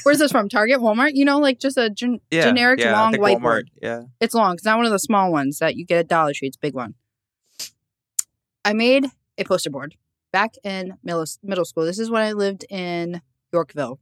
Where's 0.02 0.18
this 0.18 0.32
from? 0.32 0.48
Target, 0.48 0.78
Walmart? 0.78 1.10
You 1.14 1.24
know, 1.24 1.38
like 1.38 1.60
just 1.60 1.76
a 1.76 1.90
gen- 1.90 2.20
Yeah, 2.30 2.42
generic 2.42 2.80
yeah, 2.80 2.92
long 3.00 3.12
whiteboard. 3.14 3.40
Walmart, 3.40 3.62
Yeah. 3.80 4.02
It's 4.20 4.34
long. 4.34 4.54
It's 4.54 4.64
not 4.64 4.78
one 4.78 4.86
of 4.86 4.92
the 4.92 4.98
small 4.98 5.30
ones 5.30 5.58
that 5.58 5.76
you 5.76 5.84
get 5.84 5.98
at 5.98 6.08
Dollar 6.08 6.32
Tree. 6.34 6.48
It's 6.48 6.56
a 6.56 6.60
big 6.60 6.74
one. 6.74 6.94
I 8.64 8.72
made 8.72 9.06
a 9.38 9.44
poster 9.44 9.70
board 9.70 9.94
back 10.32 10.54
in 10.64 10.94
middle, 11.02 11.24
middle 11.42 11.64
school. 11.64 11.84
This 11.84 11.98
is 11.98 12.10
when 12.10 12.22
I 12.22 12.32
lived 12.32 12.64
in 12.68 13.22
Yorkville. 13.52 13.98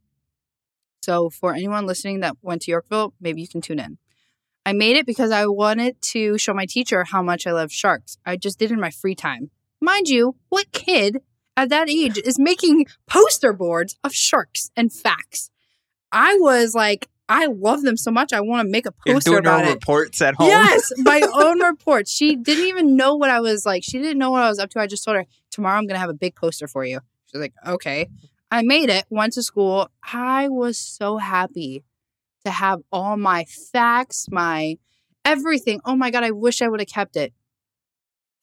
So 1.01 1.29
for 1.29 1.53
anyone 1.53 1.85
listening 1.85 2.21
that 2.21 2.37
went 2.41 2.63
to 2.63 2.71
Yorkville, 2.71 3.13
maybe 3.21 3.41
you 3.41 3.47
can 3.47 3.61
tune 3.61 3.79
in. 3.79 3.97
I 4.65 4.73
made 4.73 4.97
it 4.97 5.05
because 5.05 5.31
I 5.31 5.45
wanted 5.45 6.01
to 6.13 6.37
show 6.39 6.53
my 6.53 6.65
teacher 6.65 7.03
how 7.03 7.21
much 7.21 7.45
I 7.45 7.51
love 7.51 7.71
sharks. 7.71 8.17
I 8.25 8.35
just 8.35 8.57
did 8.57 8.71
it 8.71 8.73
in 8.73 8.79
my 8.79 8.89
free 8.89 9.13
time. 9.13 9.51
Mind 9.79 10.07
you, 10.07 10.35
what 10.49 10.71
kid 10.71 11.21
at 11.55 11.69
that 11.69 11.89
age 11.89 12.17
is 12.17 12.39
making 12.39 12.87
poster 13.05 13.53
boards 13.53 13.95
of 14.03 14.13
sharks 14.13 14.71
and 14.75 14.91
facts? 14.91 15.51
I 16.11 16.37
was 16.39 16.73
like, 16.73 17.07
I 17.27 17.47
love 17.47 17.81
them 17.81 17.97
so 17.97 18.11
much. 18.11 18.33
I 18.33 18.41
want 18.41 18.67
to 18.67 18.71
make 18.71 18.85
a 18.85 18.93
You're 19.05 19.15
poster 19.15 19.31
doing 19.31 19.43
your 19.43 19.53
about 19.53 19.65
own 19.65 19.71
it. 19.71 19.73
reports 19.75 20.21
at 20.21 20.35
home. 20.35 20.47
Yes, 20.47 20.91
my 20.97 21.21
own 21.33 21.59
report. 21.61 22.07
She 22.07 22.35
didn't 22.35 22.65
even 22.65 22.95
know 22.95 23.15
what 23.15 23.29
I 23.29 23.39
was 23.39 23.65
like. 23.65 23.83
She 23.83 23.97
didn't 23.97 24.19
know 24.19 24.29
what 24.29 24.43
I 24.43 24.49
was 24.49 24.59
up 24.59 24.69
to. 24.71 24.79
I 24.79 24.87
just 24.87 25.03
told 25.03 25.17
her, 25.17 25.25
tomorrow 25.49 25.77
I'm 25.77 25.83
going 25.87 25.95
to 25.95 25.99
have 25.99 26.09
a 26.09 26.13
big 26.13 26.35
poster 26.35 26.67
for 26.67 26.85
you. 26.85 26.99
She's 27.31 27.41
like, 27.41 27.53
okay. 27.65 28.07
I 28.51 28.61
made 28.61 28.89
it, 28.89 29.05
went 29.09 29.33
to 29.33 29.43
school. 29.43 29.89
I 30.03 30.49
was 30.49 30.77
so 30.77 31.17
happy 31.17 31.83
to 32.45 32.51
have 32.51 32.81
all 32.91 33.17
my 33.17 33.45
facts, 33.45 34.27
my 34.29 34.77
everything. 35.25 35.81
Oh 35.83 35.95
my 35.95 36.11
God, 36.11 36.23
I 36.23 36.31
wish 36.31 36.61
I 36.61 36.67
would 36.67 36.79
have 36.79 36.87
kept 36.87 37.15
it. 37.17 37.33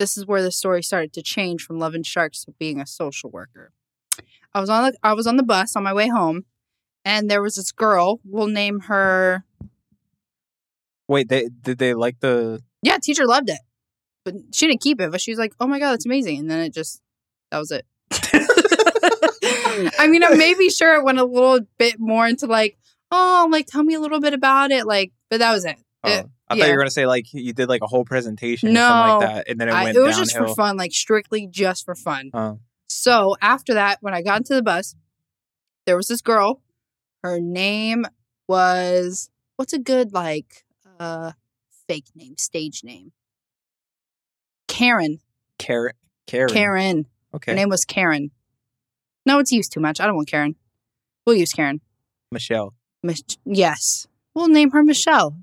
This 0.01 0.17
is 0.17 0.27
where 0.27 0.43
the 0.43 0.51
story 0.51 0.83
started 0.83 1.13
to 1.13 1.23
change 1.23 1.63
from 1.63 1.79
loving 1.79 2.03
sharks 2.03 2.45
to 2.45 2.53
being 2.59 2.81
a 2.81 2.87
social 2.87 3.31
worker. 3.31 3.73
I 4.53 4.61
was 4.61 4.69
on 4.69 4.91
the 4.91 4.99
I 5.05 5.13
was 5.13 5.29
on 5.29 5.37
the 5.37 5.45
bus 5.45 5.77
on 5.77 5.85
my 5.85 5.95
way 5.95 6.09
home, 6.09 6.45
and 7.05 7.31
there 7.31 7.43
was 7.43 7.57
this 7.57 7.73
girl. 7.73 8.21
We'll 8.25 8.47
name 8.49 8.81
her 8.81 9.45
Wait, 11.09 11.29
they 11.29 11.49
did 11.49 11.79
they 11.79 11.95
like 11.95 12.21
the 12.21 12.63
yeah, 12.83 12.99
teacher 13.03 13.27
loved 13.27 13.51
it. 13.51 13.59
But 14.25 14.35
she 14.55 14.67
didn't 14.67 14.81
keep 14.81 15.01
it, 15.01 15.11
but 15.11 15.21
she 15.21 15.31
was 15.33 15.39
like, 15.39 15.53
oh 15.61 15.67
my 15.67 15.79
God, 15.79 15.93
that's 15.93 16.07
amazing. 16.07 16.39
And 16.39 16.51
then 16.51 16.61
it 16.61 16.73
just, 16.73 17.01
that 17.51 17.59
was 17.59 17.73
it. 17.73 17.85
I 19.99 20.07
mean, 20.09 20.23
I'm 20.23 20.39
maybe 20.39 20.69
sure 20.71 20.95
it 20.95 21.05
went 21.05 21.19
a 21.19 21.25
little 21.25 21.61
bit 21.79 21.99
more 21.99 22.27
into 22.27 22.47
like, 22.47 22.79
oh, 23.11 23.49
like, 23.51 23.67
tell 23.67 23.83
me 23.83 23.95
a 23.95 24.01
little 24.01 24.21
bit 24.21 24.33
about 24.33 24.71
it. 24.71 24.87
Like, 24.87 25.13
but 25.29 25.39
that 25.41 25.53
was 25.53 25.65
it. 25.65 25.77
Oh, 26.05 26.11
It- 26.11 26.27
I 26.49 26.55
yeah. 26.55 26.65
thought 26.65 26.69
you 26.69 26.75
were 26.75 26.81
gonna 26.83 26.91
say 26.91 27.07
like 27.07 27.33
you 27.33 27.55
did 27.55 27.71
like 27.71 27.81
a 27.83 27.87
whole 27.87 28.05
presentation 28.05 28.69
or 28.69 28.73
No. 28.73 28.81
something 28.89 29.29
like 29.29 29.37
that, 29.37 29.51
and 29.51 29.59
then 29.59 29.69
it 29.69 29.73
I- 29.73 29.85
went 29.85 29.97
it 29.97 30.01
was 30.01 30.19
just 30.19 30.37
for 30.37 30.49
fun, 30.49 30.77
like 30.77 30.93
strictly 30.93 31.47
just 31.51 31.85
for 31.87 31.95
fun. 31.95 32.31
Oh. 32.35 32.59
So 32.91 33.37
after 33.41 33.73
that, 33.75 33.99
when 34.03 34.13
I 34.13 34.21
got 34.21 34.39
into 34.39 34.55
the 34.55 34.63
bus, 34.63 34.95
there 35.87 35.97
was 35.97 36.09
this 36.09 36.21
girl. 36.21 36.61
Her 37.23 37.41
name 37.41 38.07
was, 38.49 39.31
what's 39.57 39.73
a 39.73 39.79
good, 39.79 40.13
like, 40.13 40.65
uh, 40.99 41.33
fake 41.87 42.07
name, 42.15 42.37
stage 42.39 42.83
name? 42.85 43.13
Karen. 44.69 45.21
Karen, 45.59 45.93
Karen. 46.27 46.49
Karen. 46.49 47.07
Okay. 47.35 47.53
Her 47.53 47.57
name 47.57 47.69
was 47.69 47.85
Karen. 47.85 48.31
No, 49.25 49.39
it's 49.39 49.53
used 49.53 49.73
too 49.73 49.81
much. 49.81 50.01
I 50.01 50.07
don't 50.07 50.17
want 50.17 50.29
Karen. 50.29 50.57
We'll 51.27 51.37
use 51.37 51.53
Karen. 51.53 51.81
Michelle. 52.33 52.75
Mich- 53.03 53.39
yes. 53.45 54.07
We'll 54.35 54.49
name 54.49 54.71
her 54.71 54.83
Michelle. 54.83 55.37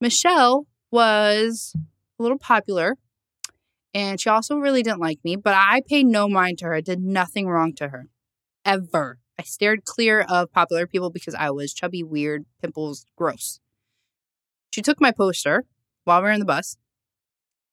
Michelle 0.00 0.66
was 0.90 1.74
a 2.18 2.22
little 2.22 2.38
popular 2.38 2.96
and 3.94 4.20
she 4.20 4.28
also 4.28 4.56
really 4.56 4.82
didn't 4.82 5.00
like 5.00 5.18
me, 5.24 5.36
but 5.36 5.54
I 5.54 5.82
paid 5.86 6.06
no 6.06 6.28
mind 6.28 6.58
to 6.58 6.66
her. 6.66 6.74
I 6.74 6.80
did 6.80 7.00
nothing 7.00 7.48
wrong 7.48 7.72
to 7.74 7.88
her. 7.88 8.08
Ever. 8.64 9.18
I 9.38 9.42
stared 9.44 9.84
clear 9.84 10.20
of 10.28 10.52
popular 10.52 10.86
people 10.86 11.10
because 11.10 11.34
I 11.34 11.50
was 11.50 11.72
chubby, 11.72 12.02
weird, 12.02 12.44
pimples, 12.60 13.06
gross. 13.16 13.60
She 14.70 14.82
took 14.82 15.00
my 15.00 15.10
poster 15.10 15.64
while 16.04 16.20
we 16.20 16.24
were 16.24 16.32
in 16.32 16.40
the 16.40 16.46
bus 16.46 16.76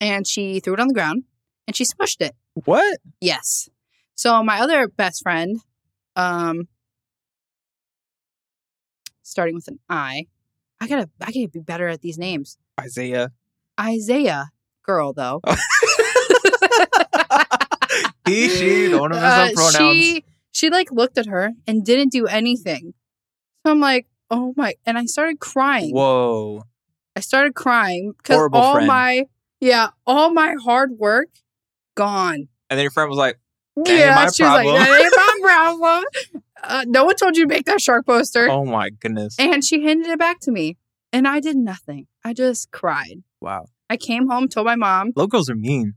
and 0.02 0.26
she 0.28 0.60
threw 0.60 0.74
it 0.74 0.80
on 0.80 0.88
the 0.88 0.94
ground 0.94 1.24
and 1.68 1.76
she 1.76 1.84
smushed 1.86 2.22
it. 2.22 2.36
What? 2.66 3.00
Yes. 3.22 3.70
So 4.16 4.42
my 4.44 4.60
other 4.60 4.88
best 4.88 5.22
friend, 5.24 5.60
um, 6.16 6.68
starting 9.22 9.56
with 9.56 9.68
an 9.68 9.80
I, 9.90 10.28
I 10.82 10.88
gotta, 10.88 11.10
I 11.22 11.26
gotta 11.32 11.50
be 11.50 11.60
better 11.60 11.88
at 11.88 12.02
these 12.02 12.18
names. 12.18 12.58
Isaiah. 12.80 13.32
Isaiah, 13.80 14.50
girl 14.84 15.14
though. 15.14 15.42
he, 18.26 18.50
she, 18.50 18.90
don't 18.90 19.14
have 19.14 19.50
Uh, 19.52 19.54
pronouns. 19.54 19.76
she, 19.78 20.24
she 20.52 20.70
like 20.70 20.92
looked 20.92 21.18
at 21.18 21.26
her 21.28 21.52
and 21.68 21.86
didn't 21.86 22.12
do 22.12 22.28
anything. 22.28 22.94
So 23.66 23.72
I'm 23.72 23.80
like, 23.80 24.08
oh 24.32 24.54
my, 24.56 24.76
and 24.86 24.98
I 24.98 25.06
started 25.06 25.40
crying. 25.40 25.94
Whoa. 25.94 26.64
I 27.16 27.20
started 27.22 27.56
crying 27.56 28.14
because 28.18 28.50
all 28.54 28.74
friend. 28.76 28.88
my, 28.88 29.26
yeah, 29.60 29.90
all 30.08 30.32
my 30.32 30.56
hard 30.64 30.92
work 30.98 31.30
gone. 31.96 32.48
And 32.70 32.78
then 32.78 32.82
your 32.82 32.92
friend 32.92 33.10
was 33.10 33.18
like, 33.18 33.40
yeah, 33.86 34.16
my 34.16 34.30
she 34.30 34.44
was 34.44 34.52
like, 34.52 34.66
problem. 34.66 34.76
that 34.76 35.02
ain't 35.02 35.14
my 35.16 35.40
problem. 35.42 36.04
Uh, 36.64 36.86
no 36.88 37.06
one 37.06 37.16
told 37.16 37.38
you 37.38 37.44
to 37.44 37.48
make 37.48 37.66
that 37.66 37.80
shark 37.82 38.06
poster. 38.06 38.50
"Oh 38.50 38.66
my 38.66 38.90
goodness, 38.90 39.36
And 39.40 39.64
she 39.64 39.84
handed 39.84 40.08
it 40.08 40.20
back 40.20 40.40
to 40.42 40.52
me. 40.52 40.78
And 41.14 41.26
I 41.28 41.40
did 41.40 41.56
nothing. 41.56 42.08
I 42.24 42.34
just 42.34 42.72
cried. 42.72 43.24
wow." 43.42 43.66
I 43.90 43.98
came 43.98 44.28
home, 44.30 44.48
told 44.50 44.66
my 44.68 44.76
mom, 44.76 45.14
Locals 45.16 45.50
are 45.50 45.56
mean. 45.56 45.96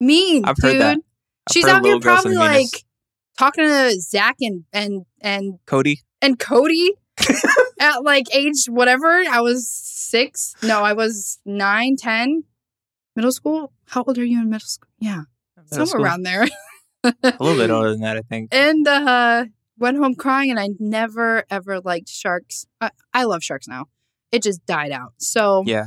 mean, 0.00 0.44
I've 0.44 0.56
dude. 0.56 0.64
heard 0.64 0.80
that. 0.80 0.96
I've 0.98 1.52
She's 1.52 1.64
heard 1.64 1.70
out 1.76 1.84
here 1.84 1.94
little 1.94 2.00
girls 2.00 2.20
are 2.20 2.22
probably 2.34 2.36
like 2.38 2.84
talking 3.38 3.64
to 3.64 4.00
Zack 4.00 4.36
and 4.40 4.64
and 4.72 5.06
and 5.20 5.58
Cody. 5.66 6.02
and 6.20 6.38
Cody 6.38 6.92
at 7.80 8.02
like 8.04 8.26
age 8.34 8.66
whatever. 8.66 9.06
I 9.30 9.40
was 9.40 9.68
six. 9.70 10.54
No, 10.62 10.82
I 10.82 10.92
was 10.92 11.38
nine, 11.44 11.96
ten. 11.96 12.44
Middle 13.16 13.32
school? 13.32 13.72
How 13.86 14.04
old 14.06 14.18
are 14.18 14.24
you 14.24 14.40
in 14.40 14.50
middle 14.50 14.66
school? 14.66 14.88
Yeah. 15.00 15.22
Middle 15.56 15.68
somewhere 15.70 15.86
school. 15.86 16.04
around 16.04 16.22
there. 16.24 16.46
A 17.04 17.12
little 17.40 17.56
bit 17.56 17.70
older 17.70 17.90
than 17.90 18.00
that, 18.00 18.16
I 18.16 18.22
think. 18.28 18.48
and 18.52 18.86
uh 18.86 19.44
went 19.78 19.96
home 19.96 20.14
crying 20.16 20.50
and 20.50 20.58
I 20.58 20.68
never 20.80 21.44
ever 21.50 21.80
liked 21.80 22.08
sharks. 22.08 22.66
I, 22.80 22.90
I 23.14 23.24
love 23.24 23.42
sharks 23.44 23.68
now. 23.68 23.86
It 24.32 24.42
just 24.42 24.64
died 24.66 24.90
out. 24.92 25.14
So 25.18 25.62
Yeah. 25.66 25.86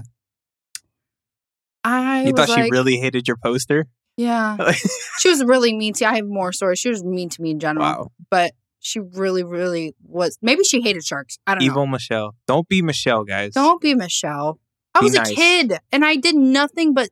I 1.83 2.25
You 2.25 2.33
thought 2.33 2.49
she 2.49 2.69
really 2.69 2.97
hated 2.97 3.27
your 3.27 3.37
poster? 3.37 3.87
Yeah. 4.17 4.71
she 5.19 5.29
was 5.29 5.43
really 5.43 5.75
mean 5.75 5.93
to 5.93 6.03
me. 6.05 6.09
I 6.09 6.15
have 6.15 6.25
more 6.27 6.51
stories. 6.51 6.79
She 6.79 6.89
was 6.89 7.03
mean 7.03 7.29
to 7.29 7.41
me 7.41 7.51
in 7.51 7.59
general. 7.59 7.85
wow. 7.85 8.11
But 8.29 8.53
she 8.79 8.99
really, 8.99 9.43
really 9.43 9.93
was 10.03 10.37
maybe 10.41 10.63
she 10.63 10.81
hated 10.81 11.03
sharks. 11.03 11.37
I 11.47 11.53
don't 11.55 11.59
know. 11.59 11.65
Evil 11.71 11.87
Michelle. 11.87 12.35
Don't 12.47 12.67
be 12.67 12.81
Michelle, 12.81 13.23
guys. 13.23 13.53
Don't 13.53 13.79
be 13.81 13.93
Michelle. 13.95 14.59
I 14.93 14.99
Be 14.99 15.05
was 15.05 15.13
nice. 15.13 15.31
a 15.31 15.35
kid 15.35 15.73
and 15.91 16.03
I 16.03 16.15
did 16.17 16.35
nothing 16.35 16.93
but 16.93 17.09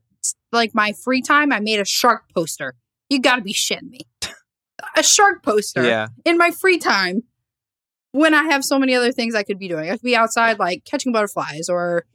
like 0.51 0.71
my 0.75 0.93
free 0.93 1.21
time. 1.21 1.51
I 1.53 1.59
made 1.59 1.79
a 1.79 1.85
shark 1.85 2.23
poster. 2.35 2.75
You 3.09 3.19
got 3.21 3.37
to 3.37 3.41
be 3.41 3.53
shitting 3.53 3.89
me. 3.89 4.01
A 4.97 5.03
shark 5.03 5.43
poster 5.43 5.83
Yeah. 5.83 6.07
in 6.25 6.37
my 6.37 6.51
free 6.51 6.77
time 6.77 7.23
when 8.11 8.33
I 8.33 8.43
have 8.43 8.63
so 8.65 8.77
many 8.79 8.95
other 8.95 9.11
things 9.11 9.35
I 9.35 9.43
could 9.43 9.59
be 9.59 9.67
doing. 9.67 9.89
I 9.89 9.93
could 9.93 10.01
be 10.01 10.15
outside 10.15 10.57
like 10.59 10.83
catching 10.85 11.11
butterflies 11.11 11.69
or 11.69 12.05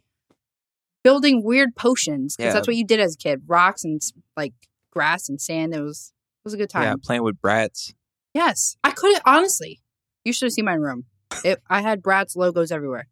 building 1.03 1.43
weird 1.45 1.75
potions 1.77 2.37
because 2.37 2.51
Yeah. 2.51 2.55
that's 2.55 2.67
what 2.67 2.77
you 2.77 2.85
did 2.85 3.01
as 3.01 3.15
a 3.15 3.19
kid. 3.19 3.43
Rocks 3.47 3.85
and 3.85 4.01
like 4.37 4.53
grass 4.95 5.29
and 5.29 5.41
sand. 5.41 5.75
It 5.75 5.81
was 5.81 6.13
it 6.45 6.47
was 6.47 6.55
a 6.55 6.57
good 6.57 6.71
time. 6.71 6.85
Yeah. 6.85 6.95
Playing 7.03 7.23
with 7.23 7.41
Bratz. 7.41 7.93
Yes, 8.33 8.77
I 8.83 8.91
could 8.91 9.21
honestly. 9.27 9.81
You 10.25 10.33
should 10.33 10.47
have 10.47 10.53
seen 10.53 10.65
my 10.65 10.75
room. 10.75 11.05
It, 11.45 11.61
I 11.69 11.83
had 11.83 12.03
Bratz 12.03 12.37
logos 12.37 12.73
everywhere. 12.73 13.09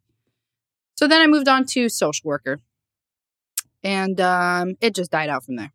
So 0.95 1.07
then 1.07 1.21
I 1.21 1.27
moved 1.27 1.47
on 1.47 1.65
to 1.67 1.89
social 1.89 2.27
worker, 2.27 2.59
and 3.83 4.19
um, 4.19 4.75
it 4.81 4.95
just 4.95 5.11
died 5.11 5.29
out 5.29 5.43
from 5.43 5.57
there. 5.57 5.73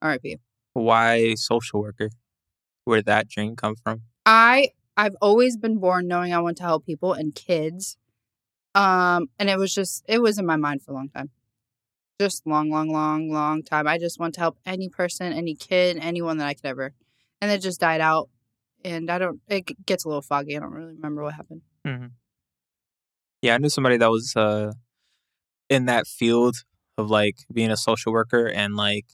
R.I.P. 0.00 0.38
Why 0.72 1.34
social 1.34 1.82
worker? 1.82 2.10
Where 2.84 2.98
did 2.98 3.06
that 3.06 3.28
dream 3.28 3.56
come 3.56 3.74
from? 3.76 4.02
I 4.24 4.70
I've 4.96 5.16
always 5.20 5.56
been 5.56 5.78
born 5.78 6.06
knowing 6.08 6.32
I 6.32 6.40
want 6.40 6.56
to 6.58 6.62
help 6.62 6.86
people 6.86 7.12
and 7.12 7.34
kids. 7.34 7.96
Um, 8.74 9.28
and 9.38 9.50
it 9.50 9.58
was 9.58 9.74
just 9.74 10.04
it 10.08 10.20
was 10.22 10.38
in 10.38 10.46
my 10.46 10.56
mind 10.56 10.82
for 10.82 10.92
a 10.92 10.94
long 10.94 11.08
time. 11.08 11.30
Just 12.20 12.46
long, 12.46 12.70
long, 12.70 12.88
long, 12.92 13.30
long 13.30 13.62
time. 13.62 13.86
I 13.88 13.98
just 13.98 14.20
want 14.20 14.34
to 14.34 14.40
help 14.40 14.58
any 14.64 14.88
person, 14.88 15.32
any 15.32 15.54
kid, 15.54 15.98
anyone 16.00 16.38
that 16.38 16.46
I 16.46 16.54
could 16.54 16.66
ever. 16.66 16.92
And 17.40 17.50
it 17.50 17.58
just 17.58 17.80
died 17.80 18.00
out. 18.00 18.28
And 18.84 19.10
I 19.10 19.18
don't 19.18 19.40
it 19.48 19.84
gets 19.86 20.04
a 20.04 20.08
little 20.08 20.22
foggy. 20.22 20.56
I 20.56 20.60
don't 20.60 20.72
really 20.72 20.94
remember 20.94 21.22
what 21.22 21.34
happened. 21.34 21.62
Mm-hmm. 21.86 22.06
Yeah, 23.42 23.54
I 23.54 23.58
knew 23.58 23.68
somebody 23.68 23.96
that 23.96 24.10
was 24.10 24.34
uh 24.36 24.72
in 25.68 25.86
that 25.86 26.06
field 26.06 26.56
of 26.98 27.10
like 27.10 27.36
being 27.52 27.70
a 27.70 27.76
social 27.76 28.12
worker 28.12 28.46
and 28.46 28.76
like 28.76 29.06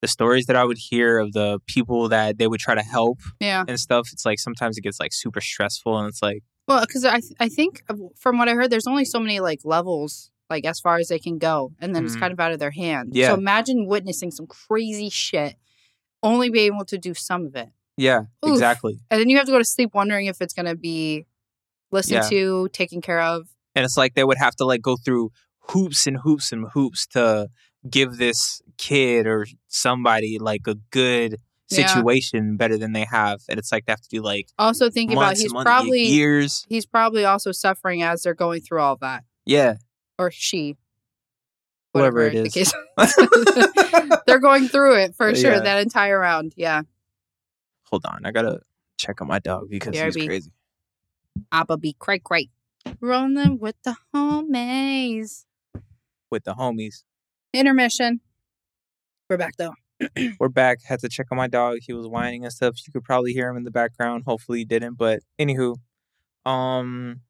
the 0.00 0.08
stories 0.08 0.46
that 0.46 0.56
I 0.56 0.64
would 0.64 0.78
hear 0.78 1.18
of 1.18 1.32
the 1.32 1.58
people 1.66 2.08
that 2.08 2.38
they 2.38 2.46
would 2.46 2.60
try 2.60 2.74
to 2.74 2.82
help 2.82 3.18
Yeah. 3.38 3.64
and 3.68 3.78
stuff. 3.78 4.08
It's 4.12 4.24
like 4.24 4.38
sometimes 4.38 4.78
it 4.78 4.80
gets 4.80 4.98
like 4.98 5.12
super 5.12 5.40
stressful 5.42 5.98
and 5.98 6.08
it's 6.08 6.22
like 6.22 6.42
Well, 6.66 6.80
because 6.80 7.04
I 7.04 7.20
th- 7.20 7.34
I 7.38 7.48
think 7.48 7.82
from 8.16 8.38
what 8.38 8.48
I 8.48 8.54
heard, 8.54 8.70
there's 8.70 8.86
only 8.86 9.04
so 9.04 9.20
many 9.20 9.40
like 9.40 9.60
levels, 9.64 10.30
like 10.50 10.64
as 10.66 10.80
far 10.80 10.98
as 10.98 11.08
they 11.08 11.18
can 11.18 11.38
go, 11.38 11.72
and 11.80 11.94
then 11.94 12.04
it's 12.04 12.16
Mhm. 12.16 12.20
kind 12.20 12.32
of 12.32 12.40
out 12.40 12.52
of 12.52 12.58
their 12.58 12.72
hands. 12.72 13.10
Yeah. 13.14 13.28
So 13.28 13.34
imagine 13.34 13.86
witnessing 13.86 14.30
some 14.32 14.46
crazy 14.46 15.08
shit, 15.08 15.56
only 16.22 16.50
being 16.50 16.74
able 16.74 16.84
to 16.86 16.98
do 16.98 17.14
some 17.14 17.46
of 17.46 17.54
it, 17.56 17.68
yeah, 17.96 18.22
Oof. 18.44 18.52
exactly. 18.52 18.98
and 19.10 19.20
then 19.20 19.28
you 19.30 19.36
have 19.36 19.46
to 19.46 19.52
go 19.52 19.58
to 19.58 19.64
sleep 19.64 19.94
wondering 19.94 20.26
if 20.26 20.40
it's 20.40 20.52
gonna 20.52 20.74
be 20.76 21.26
listened 21.92 22.22
Yeah. 22.24 22.28
to, 22.30 22.68
taken 22.72 23.00
care 23.00 23.20
of. 23.20 23.48
and 23.76 23.84
it's 23.84 23.96
like 23.96 24.14
they 24.14 24.24
would 24.24 24.38
have 24.38 24.56
to 24.56 24.64
like 24.64 24.82
go 24.82 24.96
through 24.96 25.30
hoops 25.68 26.04
and 26.06 26.18
hoops 26.24 26.50
and 26.52 26.66
hoops 26.74 27.06
to 27.06 27.48
give 27.88 28.16
this 28.18 28.60
kid 28.78 29.26
or 29.28 29.46
somebody 29.68 30.38
like 30.40 30.62
a 30.66 30.74
good 30.90 31.36
Yeah. 31.70 31.86
situation 31.86 32.56
better 32.56 32.76
than 32.76 32.92
they 32.92 33.04
have 33.04 33.40
and 33.48 33.58
it's 33.60 33.70
like 33.70 33.86
they 33.86 33.92
have 33.92 34.00
to 34.00 34.08
do 34.10 34.22
like 34.22 34.48
Also 34.58 34.90
thinking 34.90 35.16
about 35.16 35.36
he's 35.36 35.52
months, 35.52 35.64
probably 35.70 36.02
years 36.02 36.66
he's 36.68 36.84
probably 36.84 37.24
also 37.24 37.52
suffering 37.52 38.02
as 38.02 38.22
they're 38.22 38.34
going 38.34 38.60
through 38.60 38.80
all 38.80 38.96
that, 38.96 39.22
yeah 39.46 39.74
or 40.20 40.30
she, 40.30 40.76
whatever 41.92 42.26
it 42.26 42.34
is, 42.34 42.52
the 42.52 44.20
they're 44.26 44.38
going 44.38 44.68
through 44.68 44.96
it 44.96 45.14
for 45.14 45.34
sure 45.34 45.52
Yeah. 45.54 45.60
that 45.60 45.80
entire 45.80 46.18
round. 46.20 46.52
Yeah, 46.56 46.82
hold 47.84 48.04
on 48.04 48.20
i 48.26 48.30
gotta 48.30 48.60
check 48.98 49.20
on 49.22 49.28
my 49.28 49.38
dog 49.38 49.68
because 49.70 49.98
he's 49.98 50.26
crazy 50.26 50.52
Abba 51.50 51.78
be 51.78 51.94
cray 51.98 52.18
cray, 52.18 52.50
rolling 53.00 53.58
with 53.58 53.76
the 53.82 53.96
homies. 54.14 55.46
with 56.30 56.44
the 56.44 56.54
homies 56.54 57.02
Intermission. 57.54 58.20
We're 59.28 59.36
back 59.38 59.56
though. 59.56 59.74
we're 60.38 60.48
back 60.48 60.78
had 60.84 61.00
to 61.00 61.08
check 61.08 61.26
on 61.32 61.38
my 61.38 61.46
dog 61.48 61.78
he 61.82 61.92
was 61.92 62.06
whining 62.06 62.44
and 62.44 62.52
stuff 62.52 62.76
you 62.86 62.92
could 62.92 63.04
probably 63.04 63.32
hear 63.32 63.48
him 63.50 63.56
in 63.56 63.64
the 63.64 63.70
background 63.70 64.24
hopefully 64.26 64.60
you 64.60 64.64
didn't 64.66 64.94
but 64.94 65.20
anywho 65.38 65.76
um 66.46 67.20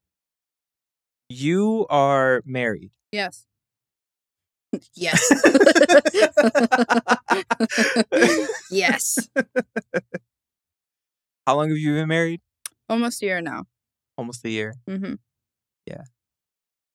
you 1.33 1.87
are 1.89 2.43
married 2.45 2.91
Yes. 3.12 3.47
yes. 4.95 5.20
yes. 8.70 9.28
how 11.47 11.57
long 11.57 11.68
have 11.68 11.78
you 11.78 11.95
been 11.95 12.09
married 12.09 12.41
Almost 12.89 13.22
a 13.22 13.26
year 13.26 13.41
now. 13.41 13.64
almost 14.18 14.45
a 14.45 14.51
year 14.51 14.74
Mm-hmm. 14.89 15.14
Yeah. 15.87 16.03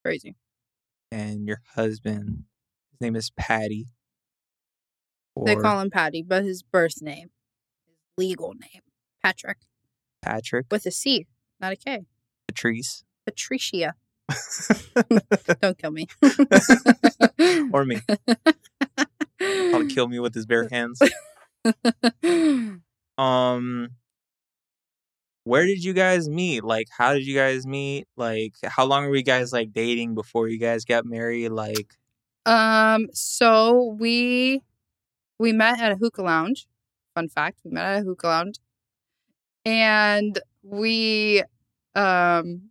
Crazy. 0.03 0.35
and 1.11 1.47
your 1.47 1.61
husband 1.75 2.43
his 2.91 3.01
name 3.01 3.15
is 3.15 3.31
patty 3.31 3.87
They 5.45 5.55
call 5.55 5.79
him 5.81 5.89
Patty, 5.89 6.21
but 6.23 6.43
his 6.43 6.61
birth 6.63 7.01
name, 7.01 7.29
his 7.87 7.95
legal 8.17 8.53
name, 8.53 8.81
Patrick, 9.23 9.57
patrick 10.21 10.67
with 10.71 10.85
a 10.85 10.91
C, 10.91 11.25
not 11.59 11.71
a 11.73 11.75
K. 11.77 12.05
patrice 12.47 13.03
Patricia. 13.25 13.95
Don't 15.61 15.77
kill 15.77 15.91
me. 15.91 16.07
or 17.73 17.85
me 17.85 18.01
Probably 19.39 19.87
kill 19.87 20.07
me 20.07 20.19
with 20.19 20.33
his 20.33 20.45
bare 20.45 20.67
hands 20.71 20.99
um 23.17 23.89
where 25.43 25.65
did 25.65 25.83
you 25.83 25.93
guys 25.93 26.27
meet 26.29 26.63
like 26.63 26.87
how 26.97 27.13
did 27.13 27.25
you 27.25 27.35
guys 27.35 27.65
meet 27.65 28.07
like 28.17 28.53
how 28.63 28.85
long 28.85 29.05
were 29.05 29.15
you 29.15 29.23
guys 29.23 29.53
like 29.53 29.71
dating 29.73 30.15
before 30.15 30.47
you 30.47 30.57
guys 30.59 30.85
got 30.85 31.05
married 31.05 31.49
like 31.49 31.95
Um, 32.45 33.07
so 33.13 33.95
we 33.99 34.61
we 35.39 35.53
met 35.53 35.79
at 35.81 35.91
a 35.93 35.95
hookah 35.95 36.23
lounge. 36.23 36.67
Fun 37.15 37.29
fact, 37.29 37.59
we 37.65 37.71
met 37.71 37.85
at 37.85 38.01
a 38.01 38.05
hookah 38.05 38.27
lounge. 38.27 38.55
And 39.65 40.39
we 40.63 41.43
um 41.95 42.69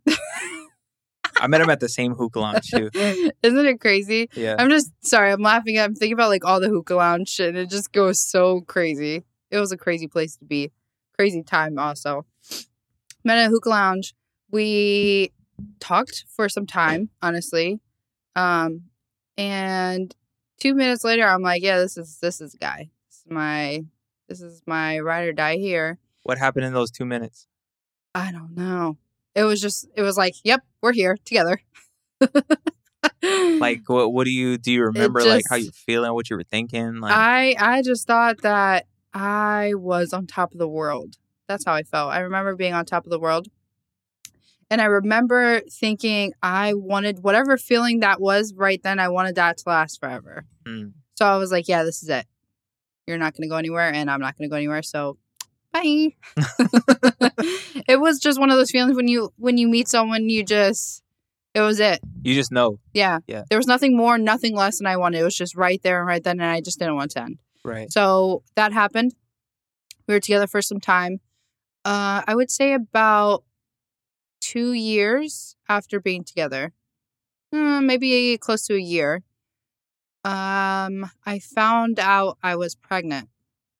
i 1.39 1.47
met 1.47 1.61
him 1.61 1.69
at 1.69 1.79
the 1.79 1.89
same 1.89 2.13
hookah 2.13 2.39
lounge 2.39 2.69
too 2.69 2.89
isn't 2.93 3.65
it 3.65 3.79
crazy? 3.79 4.29
yeah 4.35 4.55
I'm 4.57 4.69
just 4.69 4.91
sorry, 5.05 5.31
I'm 5.31 5.41
laughing. 5.41 5.77
I'm 5.79 5.95
thinking 5.95 6.13
about 6.13 6.29
like 6.29 6.45
all 6.45 6.59
the 6.59 6.69
hookah 6.69 6.95
lounge 6.95 7.29
shit 7.29 7.49
and 7.49 7.57
it 7.57 7.69
just 7.69 7.91
goes 7.91 8.21
so 8.21 8.61
crazy. 8.61 9.23
It 9.51 9.59
was 9.59 9.71
a 9.71 9.77
crazy 9.77 10.07
place 10.07 10.35
to 10.37 10.45
be. 10.45 10.71
Crazy 11.17 11.43
time 11.43 11.77
also. 11.79 12.25
Met 13.23 13.37
at 13.37 13.47
a 13.47 13.49
hookah 13.49 13.69
lounge. 13.69 14.13
We 14.51 15.31
talked 15.79 16.25
for 16.29 16.49
some 16.49 16.65
time, 16.65 17.09
honestly. 17.21 17.79
Um 18.35 18.83
and 19.37 20.13
two 20.59 20.73
minutes 20.75 21.03
later 21.03 21.25
I'm 21.27 21.41
like, 21.41 21.61
yeah, 21.61 21.77
this 21.79 21.97
is 21.97 22.17
this 22.21 22.41
is 22.41 22.55
guy. 22.55 22.89
This 23.09 23.17
is 23.19 23.25
my 23.29 23.83
this 24.27 24.41
is 24.41 24.61
my 24.65 24.99
ride 24.99 25.27
or 25.27 25.33
die 25.33 25.57
here. 25.57 25.99
what 26.23 26.37
happened 26.37 26.65
in 26.65 26.73
those 26.73 26.91
two 26.91 27.05
minutes 27.05 27.47
I 28.13 28.31
don't 28.31 28.55
know. 28.55 28.97
It 29.35 29.43
was 29.43 29.59
just 29.61 29.87
it 29.95 30.01
was 30.01 30.17
like, 30.17 30.35
yep, 30.43 30.61
we're 30.85 30.93
here 30.93 31.17
together. 31.25 31.59
like 33.59 33.81
what 33.87 34.13
what 34.13 34.25
do 34.25 34.31
you 34.31 34.57
do 34.57 34.71
you 34.71 34.83
remember 34.83 35.21
like 35.23 35.43
how 35.49 35.55
you 35.55 35.71
feeling 35.71 36.13
what 36.13 36.29
you 36.29 36.35
were 36.37 36.43
thinking 36.43 36.99
like 36.99 37.11
I 37.11 37.55
I 37.59 37.81
just 37.81 38.05
thought 38.05 38.41
that 38.43 38.85
I 39.13 39.73
was 39.75 40.13
on 40.13 40.27
top 40.27 40.51
of 40.51 40.59
the 40.59 40.67
world. 40.67 41.15
That's 41.47 41.65
how 41.65 41.73
I 41.73 41.83
felt. 41.83 42.11
I 42.11 42.19
remember 42.19 42.55
being 42.55 42.73
on 42.73 42.85
top 42.85 43.05
of 43.05 43.09
the 43.09 43.19
world. 43.19 43.47
And 44.69 44.81
I 44.81 44.85
remember 44.85 45.61
thinking 45.71 46.33
I 46.43 46.73
wanted 46.73 47.23
whatever 47.23 47.57
feeling 47.57 47.99
that 48.01 48.19
was 48.19 48.53
right 48.53 48.81
then, 48.83 48.99
I 48.99 49.09
wanted 49.09 49.35
that 49.35 49.57
to 49.57 49.63
last 49.67 49.99
forever. 49.99 50.45
Mm. 50.65 50.93
So 51.15 51.25
I 51.25 51.37
was 51.37 51.51
like, 51.51 51.67
yeah, 51.67 51.83
this 51.83 52.03
is 52.03 52.09
it. 52.09 52.25
You're 53.07 53.17
not 53.17 53.33
going 53.33 53.43
to 53.43 53.49
go 53.49 53.57
anywhere 53.57 53.93
and 53.93 54.09
I'm 54.09 54.19
not 54.19 54.37
going 54.37 54.49
to 54.49 54.51
go 54.51 54.57
anywhere. 54.57 54.81
So 54.81 55.17
bye. 55.81 56.15
it 57.87 57.99
was 57.99 58.19
just 58.19 58.39
one 58.39 58.49
of 58.49 58.57
those 58.57 58.71
feelings 58.71 58.95
when 58.95 59.07
you 59.07 59.31
when 59.37 59.57
you 59.57 59.67
meet 59.67 59.87
someone 59.87 60.29
you 60.29 60.43
just 60.43 61.01
it 61.53 61.61
was 61.61 61.79
it. 61.79 61.99
you 62.23 62.33
just 62.35 62.51
know 62.51 62.79
Yeah. 62.93 63.19
Yeah. 63.27 63.43
There 63.49 63.57
was 63.59 63.67
nothing 63.67 63.95
more, 63.95 64.17
nothing 64.17 64.55
less 64.55 64.77
than 64.79 64.87
I 64.87 64.97
wanted. 64.97 65.19
It 65.19 65.23
was 65.23 65.35
just 65.37 65.55
right 65.55 65.81
there 65.83 65.99
and 65.99 66.07
right 66.07 66.23
then 66.23 66.39
and 66.39 66.49
I 66.49 66.61
just 66.61 66.79
didn't 66.79 66.95
want 66.95 67.11
to 67.11 67.21
end. 67.23 67.37
right 67.63 67.91
So 67.91 68.43
that 68.55 68.73
happened. 68.73 69.13
We 70.07 70.13
were 70.13 70.19
together 70.19 70.47
for 70.47 70.61
some 70.61 70.79
time. 70.79 71.19
Uh, 71.83 72.21
I 72.27 72.35
would 72.35 72.51
say 72.51 72.73
about 72.73 73.43
two 74.41 74.73
years 74.73 75.55
after 75.69 75.99
being 75.99 76.23
together, 76.23 76.73
Uh, 77.53 77.81
maybe 77.81 78.37
close 78.37 78.67
to 78.67 78.75
a 78.75 78.79
year. 78.79 79.23
Um, 80.23 81.09
I 81.25 81.39
found 81.39 81.99
out 81.99 82.37
I 82.43 82.55
was 82.55 82.75
pregnant. 82.75 83.29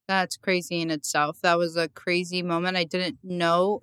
That's 0.08 0.38
crazy 0.38 0.82
in 0.82 0.92
itself. 0.92 1.40
That 1.42 1.58
was 1.58 1.76
a 1.76 1.90
crazy 1.90 2.42
moment. 2.44 2.78
I 2.78 2.84
didn't 2.84 3.18
know 3.24 3.82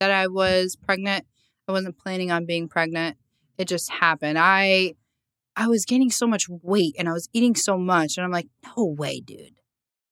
that 0.00 0.10
I 0.10 0.26
was 0.26 0.76
pregnant. 0.76 1.24
I 1.68 1.72
wasn't 1.72 1.98
planning 1.98 2.30
on 2.30 2.46
being 2.46 2.68
pregnant. 2.68 3.16
It 3.58 3.68
just 3.68 3.90
happened. 3.90 4.38
I 4.38 4.94
I 5.54 5.68
was 5.68 5.84
gaining 5.84 6.10
so 6.10 6.26
much 6.26 6.48
weight 6.48 6.96
and 6.98 7.08
I 7.08 7.12
was 7.12 7.28
eating 7.32 7.54
so 7.54 7.78
much 7.78 8.16
and 8.16 8.24
I'm 8.24 8.32
like, 8.32 8.48
"No 8.76 8.86
way, 8.86 9.20
dude. 9.20 9.54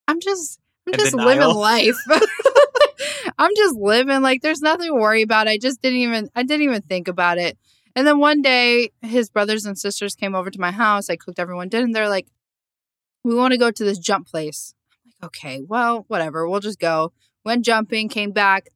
I'm 0.08 0.20
just 0.20 0.60
I'm 0.86 0.94
In 0.94 0.98
just 0.98 1.12
denial. 1.12 1.26
living 1.26 1.56
life." 1.56 1.96
I'm 3.38 3.50
just 3.56 3.76
living 3.76 4.22
like 4.22 4.42
there's 4.42 4.60
nothing 4.60 4.88
to 4.88 4.94
worry 4.94 5.22
about. 5.22 5.48
I 5.48 5.58
just 5.58 5.82
didn't 5.82 6.00
even 6.00 6.30
I 6.34 6.42
didn't 6.42 6.62
even 6.62 6.82
think 6.82 7.08
about 7.08 7.38
it. 7.38 7.58
And 7.96 8.06
then 8.06 8.18
one 8.18 8.42
day 8.42 8.90
his 9.02 9.30
brothers 9.30 9.64
and 9.64 9.78
sisters 9.78 10.14
came 10.14 10.34
over 10.34 10.50
to 10.50 10.60
my 10.60 10.70
house. 10.70 11.10
I 11.10 11.16
cooked 11.16 11.38
everyone 11.38 11.68
dinner 11.68 11.84
and 11.84 11.94
they're 11.94 12.08
like, 12.08 12.28
"We 13.24 13.34
want 13.34 13.52
to 13.52 13.58
go 13.58 13.70
to 13.70 13.84
this 13.84 13.98
jump 13.98 14.28
place." 14.28 14.74
"Okay, 15.22 15.60
well, 15.66 16.04
whatever. 16.08 16.48
We'll 16.48 16.60
just 16.60 16.80
go." 16.80 17.12
Went 17.44 17.64
jumping, 17.64 18.08
came 18.08 18.32
back, 18.32 18.68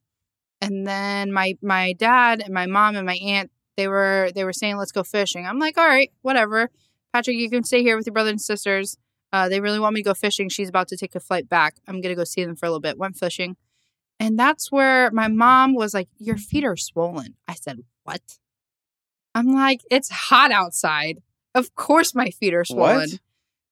and 0.61 0.86
then 0.86 1.32
my 1.32 1.57
my 1.62 1.92
dad 1.92 2.40
and 2.40 2.55
my 2.55 2.66
mom 2.66 2.97
and 2.97 3.07
my 3.07 3.16
aunt 3.16 3.51
they 3.76 3.88
were 3.88 4.30
they 4.34 4.45
were 4.45 4.53
saying 4.53 4.76
let's 4.76 4.92
go 4.92 5.03
fishing. 5.03 5.47
I'm 5.47 5.59
like, 5.59 5.76
all 5.78 5.86
right, 5.86 6.11
whatever. 6.22 6.70
Patrick, 7.12 7.36
you 7.36 7.51
can 7.51 7.64
stay 7.64 7.82
here 7.82 7.97
with 7.97 8.07
your 8.07 8.12
brothers 8.12 8.32
and 8.32 8.40
sisters. 8.40 8.97
Uh, 9.32 9.49
they 9.49 9.61
really 9.61 9.78
want 9.78 9.95
me 9.95 10.01
to 10.01 10.09
go 10.09 10.14
fishing. 10.14 10.49
She's 10.49 10.68
about 10.68 10.88
to 10.88 10.97
take 10.97 11.14
a 11.14 11.20
flight 11.20 11.49
back. 11.49 11.76
I'm 11.88 12.01
gonna 12.01 12.14
go 12.14 12.24
see 12.24 12.45
them 12.45 12.57
for 12.57 12.66
a 12.66 12.70
little 12.70 12.80
bit. 12.80 12.99
Went 12.99 13.16
fishing, 13.16 13.57
and 14.20 14.38
that's 14.38 14.70
where 14.70 15.11
my 15.11 15.28
mom 15.28 15.74
was 15.74 15.92
like, 15.92 16.09
"Your 16.18 16.36
feet 16.36 16.64
are 16.64 16.76
swollen." 16.76 17.34
I 17.49 17.55
said, 17.55 17.80
"What?" 18.05 18.38
I'm 19.34 19.53
like, 19.53 19.80
"It's 19.90 20.11
hot 20.11 20.53
outside. 20.53 21.20
Of 21.55 21.74
course, 21.74 22.14
my 22.14 22.30
feet 22.30 22.55
are 22.55 22.64
swollen." 22.64 23.11
What? 23.11 23.20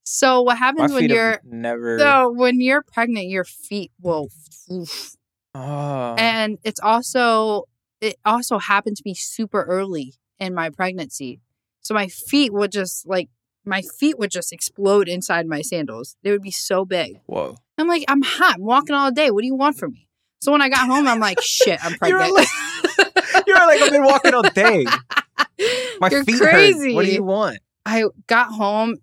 So 0.04 0.42
what 0.42 0.58
happens 0.58 0.92
when 0.92 1.08
you're 1.08 1.40
never 1.44 1.98
so 1.98 2.30
when 2.30 2.60
you're 2.60 2.82
pregnant, 2.82 3.28
your 3.28 3.44
feet 3.44 3.92
will 4.00 4.28
oof, 4.70 5.14
Oh. 5.54 6.14
and 6.18 6.58
it's 6.64 6.80
also 6.80 7.64
it 8.00 8.16
also 8.24 8.58
happened 8.58 8.96
to 8.96 9.02
be 9.02 9.14
super 9.14 9.62
early 9.64 10.14
in 10.38 10.54
my 10.54 10.70
pregnancy 10.70 11.40
so 11.82 11.94
my 11.94 12.08
feet 12.08 12.52
would 12.52 12.72
just 12.72 13.06
like 13.06 13.28
my 13.64 13.82
feet 13.82 14.18
would 14.18 14.30
just 14.30 14.52
explode 14.52 15.08
inside 15.08 15.46
my 15.46 15.60
sandals 15.60 16.16
they 16.22 16.30
would 16.32 16.42
be 16.42 16.50
so 16.50 16.84
big 16.86 17.20
Whoa. 17.26 17.56
i'm 17.78 17.86
like 17.86 18.02
i'm 18.08 18.22
hot 18.22 18.54
i'm 18.56 18.62
walking 18.62 18.96
all 18.96 19.12
day 19.12 19.30
what 19.30 19.42
do 19.42 19.46
you 19.46 19.54
want 19.54 19.76
from 19.76 19.92
me 19.92 20.08
so 20.40 20.50
when 20.50 20.62
i 20.62 20.68
got 20.68 20.86
home 20.88 21.06
i'm 21.06 21.20
like 21.20 21.40
shit 21.42 21.78
i'm 21.84 21.94
pregnant 21.94 22.32
like, 22.34 22.48
you're 23.46 23.56
like, 23.58 23.80
I've 23.82 23.90
been 23.92 24.04
walking 24.04 24.34
all 24.34 24.42
day. 24.42 24.84
My 26.00 26.08
You're 26.10 26.24
feet 26.24 26.40
crazy. 26.40 26.90
hurt. 26.90 26.94
What 26.96 27.04
do 27.04 27.12
you 27.12 27.22
want? 27.22 27.58
i 27.84 28.04
got 28.26 28.48
home 28.48 28.96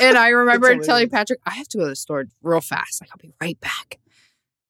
and 0.00 0.16
i 0.16 0.28
remember 0.42 0.76
telling 0.78 1.08
patrick 1.08 1.40
i 1.46 1.50
have 1.50 1.68
to 1.68 1.78
go 1.78 1.84
to 1.84 1.90
the 1.90 1.96
store 1.96 2.24
real 2.42 2.60
fast. 2.60 3.00
Like 3.00 3.10
i'll 3.12 3.18
be 3.18 3.32
right 3.40 3.58
back. 3.60 3.98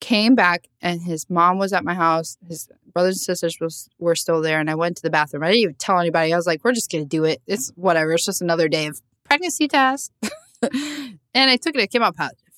Came 0.01 0.35
back 0.35 0.67
and 0.81 1.03
his 1.03 1.29
mom 1.29 1.59
was 1.59 1.75
at 1.75 1.85
my 1.85 1.93
house. 1.95 2.39
His 2.49 2.71
brothers 2.95 3.17
and 3.17 3.21
sisters 3.21 3.59
was, 3.61 3.89
were 3.99 4.15
still 4.15 4.41
there 4.41 4.59
and 4.59 4.71
i 4.71 4.75
went 4.75 4.97
to 4.97 5.03
the 5.03 5.11
bathroom. 5.11 5.43
I 5.43 5.49
didn't 5.49 5.61
even 5.63 5.75
tell 5.75 5.99
anybody. 5.99 6.33
I 6.33 6.37
was 6.37 6.47
like 6.47 6.65
we're 6.65 6.73
just 6.73 6.91
gonna 6.91 7.05
do 7.05 7.25
it. 7.25 7.43
It's 7.47 7.71
whatever. 7.77 8.13
It's 8.13 8.25
just 8.25 8.41
another 8.41 8.69
day 8.69 8.87
of 8.87 9.01
pregnancy 9.25 9.69
test. 9.69 10.13
And 10.63 11.49
i 11.51 11.57
took 11.57 11.75
it. 11.75 11.81
It 11.81 11.91
came 11.91 12.03
out 12.03 12.17
positive. 12.17 12.53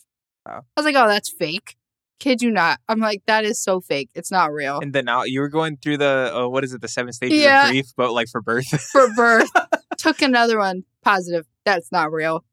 Wow. 0.47 0.63
i 0.77 0.81
was 0.81 0.85
like 0.85 0.97
oh 0.97 1.07
that's 1.09 1.29
fake. 1.31 1.77
Kid 2.21 2.41
you 2.43 2.51
not. 2.53 2.79
I'm 2.89 3.01
like 3.01 3.23
that 3.27 3.45
is 3.45 3.59
so 3.61 3.81
fake. 3.81 4.11
It's 4.15 4.31
not 4.31 4.53
real. 4.53 4.79
And 4.81 4.93
then 4.93 5.05
now 5.07 5.25
you 5.25 5.41
were 5.41 5.49
going 5.49 5.77
through 5.77 5.99
the 5.99 6.33
uh, 6.35 6.49
what 6.49 6.63
is 6.65 6.73
it, 6.73 6.81
the 6.81 6.89
seven 6.89 7.13
stages 7.13 7.41
Yeah. 7.43 7.65
of 7.65 7.71
grief, 7.71 7.87
but 7.97 8.13
like 8.13 8.29
for 8.29 8.41
birth. 8.41 8.69
for 8.93 9.13
birth. 9.15 9.51
Took 9.99 10.23
another 10.23 10.59
one 10.59 10.85
positive 11.03 11.47
that's 11.65 11.91
not 11.93 12.13
real 12.13 12.45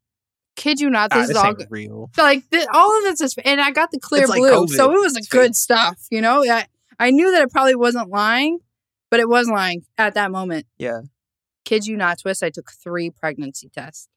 kid 0.60 0.80
you 0.82 0.90
not 0.90 1.10
Ah, 1.12 1.20
this 1.20 1.30
this 1.30 1.38
is 1.38 1.44
all 1.44 1.56
real. 1.70 2.12
Like 2.18 2.50
th- 2.52 2.68
all 2.74 2.98
of 2.98 3.04
this 3.06 3.22
is, 3.22 3.34
and 3.46 3.62
I 3.62 3.72
got 3.72 3.92
the 3.92 4.00
clear 4.00 4.24
It's 4.24 4.32
blue, 4.36 4.52
COVID. 4.52 4.70
so 4.70 4.92
it 4.92 5.00
was 5.00 5.16
It's 5.16 5.28
good 5.30 5.48
fake. 5.52 5.56
stuff. 5.56 6.06
You 6.12 6.20
know, 6.22 6.44
I 6.44 6.66
I 7.00 7.12
knew 7.12 7.32
that 7.32 7.42
it 7.42 7.50
probably 7.50 7.76
wasn't 7.76 8.10
lying, 8.10 8.60
but 9.10 9.22
it 9.22 9.30
was 9.30 9.48
lying 9.50 9.84
at 9.98 10.16
that 10.16 10.32
moment. 10.32 10.66
Yeah. 10.78 11.02
Kid 11.64 11.88
you 11.88 11.96
not, 11.96 12.20
Twizt. 12.20 12.44
I 12.44 12.50
took 12.50 12.72
three 12.72 13.10
pregnancy 13.10 13.70
tests. 13.70 14.10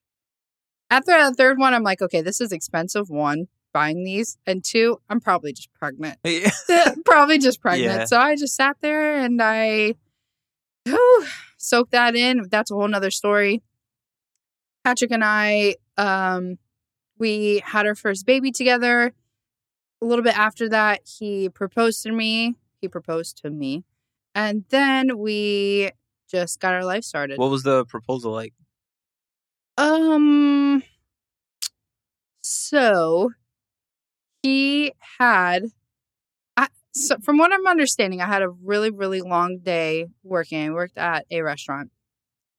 After 0.91 1.13
the 1.13 1.33
third 1.35 1.59
one, 1.59 1.75
I'm 1.75 1.85
like, 1.85 2.03
okay, 2.03 2.23
this 2.23 2.41
is 2.41 2.51
expensive. 2.51 3.09
One, 3.09 3.47
buying 3.73 4.03
these, 4.05 4.37
and 4.45 4.65
two, 4.65 5.01
I'm 5.09 5.21
probably 5.21 5.53
just 5.53 5.73
pregnant. 5.75 6.19
probably 7.05 7.39
just 7.39 7.61
pregnant. 7.61 8.01
Yeah. 8.01 8.05
So 8.07 8.19
I 8.19 8.35
just 8.35 8.57
sat 8.57 8.79
there 8.81 9.17
and 9.17 9.41
I 9.41 9.95
whew, 10.87 11.27
soaked 11.57 11.93
that 11.93 12.17
in. 12.17 12.49
That's 12.51 12.71
a 12.73 12.75
whole 12.75 12.89
nother 12.89 13.13
story. 13.13 13.63
Patrick 14.85 15.11
and 15.11 15.25
I, 15.25 15.77
um, 15.97 16.59
we 17.19 17.63
had 17.65 17.87
our 17.87 17.95
first 17.95 18.27
baby 18.27 18.51
together. 18.51 19.13
A 20.01 20.05
little 20.05 20.25
bit 20.25 20.37
after 20.37 20.69
that, 20.71 21.03
he 21.05 21.49
proposed 21.49 22.03
to 22.03 22.13
me. 22.13 22.57
He 22.81 22.89
proposed 22.89 23.39
to 23.43 23.51
me. 23.51 23.85
And 24.35 24.65
then 24.71 25.19
we 25.19 25.91
just 26.29 26.59
got 26.59 26.75
our 26.75 26.85
life 26.85 27.05
started. 27.05 27.39
what 27.39 27.51
was 27.51 27.63
the 27.63 27.85
proposal 27.85 28.33
like? 28.33 28.55
Um. 29.77 30.83
So 32.43 33.31
he 34.43 34.93
had, 35.19 35.67
I 36.57 36.69
so 36.93 37.17
from 37.19 37.39
what 37.39 37.53
I'm 37.53 37.67
understanding, 37.67 38.21
I 38.21 38.27
had 38.27 38.43
a 38.43 38.49
really 38.49 38.91
really 38.91 39.21
long 39.21 39.59
day 39.59 40.07
working. 40.25 40.69
I 40.69 40.73
worked 40.73 40.99
at 40.99 41.27
a 41.31 41.43
restaurant. 41.43 41.91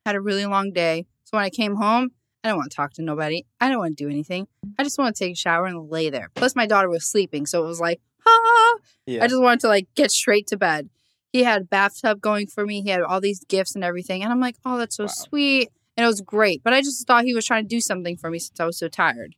Had 0.05 0.15
a 0.15 0.21
really 0.21 0.45
long 0.45 0.71
day. 0.71 1.05
So 1.25 1.37
when 1.37 1.43
I 1.43 1.49
came 1.49 1.75
home, 1.75 2.11
I 2.43 2.49
didn't 2.49 2.57
want 2.57 2.71
to 2.71 2.75
talk 2.75 2.93
to 2.93 3.01
nobody. 3.01 3.45
I 3.61 3.67
didn't 3.67 3.79
want 3.79 3.97
to 3.97 4.03
do 4.03 4.09
anything. 4.09 4.47
I 4.77 4.83
just 4.83 4.97
want 4.97 5.15
to 5.15 5.23
take 5.23 5.33
a 5.33 5.35
shower 5.37 5.65
and 5.65 5.89
lay 5.89 6.09
there. 6.09 6.29
Plus, 6.35 6.55
my 6.55 6.65
daughter 6.65 6.89
was 6.89 7.09
sleeping, 7.09 7.45
so 7.45 7.63
it 7.63 7.67
was 7.67 7.79
like, 7.79 8.01
ah. 8.27 8.73
Yeah. 9.05 9.23
I 9.23 9.27
just 9.27 9.41
wanted 9.41 9.61
to 9.61 9.67
like 9.67 9.87
get 9.95 10.11
straight 10.11 10.47
to 10.47 10.57
bed. 10.57 10.89
He 11.31 11.43
had 11.43 11.61
a 11.61 11.65
bathtub 11.65 12.21
going 12.21 12.47
for 12.47 12.65
me. 12.65 12.81
He 12.81 12.89
had 12.89 13.01
all 13.01 13.19
these 13.21 13.43
gifts 13.45 13.75
and 13.75 13.83
everything. 13.83 14.23
And 14.23 14.31
I'm 14.31 14.39
like, 14.39 14.55
oh, 14.65 14.77
that's 14.77 14.95
so 14.97 15.05
Wow. 15.05 15.11
sweet. 15.13 15.69
And 15.97 16.03
it 16.03 16.07
was 16.07 16.21
great. 16.21 16.61
But 16.63 16.73
I 16.73 16.81
just 16.81 17.05
thought 17.07 17.23
he 17.23 17.33
was 17.33 17.45
trying 17.45 17.63
to 17.63 17.67
do 17.69 17.79
something 17.81 18.17
for 18.17 18.29
me 18.29 18.39
since 18.39 18.59
I 18.59 18.65
was 18.65 18.77
so 18.77 18.87
tired. 18.87 19.35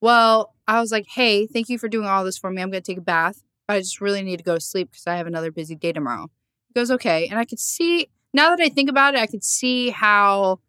Well, 0.00 0.54
I 0.66 0.80
was 0.80 0.92
like, 0.92 1.06
hey, 1.08 1.46
thank 1.46 1.68
you 1.68 1.78
for 1.78 1.88
doing 1.88 2.06
all 2.06 2.24
this 2.24 2.38
for 2.38 2.50
me. 2.50 2.62
I'm 2.62 2.70
going 2.70 2.82
to 2.82 2.86
take 2.92 2.98
a 2.98 3.02
bath. 3.02 3.42
But 3.68 3.74
I 3.76 3.80
just 3.80 4.00
really 4.00 4.22
need 4.22 4.38
to 4.38 4.42
go 4.44 4.54
to 4.54 4.60
sleep 4.60 4.90
because 4.90 5.06
I 5.06 5.16
have 5.16 5.26
another 5.26 5.50
busy 5.50 5.74
day 5.74 5.92
tomorrow. 5.92 6.28
He 6.68 6.74
goes, 6.74 6.90
okay. 6.90 7.26
And 7.28 7.38
I 7.38 7.44
could 7.44 7.58
see, 7.58 8.08
now 8.32 8.50
that 8.54 8.62
I 8.62 8.68
think 8.68 8.88
about 8.90 9.14
it, 9.14 9.20
I 9.20 9.26
could 9.26 9.44
see 9.44 9.90
how 9.90 10.60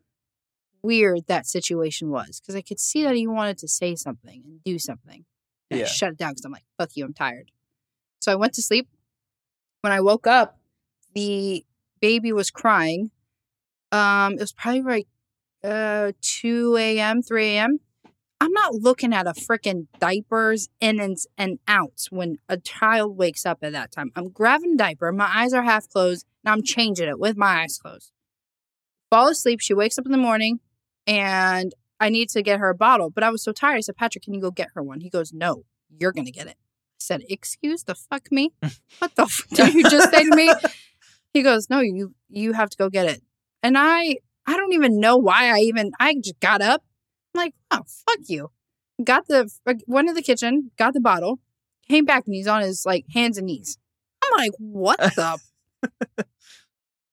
weird 0.84 1.28
that 1.28 1.46
situation 1.46 2.10
was 2.10 2.40
because 2.40 2.56
I 2.56 2.62
could 2.62 2.80
see 2.80 3.04
that 3.04 3.16
he 3.16 3.28
wanted 3.28 3.58
to 3.60 3.68
say 3.68 3.96
something 3.96 4.44
and 4.46 4.64
do 4.64 4.80
something. 4.80 5.26
And 5.70 5.82
I 5.82 5.86
shut 5.86 6.12
it 6.12 6.18
down 6.18 6.32
because 6.32 6.46
I'm 6.46 6.52
like, 6.52 6.66
fuck 6.78 6.92
you, 6.96 7.06
I'm 7.06 7.14
tired. 7.14 7.52
So 8.22 8.32
I 8.32 8.36
went 8.36 8.54
to 8.54 8.62
sleep. 8.62 8.88
When 9.82 9.94
I 9.94 10.02
woke 10.02 10.28
up, 10.28 10.60
the 11.14 11.66
baby 12.02 12.32
was 12.32 12.52
crying. 12.52 13.12
Um, 13.92 14.34
it 14.34 14.40
was 14.40 14.54
probably 14.54 14.82
like 14.82 15.08
uh 15.64 16.12
2 16.22 16.78
a.m., 16.78 17.22
3 17.22 17.46
a.m. 17.46 17.80
I'm 18.42 18.52
not 18.54 18.74
looking 18.74 19.14
at 19.14 19.28
a 19.28 19.34
freaking 19.34 19.86
diapers 20.00 20.68
in 20.80 21.00
and, 21.00 21.16
and 21.38 21.60
out 21.68 22.08
when 22.10 22.38
a 22.50 22.58
child 22.58 23.16
wakes 23.16 23.46
up 23.46 23.60
at 23.62 23.74
that 23.74 23.92
time. 23.92 24.12
I'm 24.16 24.30
grabbing 24.30 24.74
a 24.74 24.78
diaper, 24.78 25.12
my 25.12 25.30
eyes 25.32 25.54
are 25.54 25.62
half 25.62 25.88
closed, 25.88 26.26
and 26.44 26.52
I'm 26.52 26.64
changing 26.64 27.08
it 27.08 27.20
with 27.20 27.38
my 27.38 27.62
eyes 27.62 27.78
closed. 27.78 28.12
Fall 29.12 29.28
asleep. 29.28 29.60
She 29.62 29.76
wakes 29.76 30.00
up 30.00 30.08
in 30.08 30.12
the 30.12 30.18
morning, 30.18 30.60
and 31.08 31.74
I 32.00 32.10
need 32.10 32.30
to 32.30 32.42
get 32.42 32.60
her 32.60 32.70
a 32.70 32.76
bottle. 32.76 33.10
But 33.10 33.24
I 33.24 33.30
was 33.30 33.44
so 33.44 33.52
tired. 33.52 33.78
I 33.78 33.82
said, 33.82 33.98
Patrick, 33.98 34.24
can 34.24 34.34
you 34.34 34.42
go 34.42 34.52
get 34.52 34.70
her 34.76 34.82
one? 34.84 35.02
He 35.02 35.10
goes, 35.10 35.34
No, 35.34 35.64
you're 35.90 36.12
gonna 36.12 36.32
get 36.32 36.48
it. 36.48 36.58
I 36.58 37.00
said, 37.00 37.24
Excuse 37.30 37.84
the 37.84 37.96
fuck 37.96 38.32
me? 38.32 38.52
What 39.00 39.16
the 39.16 39.24
f- 39.24 39.46
did 39.54 39.74
you 39.74 39.84
just 39.84 40.12
say 40.12 40.24
to 40.24 40.36
me? 40.36 40.52
He 41.34 41.44
goes, 41.44 41.70
No, 41.70 41.80
you 41.80 42.14
you 42.30 42.54
have 42.54 42.70
to 42.70 42.78
go 42.78 42.90
get 42.90 43.08
it. 43.08 43.22
And 43.64 43.78
I 43.78 44.18
I 44.46 44.58
don't 44.58 44.74
even 44.74 45.00
know 45.00 45.18
why 45.18 45.50
I 45.50 45.60
even 45.60 45.92
I 46.00 46.16
just 46.16 46.40
got 46.40 46.62
up. 46.62 46.84
I'm 47.34 47.40
like, 47.40 47.54
oh 47.70 47.84
fuck 47.86 48.20
you. 48.28 48.52
Got 49.04 49.28
the 49.28 49.50
went 49.88 50.08
to 50.10 50.14
the 50.14 50.22
kitchen, 50.22 50.72
got 50.78 50.94
the 50.94 51.00
bottle, 51.02 51.40
came 51.88 52.06
back 52.06 52.24
and 52.26 52.36
he's 52.36 52.48
on 52.48 52.62
his 52.62 52.86
like 52.86 53.06
hands 53.14 53.38
and 53.38 53.48
knees. 53.48 53.78
I'm 54.24 54.38
like, 54.38 54.52
what 54.58 55.00
the 55.00 55.40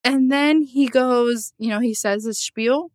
And 0.05 0.30
then 0.30 0.62
he 0.62 0.89
goes, 0.89 1.53
you 1.59 1.68
know, 1.68 1.80
he 1.80 1.93
says 1.95 2.24
his 2.24 2.39
spiel, 2.39 2.91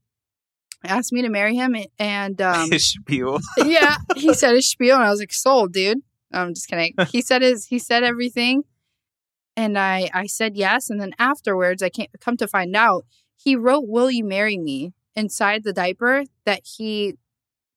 asked 0.84 1.12
me 1.14 1.22
to 1.22 1.30
marry 1.30 1.56
him 1.56 1.76
and 2.00 2.42
um 2.42 2.72
His 2.72 2.86
spiel. 2.94 3.40
yeah, 3.58 3.98
he 4.16 4.34
said 4.42 4.54
his 4.56 4.70
spiel, 4.70 4.96
and 4.96 5.04
I 5.06 5.10
was 5.10 5.20
like, 5.20 5.34
"Sold, 5.34 5.74
dude." 5.74 6.00
I'm 6.32 6.54
just 6.54 6.68
kidding. 6.68 6.94
He 7.12 7.22
said 7.22 7.42
his, 7.42 7.66
he 7.66 7.78
said 7.80 8.04
everything, 8.04 8.64
and 9.56 9.78
I, 9.78 10.10
I 10.14 10.26
said 10.26 10.56
yes. 10.56 10.90
And 10.90 11.00
then 11.00 11.12
afterwards, 11.20 11.84
I 11.84 11.90
can't 11.90 12.10
come 12.20 12.38
to 12.38 12.48
find 12.48 12.76
out 12.76 13.06
he 13.36 13.56
wrote 13.56 13.86
"Will 13.88 14.10
you 14.10 14.24
marry 14.26 14.58
me" 14.58 14.94
inside 15.16 15.64
the 15.64 15.74
diaper 15.74 16.24
that 16.46 16.62
he 16.78 17.16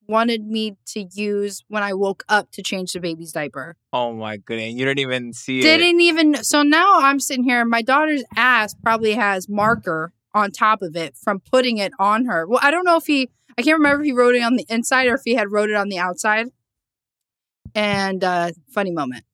wanted 0.08 0.46
me 0.46 0.76
to 0.86 1.04
use 1.12 1.64
when 1.68 1.82
I 1.82 1.92
woke 1.92 2.22
up 2.28 2.50
to 2.52 2.62
change 2.62 2.92
the 2.92 3.00
baby's 3.00 3.32
diaper. 3.32 3.76
Oh 3.92 4.12
my 4.14 4.36
goodness. 4.36 4.72
You 4.74 4.84
didn't 4.84 5.00
even 5.00 5.32
see 5.32 5.58
it. 5.58 5.62
Didn't 5.62 6.00
even. 6.00 6.36
So 6.44 6.62
now 6.62 7.00
I'm 7.00 7.18
sitting 7.20 7.44
here. 7.44 7.64
My 7.64 7.82
daughter's 7.82 8.22
ass 8.36 8.74
probably 8.82 9.14
has 9.14 9.48
marker 9.48 10.12
on 10.36 10.50
top 10.50 10.82
of 10.82 10.94
it 10.96 11.16
from 11.16 11.40
putting 11.40 11.78
it 11.78 11.92
on 11.98 12.26
her. 12.26 12.46
Well, 12.46 12.60
I 12.62 12.70
don't 12.70 12.84
know 12.84 12.96
if 12.96 13.06
he. 13.06 13.30
I 13.58 13.62
can't 13.62 13.78
remember 13.78 14.02
if 14.02 14.06
he 14.06 14.12
wrote 14.12 14.34
it 14.34 14.42
on 14.42 14.56
the 14.56 14.66
inside 14.68 15.06
or 15.08 15.14
if 15.14 15.22
he 15.24 15.34
had 15.34 15.50
wrote 15.50 15.70
it 15.70 15.76
on 15.76 15.88
the 15.88 15.98
outside. 15.98 16.48
And 17.74 18.22
uh, 18.22 18.50
funny 18.70 18.90
moment. 18.90 19.24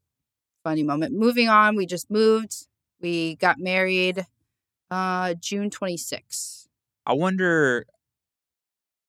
Funny 0.65 0.83
moment. 0.85 1.13
Moving 1.13 1.49
on. 1.49 1.75
We 1.77 1.87
just 1.87 2.11
moved. 2.11 2.67
We 3.01 3.35
got 3.37 3.59
married. 3.59 4.27
Uh, 4.91 5.35
June 5.41 5.71
26th. 5.71 6.69
I 7.05 7.15
wonder 7.15 7.87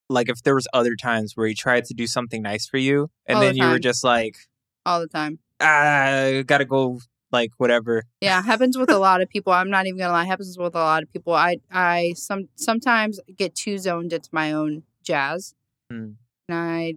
like 0.09 0.29
if 0.29 0.41
there 0.43 0.55
was 0.55 0.67
other 0.73 0.95
times 0.95 1.33
where 1.35 1.47
he 1.47 1.53
tried 1.53 1.85
to 1.85 1.93
do 1.93 2.07
something 2.07 2.41
nice 2.41 2.67
for 2.67 2.77
you 2.77 3.09
and 3.25 3.35
All 3.37 3.41
the 3.41 3.47
then 3.47 3.55
you 3.57 3.67
were 3.67 3.79
just 3.79 4.03
like, 4.03 4.37
All 4.85 4.99
the 4.99 5.07
time. 5.07 5.39
ah, 5.59 6.41
gotta 6.45 6.65
go 6.65 6.99
like 7.34 7.51
whatever. 7.57 8.03
Yeah, 8.21 8.41
happens 8.41 8.77
with 8.77 8.89
a 8.89 8.99
lot 8.99 9.21
of 9.21 9.27
people. 9.27 9.51
I'm 9.51 9.69
not 9.69 9.88
even 9.88 9.97
gonna 9.99 10.13
lie. 10.13 10.23
Happens 10.23 10.57
with 10.57 10.75
a 10.75 10.79
lot 10.79 11.03
of 11.03 11.11
people. 11.11 11.34
I 11.34 11.57
I 11.71 12.13
some 12.15 12.47
sometimes 12.55 13.19
get 13.36 13.55
too 13.55 13.77
zoned 13.77 14.13
into 14.13 14.29
my 14.31 14.53
own 14.53 14.84
jazz, 15.03 15.55
Hmm. 15.89 16.11
and 16.47 16.57
I 16.57 16.93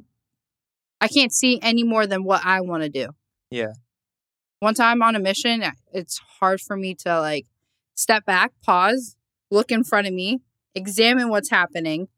I 1.01 1.09
can't 1.09 1.33
see 1.33 1.59
any 1.63 1.83
more 1.83 2.07
than 2.07 2.23
what 2.23 2.45
I 2.45 2.61
want 2.61 2.83
to 2.85 2.89
do. 2.89 3.09
Yeah. 3.51 3.73
Once 4.63 4.79
I'm 4.81 5.03
on 5.03 5.17
a 5.17 5.21
mission, 5.21 5.63
it's 5.93 6.19
hard 6.41 6.61
for 6.61 6.77
me 6.77 6.95
to 6.95 7.21
like 7.21 7.47
step 7.95 8.25
back, 8.25 8.53
pause, 8.63 9.17
look 9.51 9.71
in 9.71 9.85
front 9.85 10.07
of 10.07 10.13
me, 10.15 10.41
examine 10.75 11.29
what's 11.29 11.51
happening, 11.51 12.09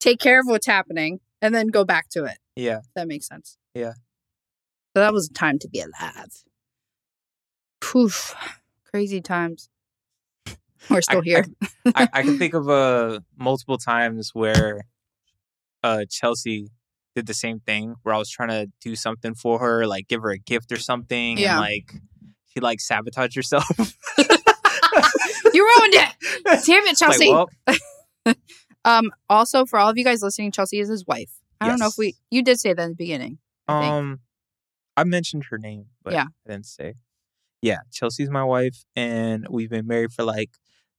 take 0.00 0.18
care 0.18 0.40
of 0.40 0.46
what's 0.46 0.66
happening, 0.66 1.20
and 1.40 1.54
then 1.54 1.68
go 1.68 1.84
back 1.84 2.08
to 2.10 2.24
it. 2.24 2.38
Yeah. 2.56 2.80
That 2.94 3.08
makes 3.08 3.26
sense. 3.28 3.56
Yeah. 3.74 3.92
So 4.94 5.00
that 5.02 5.12
was 5.12 5.28
time 5.30 5.58
to 5.60 5.68
be 5.68 5.80
alive. 5.80 6.44
Poof. 7.80 8.34
Crazy 8.90 9.20
times. 9.20 9.68
We're 10.90 11.02
still 11.02 11.20
I- 11.20 11.24
here. 11.24 11.44
I, 11.94 12.08
I 12.12 12.22
can 12.22 12.38
think 12.38 12.54
of 12.54 12.68
uh 12.68 13.20
multiple 13.36 13.78
times 13.78 14.30
where 14.34 14.82
uh 15.82 16.04
Chelsea 16.10 16.68
did 17.14 17.26
the 17.26 17.34
same 17.34 17.60
thing 17.60 17.96
where 18.02 18.14
I 18.14 18.18
was 18.18 18.30
trying 18.30 18.48
to 18.50 18.70
do 18.80 18.94
something 18.96 19.34
for 19.34 19.58
her, 19.58 19.86
like 19.86 20.08
give 20.08 20.22
her 20.22 20.30
a 20.30 20.38
gift 20.38 20.70
or 20.72 20.76
something, 20.78 21.38
Yeah. 21.38 21.52
and 21.52 21.60
like 21.60 21.92
she 22.46 22.60
like 22.60 22.80
sabotaged 22.80 23.36
herself. 23.36 23.64
You 25.54 25.64
ruined 25.64 25.94
it. 25.94 26.08
Damn 26.66 26.82
it, 26.84 26.86
Like, 26.88 26.96
Chelsea. 26.98 27.30
well, 27.30 27.48
um. 28.84 29.10
Also, 29.30 29.64
for 29.64 29.78
all 29.78 29.88
of 29.88 29.96
you 29.96 30.04
guys 30.04 30.22
listening, 30.22 30.52
Chelsea 30.52 30.78
is 30.78 30.88
his 30.88 31.06
wife. 31.06 31.30
I 31.60 31.68
don't 31.68 31.78
know 31.78 31.86
if 31.86 31.96
we. 31.98 32.14
You 32.30 32.42
did 32.42 32.60
say 32.60 32.72
that 32.74 32.82
in 32.82 32.90
the 32.90 32.94
beginning. 32.94 33.38
I 33.66 33.86
um, 33.88 34.20
I 34.96 35.04
mentioned 35.04 35.44
her 35.50 35.58
name, 35.58 35.86
but 36.02 36.12
Yeah. 36.12 36.26
I 36.46 36.50
didn't 36.52 36.66
say. 36.66 36.94
Yeah, 37.62 37.78
Chelsea's 37.92 38.30
my 38.30 38.44
wife, 38.44 38.84
and 38.94 39.46
we've 39.50 39.70
been 39.70 39.86
married 39.86 40.12
for 40.12 40.22
like 40.24 40.50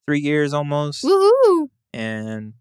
three 0.05 0.19
years 0.19 0.53
almost, 0.53 1.03
Woohoo! 1.03 1.69
and 1.93 2.53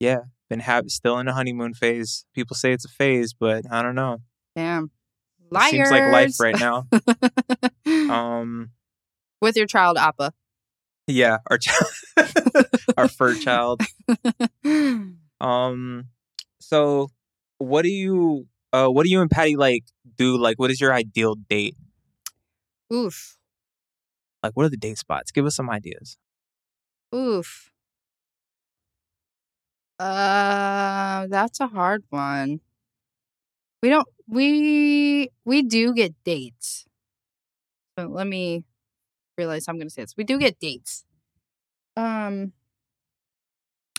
yeah, 0.00 0.20
been 0.50 0.60
happy, 0.60 0.88
still 0.88 1.18
in 1.18 1.26
the 1.26 1.32
honeymoon 1.32 1.74
phase. 1.74 2.24
People 2.34 2.56
say 2.56 2.72
it's 2.72 2.84
a 2.84 2.88
phase, 2.88 3.32
but 3.32 3.64
I 3.70 3.82
don't 3.82 3.94
know. 3.94 4.18
Damn. 4.56 4.90
It 5.40 5.52
Liars. 5.52 5.70
seems 5.70 5.90
like 5.90 6.12
life 6.12 6.40
right 6.40 6.58
now. 6.58 6.86
um, 8.12 8.70
With 9.40 9.56
your 9.56 9.66
child, 9.66 9.96
Appa. 9.96 10.32
yeah, 11.06 11.38
our 11.50 11.58
child, 11.58 11.90
our 12.96 13.08
fur 13.08 13.34
child. 13.34 13.80
Um, 15.40 16.06
so 16.60 17.08
what 17.58 17.82
do 17.82 17.90
you, 17.90 18.46
uh, 18.72 18.86
what 18.88 19.04
do 19.04 19.10
you 19.10 19.20
and 19.20 19.30
Patty 19.30 19.56
like 19.56 19.84
do? 20.16 20.38
Like, 20.38 20.58
what 20.58 20.70
is 20.70 20.80
your 20.80 20.94
ideal 20.94 21.34
date? 21.34 21.76
Oof. 22.94 23.36
Like, 24.42 24.52
what 24.54 24.66
are 24.66 24.68
the 24.70 24.76
date 24.76 24.98
spots? 24.98 25.32
Give 25.32 25.46
us 25.46 25.56
some 25.56 25.68
ideas. 25.70 26.16
Oof. 27.14 27.70
Uh, 29.98 31.26
that's 31.28 31.60
a 31.60 31.66
hard 31.66 32.04
one. 32.10 32.60
We 33.82 33.88
don't. 33.88 34.06
We 34.28 35.30
we 35.44 35.62
do 35.62 35.92
get 35.94 36.14
dates. 36.24 36.86
So 37.98 38.06
let 38.06 38.26
me 38.26 38.64
realize 39.38 39.66
I'm 39.68 39.76
going 39.76 39.88
to 39.88 39.94
say 39.94 40.02
this. 40.02 40.16
We 40.16 40.24
do 40.24 40.38
get 40.38 40.58
dates. 40.58 41.04
Um. 41.96 42.52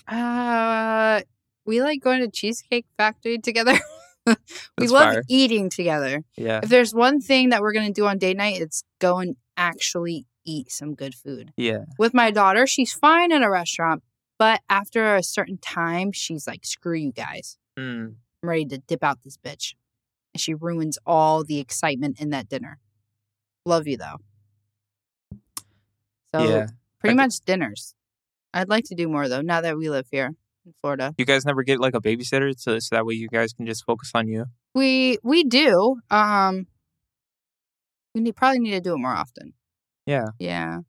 Uh, 0.07 1.21
we 1.65 1.81
like 1.81 2.01
going 2.01 2.21
to 2.21 2.29
Cheesecake 2.29 2.85
Factory 2.97 3.39
together. 3.39 3.79
we 4.77 4.87
love 4.87 5.13
fire. 5.13 5.23
eating 5.29 5.69
together. 5.69 6.23
Yeah, 6.37 6.61
If 6.63 6.69
there's 6.69 6.93
one 6.93 7.19
thing 7.21 7.49
that 7.49 7.61
we're 7.61 7.73
going 7.73 7.87
to 7.87 7.93
do 7.93 8.07
on 8.07 8.17
date 8.17 8.37
night, 8.37 8.61
it's 8.61 8.83
go 8.99 9.19
and 9.19 9.35
actually 9.57 10.25
eat 10.45 10.71
some 10.71 10.93
good 10.93 11.15
food 11.15 11.51
yeah, 11.57 11.85
with 11.97 12.13
my 12.13 12.31
daughter, 12.31 12.67
she's 12.67 12.93
fine 12.93 13.31
in 13.31 13.43
a 13.43 13.49
restaurant, 13.49 14.03
but 14.37 14.61
after 14.69 15.15
a 15.15 15.23
certain 15.23 15.57
time, 15.57 16.11
she's 16.11 16.47
like, 16.47 16.65
screw 16.65 16.95
you 16.95 17.11
guys. 17.11 17.57
mm, 17.77 18.13
I'm 18.43 18.49
ready 18.49 18.65
to 18.65 18.77
dip 18.77 19.03
out 19.03 19.23
this 19.23 19.37
bitch. 19.37 19.73
And 20.33 20.41
she 20.41 20.53
ruins 20.53 20.99
all 21.05 21.43
the 21.43 21.59
excitement 21.59 22.19
in 22.19 22.29
that 22.31 22.49
dinner. 22.49 22.79
Love 23.65 23.87
you 23.87 23.97
though. 23.97 24.17
So 26.35 26.43
yeah. 26.43 26.67
pretty 26.99 27.13
I 27.13 27.23
much 27.23 27.39
dinners. 27.45 27.95
I'd 28.53 28.69
like 28.69 28.83
to 28.85 28.95
do 28.95 29.07
more 29.07 29.27
though, 29.27 29.41
now 29.41 29.61
that 29.61 29.77
we 29.77 29.89
live 29.89 30.07
here 30.11 30.35
in 30.65 30.73
Florida. 30.81 31.13
You 31.17 31.25
guys 31.25 31.45
never 31.45 31.63
get 31.63 31.79
like 31.79 31.93
a 31.95 32.01
babysitter, 32.01 32.53
so, 32.57 32.79
so 32.79 32.95
that 32.95 33.05
way 33.05 33.13
you 33.13 33.27
guys 33.29 33.53
can 33.53 33.65
just 33.65 33.85
focus 33.85 34.11
on 34.15 34.27
you. 34.27 34.45
We 34.73 35.17
we 35.23 35.43
do. 35.43 35.97
Um 36.09 36.67
we 38.13 38.21
need 38.21 38.35
probably 38.35 38.59
need 38.59 38.71
to 38.71 38.81
do 38.81 38.93
it 38.93 38.97
more 38.97 39.13
often. 39.13 39.53
Yeah, 40.05 40.27
Yeah. 40.39 40.79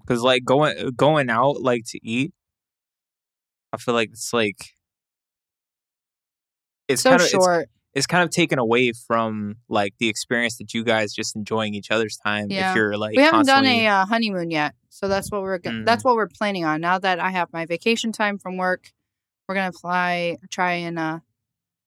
because 0.00 0.22
like 0.22 0.44
going 0.44 0.90
going 0.96 1.30
out 1.30 1.60
like 1.60 1.82
to 1.88 1.98
eat, 2.02 2.32
I 3.72 3.76
feel 3.76 3.94
like 3.94 4.10
it's 4.10 4.32
like 4.32 4.72
it's 6.88 7.02
so 7.02 7.10
kind 7.10 7.22
of 7.22 7.28
short. 7.28 7.68
it's 7.94 8.06
kind 8.06 8.22
of 8.24 8.30
taken 8.30 8.58
away 8.58 8.92
from 8.92 9.56
like 9.68 9.94
the 9.98 10.08
experience 10.08 10.58
that 10.58 10.74
you 10.74 10.84
guys 10.84 11.12
just 11.12 11.36
enjoying 11.36 11.74
each 11.74 11.90
other's 11.90 12.16
time. 12.16 12.48
Yeah. 12.50 12.70
If 12.70 12.76
you're 12.76 12.96
like 12.96 13.16
we 13.16 13.22
haven't 13.22 13.46
done 13.46 13.64
a 13.66 13.86
uh, 13.86 14.06
honeymoon 14.06 14.50
yet 14.50 14.74
so 14.90 15.08
that's 15.08 15.30
what 15.30 15.42
we're 15.42 15.58
go- 15.58 15.70
Mm. 15.70 15.84
that's 15.86 16.04
what 16.04 16.14
we're 16.14 16.28
planning 16.28 16.64
on 16.64 16.80
now 16.80 16.98
that 17.00 17.18
i 17.18 17.30
have 17.30 17.52
my 17.52 17.66
vacation 17.66 18.12
time 18.12 18.38
from 18.38 18.56
work 18.56 18.92
we're 19.48 19.54
gonna 19.54 19.72
fly 19.72 20.36
try 20.50 20.72
and 20.72 20.98
uh 20.98 21.18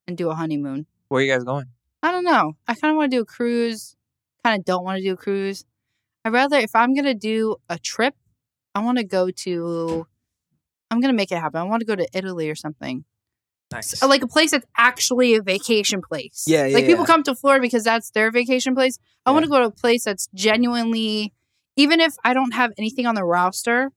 and 0.08 0.18
do 0.18 0.30
a 0.30 0.36
honeymoon 0.36 0.86
where 1.10 1.22
are 1.22 1.24
you 1.24 1.32
guys 1.32 1.43
going? 1.43 1.66
i 2.03 2.12
don't 2.12 2.24
know 2.26 2.53
i 2.68 2.74
kind 2.76 2.91
of 2.91 2.97
want 2.97 3.12
to 3.12 3.18
do 3.18 3.22
a 3.22 3.26
cruise 3.26 3.95
kind 4.43 4.60
of 4.60 4.66
don't 4.66 4.84
want 4.84 4.97
to 4.97 5.03
do 5.03 5.14
a 5.14 5.18
cruise 5.18 5.66
i'd 6.26 6.34
rather 6.34 6.58
if 6.58 6.76
i'm 6.76 6.93
gonna 6.93 7.14
do 7.14 7.55
a 7.70 7.78
trip 7.78 8.16
i 8.76 8.80
want 8.84 8.97
to 8.97 9.03
go 9.03 9.30
to 9.32 10.05
i'm 10.91 10.99
gonna 11.01 11.14
make 11.14 11.32
it 11.32 11.39
happen 11.39 11.60
i 11.60 11.64
want 11.64 11.80
to 11.82 11.86
go 11.86 11.95
to 11.95 12.08
italy 12.14 12.49
or 12.49 12.55
something 12.55 13.03
Nice. 13.70 14.01
like 14.01 14.22
a 14.24 14.28
place 14.28 14.51
that's 14.51 14.66
actually 14.78 15.36
a 15.36 15.41
vacation 15.41 16.01
place. 16.01 16.45
Yeah, 16.47 16.68
yeah, 16.68 16.76
Like 16.76 16.86
people 16.86 17.01
yeah. 17.01 17.08
come 17.08 17.24
to 17.24 17.36
Florida 17.36 17.62
because 17.62 17.84
that's 17.84 18.12
their 18.12 18.32
vacation 18.32 18.74
place. 18.74 18.97
I 19.26 19.32
want 19.32 19.43
to 19.43 19.49
go 19.49 19.60
to 19.60 19.66
a 19.66 19.72
place 19.72 20.05
that's 20.05 20.30
genuinely, 20.34 21.34
even 21.76 21.99
if 21.99 22.14
I 22.24 22.34
don't 22.34 22.53
have 22.53 22.72
anything 22.78 23.05
on 23.05 23.16
the 23.16 23.26
roster, 23.26 23.91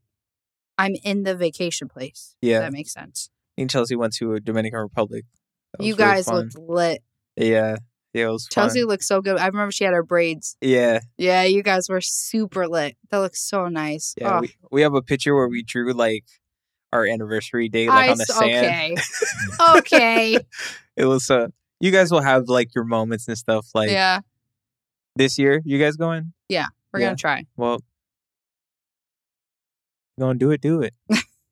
I'm 0.76 0.96
in 1.04 1.22
the 1.22 1.36
vacation 1.36 1.88
place. 1.88 2.34
if 2.42 2.48
Yeah. 2.48 2.58
that 2.58 2.72
makes 2.72 2.92
sense. 2.92 3.30
And 3.60 3.70
Chelsea 3.70 3.94
went 3.94 4.14
to 4.14 4.32
a 4.34 4.40
Dominican 4.40 4.80
Republic. 4.80 5.24
You 5.78 5.94
really 5.94 5.96
guys 5.96 6.24
fun. 6.26 6.36
looked 6.36 6.58
lit. 6.58 7.02
Yeah, 7.36 7.76
yeah, 8.14 8.24
it 8.24 8.28
was 8.30 8.46
fun. 8.48 8.64
Chelsea 8.64 8.84
looked 8.84 9.04
so 9.04 9.20
good. 9.20 9.38
I 9.38 9.46
remember 9.46 9.70
she 9.70 9.84
had 9.84 9.92
her 9.94 10.02
braids. 10.02 10.56
Yeah, 10.60 11.00
Yeah, 11.18 11.44
you 11.44 11.62
guys 11.62 11.88
were 11.88 12.00
super 12.00 12.66
lit. 12.66 12.96
That 13.10 13.18
looks 13.18 13.40
so 13.46 13.68
nice. 13.68 14.14
yeah. 14.18 14.38
Oh, 14.38 14.40
We, 14.40 14.54
we 14.72 14.82
have 14.82 14.94
a 14.94 15.02
picture 15.02 15.34
where 15.34 15.48
we 15.48 15.62
drew 15.62 15.92
like 15.92 16.24
our 16.92 17.06
anniversary 17.06 17.68
date 17.68 17.88
like 17.88 18.08
I 18.08 18.10
on 18.10 18.18
the 18.18 18.22
s- 18.28 18.36
sand. 18.36 18.98
okay. 19.78 19.78
okay. 19.78 20.38
It 20.96 21.04
was 21.04 21.30
uh 21.30 21.48
you 21.78 21.92
guys 21.92 22.10
will 22.10 22.22
have 22.22 22.48
like 22.48 22.74
your 22.74 22.84
moments 22.84 23.28
and 23.28 23.38
stuff 23.38 23.66
like 23.74 23.90
yeah, 23.90 24.20
this 25.16 25.38
year. 25.38 25.62
You 25.64 25.78
guys 25.78 25.96
going? 25.96 26.32
Yeah, 26.48 26.66
we're 26.92 27.00
Yeah. 27.00 27.06
gonna 27.06 27.16
try. 27.16 27.44
Well, 27.56 27.80
gonna 30.18 30.38
do 30.38 30.50
it? 30.50 30.60
Do 30.60 30.82
it. 30.82 30.94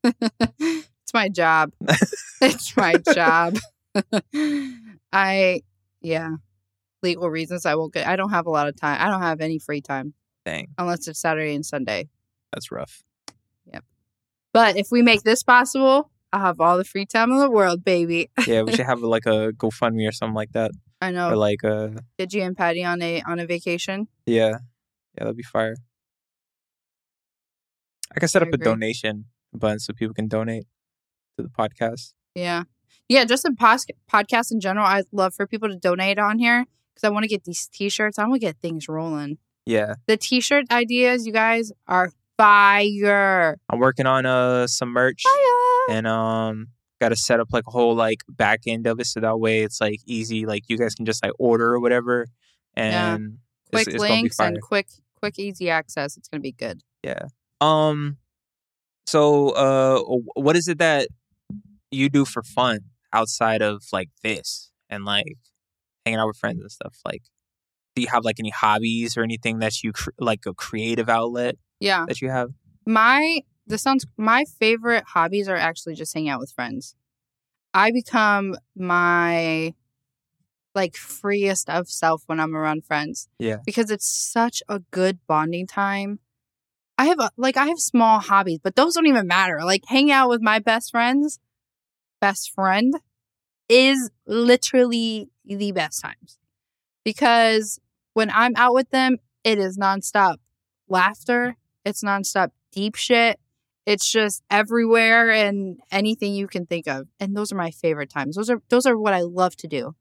it's 1.08 1.14
my 1.14 1.28
job. 1.30 1.72
it's 2.42 2.76
my 2.76 2.94
job. 3.14 3.56
I 5.10 5.62
yeah. 6.02 6.32
Legal 7.02 7.30
reasons 7.30 7.64
I 7.64 7.76
won't 7.76 7.94
get 7.94 8.06
I 8.06 8.16
don't 8.16 8.30
have 8.30 8.46
a 8.46 8.50
lot 8.50 8.68
of 8.68 8.76
time. 8.76 9.00
I 9.00 9.08
don't 9.08 9.22
have 9.22 9.40
any 9.40 9.58
free 9.58 9.80
time 9.80 10.12
Dang, 10.44 10.68
unless 10.76 11.08
it's 11.08 11.18
Saturday 11.20 11.54
and 11.54 11.64
Sunday. 11.64 12.08
that's 12.52 12.70
rough. 12.70 13.02
Yep. 13.72 13.84
But 14.52 14.76
if 14.76 14.88
we 14.90 15.00
make 15.02 15.22
this 15.22 15.42
possible, 15.42 16.10
I'll 16.32 16.40
have 16.40 16.60
all 16.60 16.76
the 16.76 16.84
free 16.84 17.06
time 17.06 17.30
in 17.30 17.38
the 17.38 17.50
world, 17.50 17.84
baby. 17.84 18.30
Yeah, 18.46 18.62
we 18.62 18.72
should 18.74 18.84
have 18.86 19.00
like 19.00 19.24
a 19.26 19.52
GoFundMe 19.52 20.06
or 20.08 20.12
something 20.12 20.34
like 20.34 20.52
that, 20.52 20.72
I 21.00 21.08
or 21.08 21.12
know. 21.12 21.38
like 21.38 21.64
uh, 21.64 21.88
Get 22.18 22.34
you 22.34 22.42
and 22.42 22.56
Patty 22.56 22.84
on 22.84 23.00
a 23.00 23.22
on 23.22 23.38
a 23.38 23.46
vacation. 23.46 24.08
yeah, 24.26 24.48
yeah, 24.50 25.24
that'd 25.24 25.36
be 25.36 25.42
fire. 25.42 25.76
I 28.14 28.20
can 28.20 28.28
set 28.28 28.42
I 28.42 28.46
up 28.46 28.52
a 28.52 28.58
donation 28.58 29.26
button 29.54 29.78
so 29.78 29.92
people 29.94 30.14
can 30.14 30.28
donate 30.28 30.64
to 31.38 31.42
the 31.42 31.48
podcast. 31.48 32.12
Yeah. 32.34 32.64
Yeah, 33.08 33.24
just 33.24 33.44
a 33.46 33.52
pos- 33.58 33.86
podcast 34.12 34.52
in 34.52 34.60
general. 34.60 34.84
I'd 34.86 35.06
love 35.12 35.34
for 35.34 35.46
people 35.46 35.68
to 35.70 35.76
donate 35.76 36.18
on 36.18 36.38
here 36.38 36.66
because 36.94 37.04
I 37.04 37.10
want 37.10 37.24
to 37.24 37.28
get 37.28 37.44
these 37.44 37.66
t 37.72 37.88
shirts. 37.88 38.18
I 38.18 38.24
want 38.24 38.34
to 38.34 38.46
get 38.46 38.56
things 38.60 38.86
rolling. 38.88 39.38
Yeah, 39.64 39.94
The 40.06 40.16
t 40.16 40.40
shirt 40.40 40.66
ideas, 40.70 41.26
you 41.26 41.32
guys, 41.32 41.72
are 41.86 42.10
fire. 42.36 43.56
I'm 43.70 43.78
working 43.78 44.06
on 44.06 44.26
uh 44.26 44.66
some 44.66 44.90
merch. 44.90 45.22
Fire. 45.22 45.96
and 45.96 46.06
um 46.06 46.68
got 47.00 47.10
to 47.10 47.16
set 47.16 47.38
up 47.40 47.48
like 47.52 47.64
a 47.66 47.70
whole 47.70 47.94
like 47.94 48.18
back 48.28 48.60
end 48.66 48.86
of 48.86 48.98
it 48.98 49.06
so 49.06 49.20
that 49.20 49.38
way 49.38 49.62
it's 49.62 49.80
like 49.80 50.00
easy 50.04 50.44
like 50.46 50.64
you 50.68 50.76
guys 50.76 50.94
can 50.96 51.06
just 51.06 51.22
like 51.24 51.32
order 51.38 51.72
or 51.72 51.78
whatever 51.80 52.26
Yeah. 52.76 53.14
and 53.14 53.38
Quick 53.72 53.86
it's, 53.86 53.94
it's 53.94 54.00
links 54.02 54.40
and 54.40 54.60
quick, 54.60 54.88
quick, 55.20 55.38
easy 55.38 55.70
access. 55.70 56.16
It's 56.16 56.26
going 56.28 56.40
to 56.40 56.42
be 56.42 56.52
good. 56.52 56.82
yeah 57.04 57.26
um 57.60 58.16
so 59.06 59.50
uh 59.50 60.00
what 60.34 60.56
is 60.56 60.66
it 60.68 60.78
that 60.78 61.08
you 61.90 62.08
do 62.08 62.24
for 62.24 62.42
fun 62.42 62.80
outside 63.12 63.62
of 63.62 63.82
like 63.92 64.10
this 64.22 64.70
and 64.90 65.04
like 65.04 65.38
hanging 66.04 66.18
out 66.20 66.26
with 66.28 66.36
friends 66.36 66.60
and 66.60 66.70
stuff 66.70 66.96
like 67.04 67.22
do 67.94 68.02
you 68.02 68.08
have 68.08 68.24
like 68.24 68.36
any 68.38 68.50
hobbies 68.50 69.16
or 69.16 69.22
anything 69.22 69.58
that 69.60 69.82
you 69.82 69.92
cr- 69.92 70.10
like 70.18 70.40
a 70.46 70.54
creative 70.54 71.08
outlet 71.08 71.56
Yeah. 71.80 72.04
that 72.06 72.20
you 72.20 72.30
have 72.30 72.50
My 72.86 73.40
this 73.66 73.82
sounds 73.82 74.06
my 74.16 74.44
favorite 74.58 75.04
hobbies 75.08 75.48
are 75.48 75.56
actually 75.56 75.94
just 75.94 76.14
hanging 76.14 76.30
out 76.30 76.40
with 76.40 76.50
friends. 76.52 76.94
I 77.74 77.90
become 77.90 78.54
my 78.74 79.74
like 80.74 80.96
freest 80.96 81.68
of 81.68 81.88
self 81.88 82.22
when 82.26 82.40
I'm 82.40 82.56
around 82.56 82.84
friends. 82.86 83.28
Yeah. 83.38 83.58
Because 83.66 83.90
it's 83.90 84.06
such 84.08 84.62
a 84.68 84.80
good 84.90 85.18
bonding 85.26 85.66
time. 85.66 86.20
I 86.96 87.06
have 87.06 87.18
a, 87.20 87.30
like 87.36 87.56
I 87.56 87.66
have 87.66 87.78
small 87.78 88.20
hobbies, 88.20 88.58
but 88.62 88.74
those 88.74 88.94
don't 88.94 89.06
even 89.06 89.26
matter. 89.26 89.60
Like 89.64 89.82
hanging 89.86 90.12
out 90.12 90.28
with 90.30 90.40
my 90.40 90.58
best 90.60 90.90
friends, 90.90 91.38
best 92.20 92.52
friend 92.52 92.94
is 93.68 94.10
literally 94.26 95.30
the 95.44 95.72
best 95.72 96.02
times. 96.02 96.38
Because 97.04 97.78
when 98.14 98.30
I'm 98.30 98.54
out 98.56 98.74
with 98.74 98.90
them, 98.90 99.18
it 99.44 99.58
is 99.58 99.78
nonstop 99.78 100.36
laughter, 100.88 101.56
it's 101.84 102.02
nonstop 102.02 102.50
deep 102.72 102.96
shit. 102.96 103.38
It's 103.86 104.10
just 104.10 104.42
everywhere 104.50 105.30
and 105.30 105.78
anything 105.90 106.34
you 106.34 106.46
can 106.46 106.66
think 106.66 106.86
of. 106.86 107.08
And 107.18 107.34
those 107.34 107.50
are 107.52 107.56
my 107.56 107.70
favorite 107.70 108.10
times. 108.10 108.36
Those 108.36 108.50
are 108.50 108.60
those 108.68 108.84
are 108.84 108.98
what 108.98 109.14
I 109.14 109.22
love 109.22 109.56
to 109.56 109.66
do. 109.66 109.94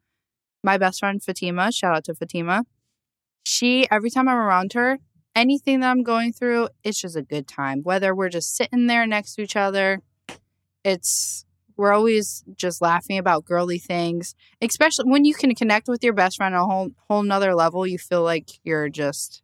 My 0.62 0.78
best 0.78 1.00
friend 1.00 1.24
Fatima, 1.24 1.72
shout 1.72 1.96
out 1.96 2.04
to 2.06 2.14
Fatima. 2.14 2.66
She 3.46 3.90
every 3.90 4.10
time 4.10 4.28
I'm 4.28 4.38
around 4.38 4.74
her, 4.74 5.00
anything 5.34 5.80
that 5.80 5.90
I'm 5.90 6.04
going 6.04 6.34
through, 6.34 6.68
it's 6.84 7.00
just 7.00 7.16
a 7.16 7.22
good 7.22 7.48
time. 7.48 7.82
Whether 7.84 8.14
we're 8.14 8.28
just 8.28 8.58
sitting 8.58 8.88
there 8.88 9.08
next 9.08 9.36
to 9.36 9.44
each 9.44 9.56
other, 9.56 10.02
it's 10.84 11.46
we're 11.78 11.94
always 11.94 12.44
just 12.56 12.82
laughing 12.82 13.18
about 13.18 13.46
girly 13.46 13.78
things. 13.80 14.36
Especially 14.62 15.10
when 15.10 15.26
you 15.26 15.34
can 15.34 15.54
connect 15.56 15.88
with 15.88 16.04
your 16.04 16.14
best 16.14 16.38
friend 16.38 16.56
on 16.56 16.62
a 16.62 16.66
whole 16.66 16.90
whole 17.10 17.24
nother 17.24 17.56
level, 17.56 17.86
you 17.86 17.98
feel 17.98 18.24
like 18.24 18.50
you're 18.64 18.90
just 18.90 19.42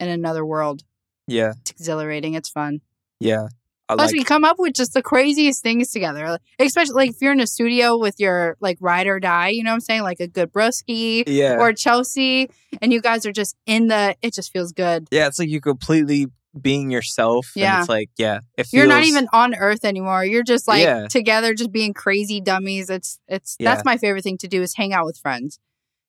in 0.00 0.08
another 0.08 0.44
world. 0.44 0.82
Yeah. 1.26 1.52
It's 1.60 1.70
exhilarating. 1.70 2.34
It's 2.34 2.48
fun. 2.48 2.80
Yeah. 3.20 3.48
I 3.90 3.94
Plus, 3.94 4.12
like 4.12 4.18
we 4.18 4.24
come 4.24 4.44
up 4.44 4.58
with 4.58 4.74
just 4.74 4.92
the 4.92 5.02
craziest 5.02 5.62
things 5.62 5.90
together. 5.90 6.28
Like, 6.28 6.40
Especially 6.58 6.94
like 6.94 7.10
if 7.10 7.16
you're 7.22 7.32
in 7.32 7.40
a 7.40 7.46
studio 7.46 7.96
with 7.96 8.16
your 8.18 8.56
like 8.60 8.76
ride 8.80 9.06
or 9.06 9.18
die, 9.18 9.48
you 9.48 9.62
know 9.62 9.70
what 9.70 9.76
I'm 9.76 9.80
saying? 9.80 10.02
Like 10.02 10.20
a 10.20 10.26
good 10.26 10.52
broski 10.52 11.24
yeah. 11.26 11.56
or 11.58 11.72
Chelsea, 11.72 12.50
and 12.82 12.92
you 12.92 13.00
guys 13.00 13.24
are 13.24 13.32
just 13.32 13.56
in 13.64 13.88
the. 13.88 14.14
It 14.20 14.34
just 14.34 14.52
feels 14.52 14.72
good. 14.72 15.08
yeah, 15.10 15.26
it's 15.26 15.38
like 15.38 15.48
you 15.48 15.62
completely 15.62 16.26
being 16.62 16.90
yourself. 16.90 17.52
Yeah. 17.54 17.74
And 17.74 17.80
it's 17.80 17.88
like, 17.88 18.10
yeah. 18.18 18.40
It 18.56 18.64
feels, 18.66 18.72
You're 18.72 18.86
not 18.86 19.04
even 19.04 19.28
on 19.32 19.54
Earth 19.54 19.84
anymore. 19.84 20.24
You're 20.24 20.42
just 20.42 20.68
like 20.68 20.82
Yeah. 20.82 21.06
together, 21.08 21.54
just 21.54 21.72
being 21.72 21.94
crazy 21.94 22.40
dummies. 22.40 22.90
It's 22.90 23.18
it's 23.28 23.56
Yeah. 23.58 23.74
that's 23.74 23.84
my 23.84 23.96
favorite 23.96 24.22
thing 24.22 24.38
to 24.38 24.48
do 24.48 24.62
is 24.62 24.74
hang 24.76 24.92
out 24.92 25.04
with 25.06 25.18
friends. 25.18 25.58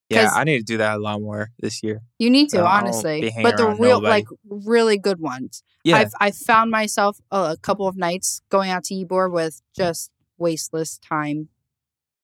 Yeah. 0.10 0.32
I 0.34 0.44
need 0.44 0.58
to 0.58 0.64
do 0.64 0.78
that 0.78 0.98
a 0.98 1.00
lot 1.00 1.22
more 1.22 1.50
this 1.60 1.84
year. 1.84 2.02
You 2.18 2.30
need 2.32 2.50
to 2.50 2.66
honestly, 2.66 3.32
but 3.44 3.58
the 3.58 3.68
real 3.68 4.02
nobody. 4.02 4.10
like 4.10 4.26
really 4.50 4.98
good 4.98 5.20
ones. 5.20 5.62
Yeah. 5.84 5.98
I've 5.98 6.12
I've 6.20 6.36
found 6.36 6.72
myself 6.72 7.20
a, 7.32 7.52
a 7.52 7.58
couple 7.58 7.88
of 7.88 7.96
nights 7.96 8.42
going 8.50 8.72
out 8.72 8.84
to 8.86 8.96
Ybor 8.96 9.32
with 9.32 9.62
just 9.76 10.10
wasteless 10.38 10.98
time 10.98 11.50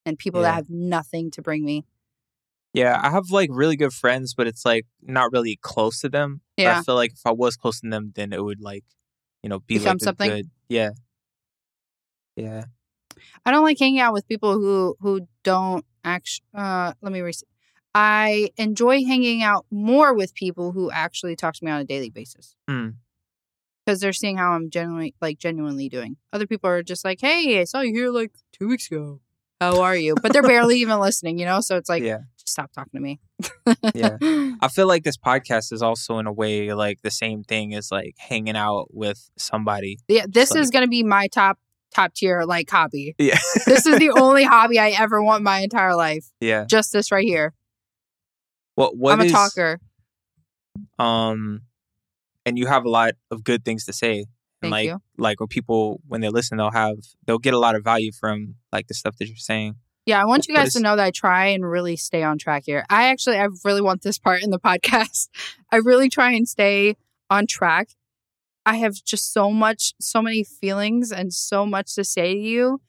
and 0.05 0.17
people 0.17 0.41
that 0.41 0.53
have 0.55 0.69
nothing 0.69 1.30
to 1.32 1.41
bring 1.41 1.63
me. 1.65 1.84
Yeah, 2.76 2.99
I 3.01 3.09
have 3.11 3.30
like 3.32 3.49
really 3.51 3.78
good 3.78 3.93
friends, 3.93 4.34
but 4.36 4.47
it's 4.47 4.65
like 4.65 4.86
not 5.01 5.32
really 5.32 5.57
close 5.61 6.01
to 6.01 6.09
them. 6.09 6.41
But 6.57 6.63
Yeah. 6.63 6.80
I 6.80 6.84
feel 6.84 6.95
like 6.95 7.13
if 7.13 7.21
I 7.26 7.32
was 7.32 7.55
close 7.55 7.80
to 7.82 7.89
them, 7.89 8.11
then 8.15 8.34
it 8.34 8.43
would 8.43 8.59
like, 8.61 8.84
you 9.43 9.49
know, 9.49 9.59
be 9.59 9.78
Become 9.78 9.93
like 9.95 10.01
something? 10.01 10.30
good. 10.30 10.45
Yeah. 10.69 10.89
Yeah. 12.36 12.65
I 13.45 13.51
don't 13.51 13.63
like 13.63 13.80
hanging 13.80 13.99
out 13.99 14.13
with 14.13 14.28
people 14.28 14.53
who 14.53 14.95
who 14.99 15.28
don't 15.43 15.86
actually. 16.03 16.45
Uh, 16.53 16.93
let 17.01 17.11
me. 17.13 17.21
Re- 17.21 17.32
I 17.93 18.49
enjoy 18.57 19.05
hanging 19.05 19.41
out 19.41 19.65
more 19.71 20.13
with 20.13 20.34
people 20.36 20.73
who 20.73 20.91
actually 20.91 21.38
talk 21.38 21.53
to 21.55 21.63
me 21.63 21.71
on 21.71 21.80
a 21.80 21.86
daily 21.86 22.09
basis 22.09 22.55
Hmm. 22.67 22.89
because 23.86 24.01
they're 24.01 24.11
seeing 24.11 24.36
how 24.38 24.51
I'm 24.51 24.69
genuinely 24.69 25.15
like 25.21 25.38
genuinely 25.39 25.88
doing. 25.88 26.17
Other 26.34 26.45
people 26.45 26.69
are 26.69 26.84
just 26.84 27.05
like, 27.05 27.21
"Hey, 27.21 27.61
I 27.61 27.63
saw 27.63 27.80
you 27.82 27.93
here 27.93 28.09
like 28.09 28.34
two 28.51 28.67
weeks 28.67 28.91
ago. 28.91 29.21
How 29.61 29.82
are 29.82 29.95
you?" 29.95 30.15
But 30.21 30.34
they're 30.34 30.41
barely 30.43 30.80
even 30.80 30.99
listening, 30.99 31.39
you 31.39 31.45
know. 31.45 31.61
So 31.61 31.78
it's 31.78 31.88
like, 31.88 32.03
yeah. 32.03 32.23
Stop 32.46 32.72
talking 32.72 32.91
to 32.93 33.00
me. 33.00 33.20
Yeah. 33.93 34.18
I 34.62 34.68
feel 34.68 34.88
like 34.88 35.04
this 35.04 35.18
podcast 35.18 35.72
is 35.74 35.82
also 35.82 36.18
in 36.20 36.28
a 36.28 36.32
way 36.34 36.74
like 36.74 37.02
the 37.02 37.12
same 37.12 37.43
thing 37.43 37.74
as 37.74 37.91
like 37.91 38.16
hanging 38.18 38.56
out 38.56 38.88
with 38.93 39.30
somebody. 39.38 39.98
Yeah, 40.08 40.26
this 40.28 40.52
Like- 40.52 40.60
is 40.62 40.70
gonna 40.72 40.88
be 40.88 41.04
my 41.04 41.28
top 41.28 41.58
top 41.93 42.14
tier 42.14 42.43
like 42.43 42.70
hobby. 42.70 43.16
Yeah. 43.18 43.38
This 43.66 43.86
is 43.86 44.00
the 44.00 44.12
only 44.12 44.43
hobby 44.56 44.80
I 44.80 44.89
ever 44.89 45.24
want 45.24 45.43
my 45.43 45.60
entire 45.60 45.96
life. 45.96 46.26
yeah. 46.39 46.66
Just 46.66 46.91
this 46.93 47.12
right 47.12 47.26
here. 47.26 47.54
What 48.76 48.96
what 48.98 49.14
I'm 49.14 49.22
a 49.22 49.26
is- 49.26 49.32
talker. 49.32 49.80
um 51.00 51.62
and 52.46 52.58
you 52.60 52.68
have 52.68 52.86
a 52.86 52.89
lot 52.89 53.14
of 53.32 53.43
good 53.43 53.66
things 53.66 53.86
to 53.86 53.93
say. 53.93 54.20
And 54.62 54.72
Thank 54.72 54.72
like 54.72 54.86
you. 54.88 55.02
like 55.18 55.39
when 55.39 55.48
people 55.48 56.02
when 56.08 56.22
they 56.22 56.30
listen 56.30 56.58
they'll 56.58 56.72
have 56.72 56.98
they'll 57.26 57.39
get 57.39 57.54
a 57.54 57.60
lot 57.60 57.76
of 57.76 57.84
value 57.84 58.12
from 58.12 58.56
like 58.72 58.88
the 58.88 58.93
stuff 58.93 59.16
that 59.18 59.28
you're 59.28 59.36
saying. 59.38 59.76
Yeah, 60.06 60.22
I 60.22 60.26
want 60.26 60.47
you 60.47 60.56
guys 60.56 60.74
to 60.74 60.80
know 60.80 60.95
that 60.95 61.03
I 61.03 61.12
try 61.12 61.47
and 61.47 61.68
really 61.68 61.95
stay 61.95 62.22
on 62.22 62.38
track 62.38 62.64
here. 62.66 62.86
I 62.89 63.08
actually 63.08 63.38
I 63.38 63.47
really 63.64 63.82
want 63.82 64.03
this 64.03 64.20
part 64.20 64.43
in 64.43 64.51
the 64.51 64.60
podcast. 64.66 65.30
I 65.72 65.78
really 65.78 66.10
try 66.10 66.32
and 66.32 66.47
stay 66.47 66.95
on 67.30 67.47
track. 67.47 67.89
I 68.66 68.78
have 68.78 68.95
just 69.03 69.34
so 69.34 69.51
much 69.51 69.93
so 69.99 70.22
many 70.22 70.43
feelings 70.43 71.12
and 71.12 71.34
so 71.34 71.66
much 71.66 71.95
to 71.95 72.03
say 72.03 72.34
to 72.36 72.39
you 72.39 72.82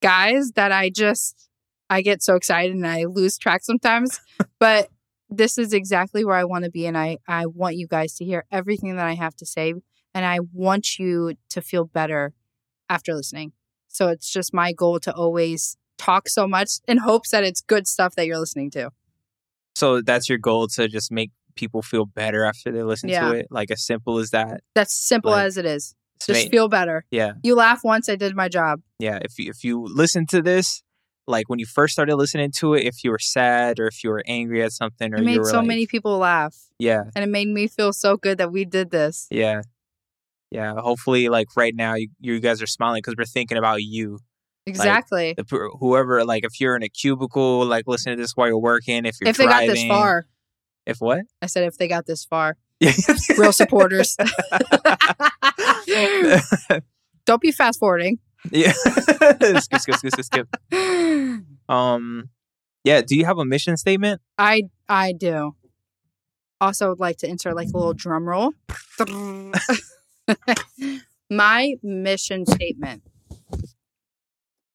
guys 0.00 0.52
that 0.52 0.72
I 0.72 0.90
just 0.90 1.48
I 1.90 2.02
get 2.02 2.22
so 2.22 2.36
excited 2.36 2.74
and 2.74 2.86
I 2.86 3.04
lose 3.04 3.38
track 3.38 3.64
sometimes. 3.64 4.20
but 4.60 4.88
this 5.30 5.58
is 5.58 5.72
exactly 5.72 6.24
where 6.24 6.36
I 6.36 6.44
want 6.44 6.64
to 6.64 6.70
be 6.70 6.86
and 6.86 6.96
I 6.96 7.18
I 7.26 7.46
want 7.46 7.76
you 7.76 7.86
guys 7.86 8.14
to 8.14 8.24
hear 8.24 8.44
everything 8.50 8.96
that 8.96 9.06
I 9.06 9.14
have 9.14 9.34
to 9.36 9.46
say 9.46 9.74
and 10.14 10.24
I 10.24 10.38
want 10.52 10.98
you 10.98 11.34
to 11.50 11.60
feel 11.60 11.84
better 11.84 12.32
after 12.88 13.14
listening. 13.14 13.52
So 13.88 14.08
it's 14.08 14.30
just 14.30 14.54
my 14.54 14.72
goal 14.72 15.00
to 15.00 15.14
always 15.14 15.76
talk 15.98 16.28
so 16.28 16.46
much 16.46 16.70
in 16.86 16.98
hopes 16.98 17.30
that 17.30 17.44
it's 17.44 17.60
good 17.60 17.86
stuff 17.86 18.14
that 18.14 18.26
you're 18.26 18.38
listening 18.38 18.70
to. 18.72 18.90
So 19.74 20.00
that's 20.00 20.28
your 20.28 20.38
goal 20.38 20.68
to 20.68 20.88
just 20.88 21.12
make 21.12 21.30
people 21.56 21.82
feel 21.82 22.06
better 22.06 22.44
after 22.44 22.70
they 22.72 22.82
listen 22.82 23.08
Yeah. 23.08 23.28
to 23.28 23.34
it. 23.38 23.46
Like 23.50 23.70
as 23.70 23.84
simple 23.84 24.18
as 24.18 24.30
that. 24.30 24.62
That's 24.74 24.94
simple 24.94 25.32
Like, 25.32 25.44
as 25.46 25.56
it 25.56 25.66
is. 25.66 25.94
Just 26.26 26.44
make- 26.44 26.50
feel 26.50 26.68
better. 26.68 27.04
yeah. 27.10 27.32
You 27.42 27.54
laugh 27.54 27.80
once, 27.84 28.08
I 28.08 28.16
did 28.16 28.34
my 28.34 28.48
job. 28.48 28.80
Yeah. 28.98 29.18
If 29.22 29.38
you 29.38 29.50
if 29.50 29.62
you 29.62 29.84
listen 29.88 30.26
to 30.28 30.42
this, 30.42 30.82
like 31.28 31.48
when 31.48 31.58
you 31.58 31.66
first 31.66 31.92
started 31.92 32.16
listening 32.16 32.50
to 32.58 32.74
it, 32.74 32.84
if 32.86 33.04
you 33.04 33.10
were 33.10 33.18
sad 33.20 33.78
or 33.78 33.86
if 33.86 34.02
you 34.02 34.10
were 34.10 34.22
angry 34.26 34.62
at 34.62 34.72
something 34.72 35.12
or 35.12 35.18
It 35.18 35.22
made 35.24 35.44
so 35.44 35.58
like, 35.58 35.66
many 35.66 35.86
people 35.86 36.16
laugh. 36.18 36.56
Yeah. 36.78 37.02
And 37.14 37.22
it 37.22 37.28
made 37.28 37.48
me 37.48 37.66
feel 37.68 37.92
so 37.92 38.16
good 38.16 38.38
that 38.38 38.50
we 38.50 38.64
did 38.64 38.90
this. 38.90 39.26
Yeah. 39.30 39.62
Yeah. 40.50 40.74
Hopefully 40.76 41.28
like 41.28 41.48
right 41.56 41.74
now 41.74 41.94
you, 41.94 42.08
you 42.20 42.40
guys 42.40 42.62
are 42.62 42.66
smiling 42.66 42.98
because 42.98 43.14
we're 43.16 43.24
thinking 43.26 43.58
about 43.58 43.82
you. 43.82 44.18
Exactly. 44.68 45.34
the 45.36 45.70
whoever 45.80 46.24
like 46.24 46.44
if 46.44 46.60
you're 46.60 46.76
in 46.76 46.82
a 46.82 46.88
cubicle 46.88 47.64
like 47.66 47.84
listen 47.86 48.12
to 48.16 48.20
this 48.20 48.32
while 48.36 48.48
you're 48.48 48.58
working 48.58 49.04
if 49.04 49.16
you're 49.20 49.28
if 49.30 49.36
they 49.36 49.46
got 49.46 49.66
this 49.66 49.84
far. 49.84 50.26
if 50.86 50.98
what 51.00 51.22
I 51.42 51.46
said 51.46 51.64
if 51.64 51.76
they 51.78 51.88
got 51.88 52.06
this 52.06 52.24
far. 52.24 52.56
Real 53.36 53.52
supporters. 53.52 54.16
Don't 57.26 57.40
be 57.40 57.50
fast 57.50 57.80
forwarding. 57.80 58.18
yeah 58.52 58.72
skip, 59.58 59.80
skip, 59.80 59.96
skip, 59.96 60.12
skip, 60.12 60.24
skip. 60.24 60.48
um 61.68 62.30
yeah 62.84 63.00
do 63.00 63.16
you 63.16 63.24
have 63.24 63.38
a 63.38 63.44
mission 63.44 63.76
statement 63.76 64.20
I 64.38 64.62
I 64.88 65.12
do. 65.12 65.54
Also 66.60 66.88
would 66.90 67.00
like 67.00 67.18
to 67.18 67.28
insert 67.28 67.54
like 67.54 67.68
a 67.68 67.76
little 67.76 67.94
drum 67.94 68.28
roll. 68.28 68.52
My 71.30 71.74
mission 71.82 72.46
statement. 72.46 73.02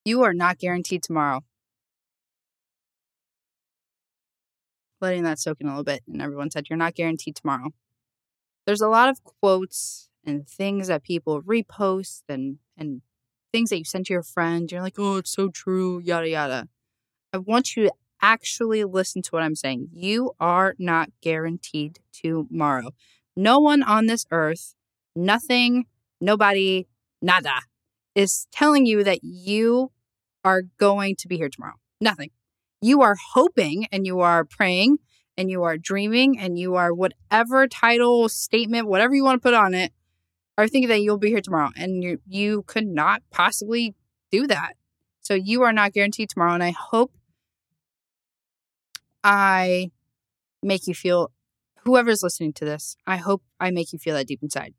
You 0.05 0.23
are 0.23 0.33
not 0.33 0.59
guaranteed 0.59 1.01
tomorrow. 1.03 1.43
Letting 4.99 5.23
that 5.23 5.39
soak 5.39 5.61
in 5.61 5.67
a 5.67 5.71
little 5.71 5.83
bit, 5.83 6.03
and 6.07 6.21
everyone 6.21 6.51
said 6.51 6.69
you're 6.69 6.77
not 6.77 6.95
guaranteed 6.95 7.35
tomorrow. 7.35 7.69
There's 8.65 8.81
a 8.81 8.87
lot 8.89 9.09
of 9.09 9.23
quotes 9.23 10.09
and 10.25 10.47
things 10.47 10.87
that 10.87 11.03
people 11.03 11.41
repost 11.41 12.23
and 12.29 12.57
and 12.77 13.01
things 13.51 13.69
that 13.69 13.77
you 13.77 13.85
send 13.85 14.05
to 14.07 14.13
your 14.13 14.23
friend. 14.23 14.71
You're 14.71 14.81
like, 14.81 14.97
oh, 14.97 15.17
it's 15.17 15.31
so 15.31 15.49
true, 15.49 15.99
yada 15.99 16.29
yada. 16.29 16.67
I 17.33 17.37
want 17.37 17.75
you 17.75 17.83
to 17.83 17.93
actually 18.21 18.83
listen 18.83 19.21
to 19.23 19.29
what 19.31 19.43
I'm 19.43 19.55
saying. 19.55 19.89
You 19.93 20.31
are 20.39 20.75
not 20.79 21.09
guaranteed 21.21 21.99
tomorrow. 22.13 22.91
No 23.35 23.59
one 23.59 23.83
on 23.83 24.05
this 24.05 24.25
earth, 24.31 24.75
nothing, 25.15 25.85
nobody, 26.21 26.87
nada, 27.21 27.61
is 28.15 28.47
telling 28.51 28.85
you 28.85 29.03
that 29.03 29.19
you 29.23 29.91
are 30.43 30.63
going 30.77 31.15
to 31.17 31.27
be 31.27 31.37
here 31.37 31.49
tomorrow. 31.49 31.75
Nothing. 31.99 32.29
You 32.81 33.01
are 33.01 33.15
hoping 33.33 33.87
and 33.91 34.05
you 34.05 34.19
are 34.19 34.43
praying 34.43 34.97
and 35.37 35.49
you 35.49 35.63
are 35.63 35.77
dreaming 35.77 36.37
and 36.39 36.59
you 36.59 36.75
are 36.75 36.93
whatever 36.93 37.67
title, 37.67 38.29
statement, 38.29 38.87
whatever 38.87 39.15
you 39.15 39.23
want 39.23 39.41
to 39.41 39.47
put 39.47 39.53
on 39.53 39.73
it, 39.73 39.91
are 40.57 40.67
thinking 40.67 40.89
that 40.89 41.01
you'll 41.01 41.17
be 41.17 41.29
here 41.29 41.41
tomorrow. 41.41 41.69
And 41.75 42.03
you 42.03 42.19
you 42.27 42.63
could 42.67 42.85
not 42.85 43.23
possibly 43.31 43.95
do 44.31 44.45
that. 44.47 44.73
So 45.21 45.33
you 45.33 45.63
are 45.63 45.73
not 45.73 45.93
guaranteed 45.93 46.29
tomorrow. 46.29 46.53
And 46.53 46.63
I 46.63 46.71
hope 46.71 47.13
I 49.23 49.91
make 50.61 50.85
you 50.85 50.93
feel, 50.93 51.31
whoever's 51.85 52.21
listening 52.21 52.53
to 52.53 52.65
this, 52.65 52.95
I 53.07 53.17
hope 53.17 53.41
I 53.59 53.71
make 53.71 53.93
you 53.93 53.99
feel 53.99 54.15
that 54.15 54.27
deep 54.27 54.43
inside. 54.43 54.73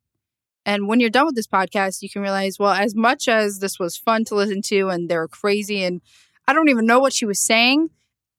And 0.67 0.89
when 0.89 1.01
you're 1.01 1.11
done 1.11 1.27
with 1.27 1.35
this 1.35 1.47
podcast, 1.47 2.03
you 2.03 2.09
can 2.09 2.23
realize, 2.23 2.59
well, 2.59 2.73
as 2.73 2.95
much 2.95 3.29
as 3.29 3.59
this 3.59 3.79
was 3.79 3.97
fun 3.97 4.25
to 4.27 4.35
listen 4.35 4.63
to 4.63 4.89
and 4.89 5.09
they 5.09 5.17
were 5.17 5.29
crazy 5.29 5.85
and 5.85 6.01
I 6.47 6.53
don't 6.53 6.69
even 6.69 6.87
know 6.87 6.99
what 6.99 7.13
she 7.13 7.27
was 7.27 7.41
saying, 7.41 7.91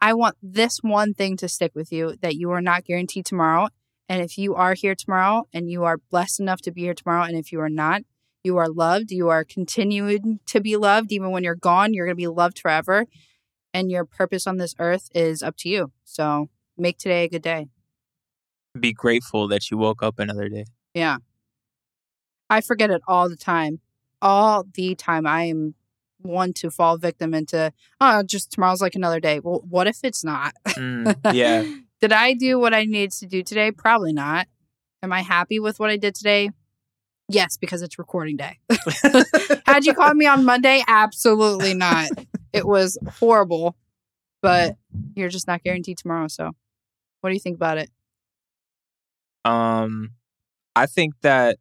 I 0.01 0.13
want 0.13 0.36
this 0.41 0.80
one 0.82 1.13
thing 1.13 1.38
to 1.38 1.47
stick 1.47 1.71
with 1.73 1.91
you 1.91 2.15
that 2.21 2.36
you 2.36 2.51
are 2.51 2.61
not 2.61 2.86
guaranteed 2.86 3.26
tomorrow. 3.26 3.69
And 4.07 4.21
if 4.21 4.38
you 4.38 4.53
are 4.55 4.76
here 4.76 4.95
tomorrow 4.95 5.47
and 5.53 5.69
you 5.69 5.84
are 5.84 5.97
blessed 6.11 6.39
enough 6.39 6.61
to 6.61 6.71
be 6.71 6.82
here 6.82 6.93
tomorrow, 6.93 7.23
and 7.23 7.36
if 7.36 7.51
you 7.51 7.59
are 7.61 7.69
not, 7.69 8.03
you 8.43 8.57
are 8.57 8.69
loved. 8.69 9.11
You 9.11 9.30
are 9.30 9.43
continuing 9.43 10.39
to 10.45 10.61
be 10.61 10.78
loved. 10.78 11.11
Even 11.11 11.32
when 11.32 11.43
you're 11.43 11.55
gone, 11.55 11.93
you're 11.93 12.05
going 12.05 12.15
to 12.15 12.21
be 12.21 12.28
loved 12.28 12.59
forever. 12.59 13.05
And 13.73 13.89
your 13.89 14.05
purpose 14.05 14.45
on 14.45 14.57
this 14.57 14.76
earth 14.78 15.09
is 15.15 15.41
up 15.41 15.57
to 15.57 15.69
you. 15.69 15.91
So 16.03 16.49
make 16.78 16.99
today 16.99 17.23
a 17.23 17.30
good 17.30 17.41
day. 17.41 17.67
be 18.80 18.93
grateful 18.93 19.47
that 19.47 19.71
you 19.71 19.78
woke 19.78 20.03
up 20.03 20.19
another 20.19 20.49
day 20.49 20.65
Yeah. 20.93 21.17
I 22.50 22.62
forget 22.62 22.89
it 22.91 23.02
all 23.08 23.30
the 23.30 23.36
time. 23.36 23.80
All 24.22 24.66
the 24.74 24.96
time. 24.96 25.28
I 25.28 25.43
am 25.43 25.76
one 26.20 26.54
to 26.54 26.72
fall 26.72 26.98
victim 26.98 27.34
into, 27.34 27.72
oh, 28.02 28.24
just 28.24 28.52
tomorrow's 28.52 28.82
like 28.82 28.96
another 28.96 29.20
day. 29.20 29.39
Well, 29.39 29.64
what 29.70 29.88
if 29.88 30.00
it's 30.04 30.24
not? 30.24 30.54
Mm, 30.70 31.16
yeah. 31.34 31.64
Did 32.02 32.12
I 32.12 32.34
do 32.34 32.60
what 32.60 32.74
I 32.74 32.84
needed 32.86 33.12
to 33.14 33.26
do 33.26 33.41
today? 33.41 33.72
Probably 33.72 34.14
not. 34.14 34.48
Am 35.02 35.14
I 35.14 35.22
happy 35.22 35.60
with 35.60 35.80
what 35.80 35.89
I 35.89 35.98
did 35.98 36.14
today? 36.14 36.50
Yes, 37.30 37.58
because 37.58 37.82
it's 37.82 37.98
recording 37.98 38.38
day. 38.38 38.60
Had 39.66 39.86
you 39.86 39.93
called 39.93 40.18
me 40.18 40.28
on 40.28 40.46
Monday? 40.46 40.84
Absolutely 40.88 41.74
not. 41.74 42.10
It 42.54 42.68
was 42.68 42.98
horrible, 43.20 43.76
but 44.41 44.76
you're 45.16 45.30
just 45.30 45.48
not 45.48 45.64
guaranteed 45.64 45.98
tomorrow. 45.98 46.28
So, 46.28 46.52
what 47.22 47.30
do 47.30 47.34
you 47.34 47.39
think 47.39 47.56
about 47.56 47.78
it? 47.78 47.89
Um, 49.43 50.12
I 50.76 50.86
think 50.86 51.14
that 51.22 51.58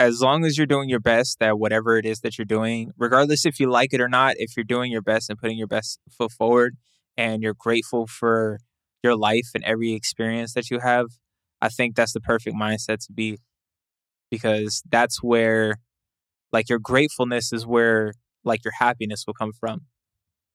as 0.00 0.22
long 0.22 0.46
as 0.46 0.58
you're 0.58 0.66
doing 0.66 0.90
your 0.90 1.00
best 1.00 1.42
at 1.42 1.60
whatever 1.60 1.98
it 1.98 2.06
is 2.06 2.20
that 2.22 2.38
you're 2.38 2.46
doing, 2.46 2.92
regardless 2.98 3.46
if 3.46 3.60
you 3.60 3.70
like 3.70 3.94
it 3.94 4.00
or 4.02 4.08
not, 4.08 4.34
if 4.38 4.56
you're 4.56 4.64
doing 4.64 4.92
your 4.92 5.02
best 5.02 5.30
and 5.30 5.38
putting 5.38 5.58
your 5.58 5.68
best 5.68 6.00
foot 6.10 6.32
forward 6.32 6.76
and 7.18 7.42
you're 7.42 7.54
grateful 7.58 8.08
for 8.08 8.58
your 9.04 9.16
life 9.16 9.48
and 9.54 9.64
every 9.64 9.92
experience 9.92 10.54
that 10.54 10.70
you 10.70 10.80
have, 10.80 11.08
I 11.62 11.70
think 11.70 11.96
that's 11.96 12.14
the 12.14 12.20
perfect 12.20 12.56
mindset 12.56 13.06
to 13.06 13.12
be 13.14 13.38
because 14.30 14.82
that's 14.90 15.22
where 15.22 15.76
like 16.52 16.68
your 16.68 16.78
gratefulness 16.80 17.52
is 17.52 17.66
where 17.66 18.14
like 18.44 18.64
your 18.64 18.74
happiness 18.78 19.24
will 19.26 19.34
come 19.34 19.52
from. 19.52 19.82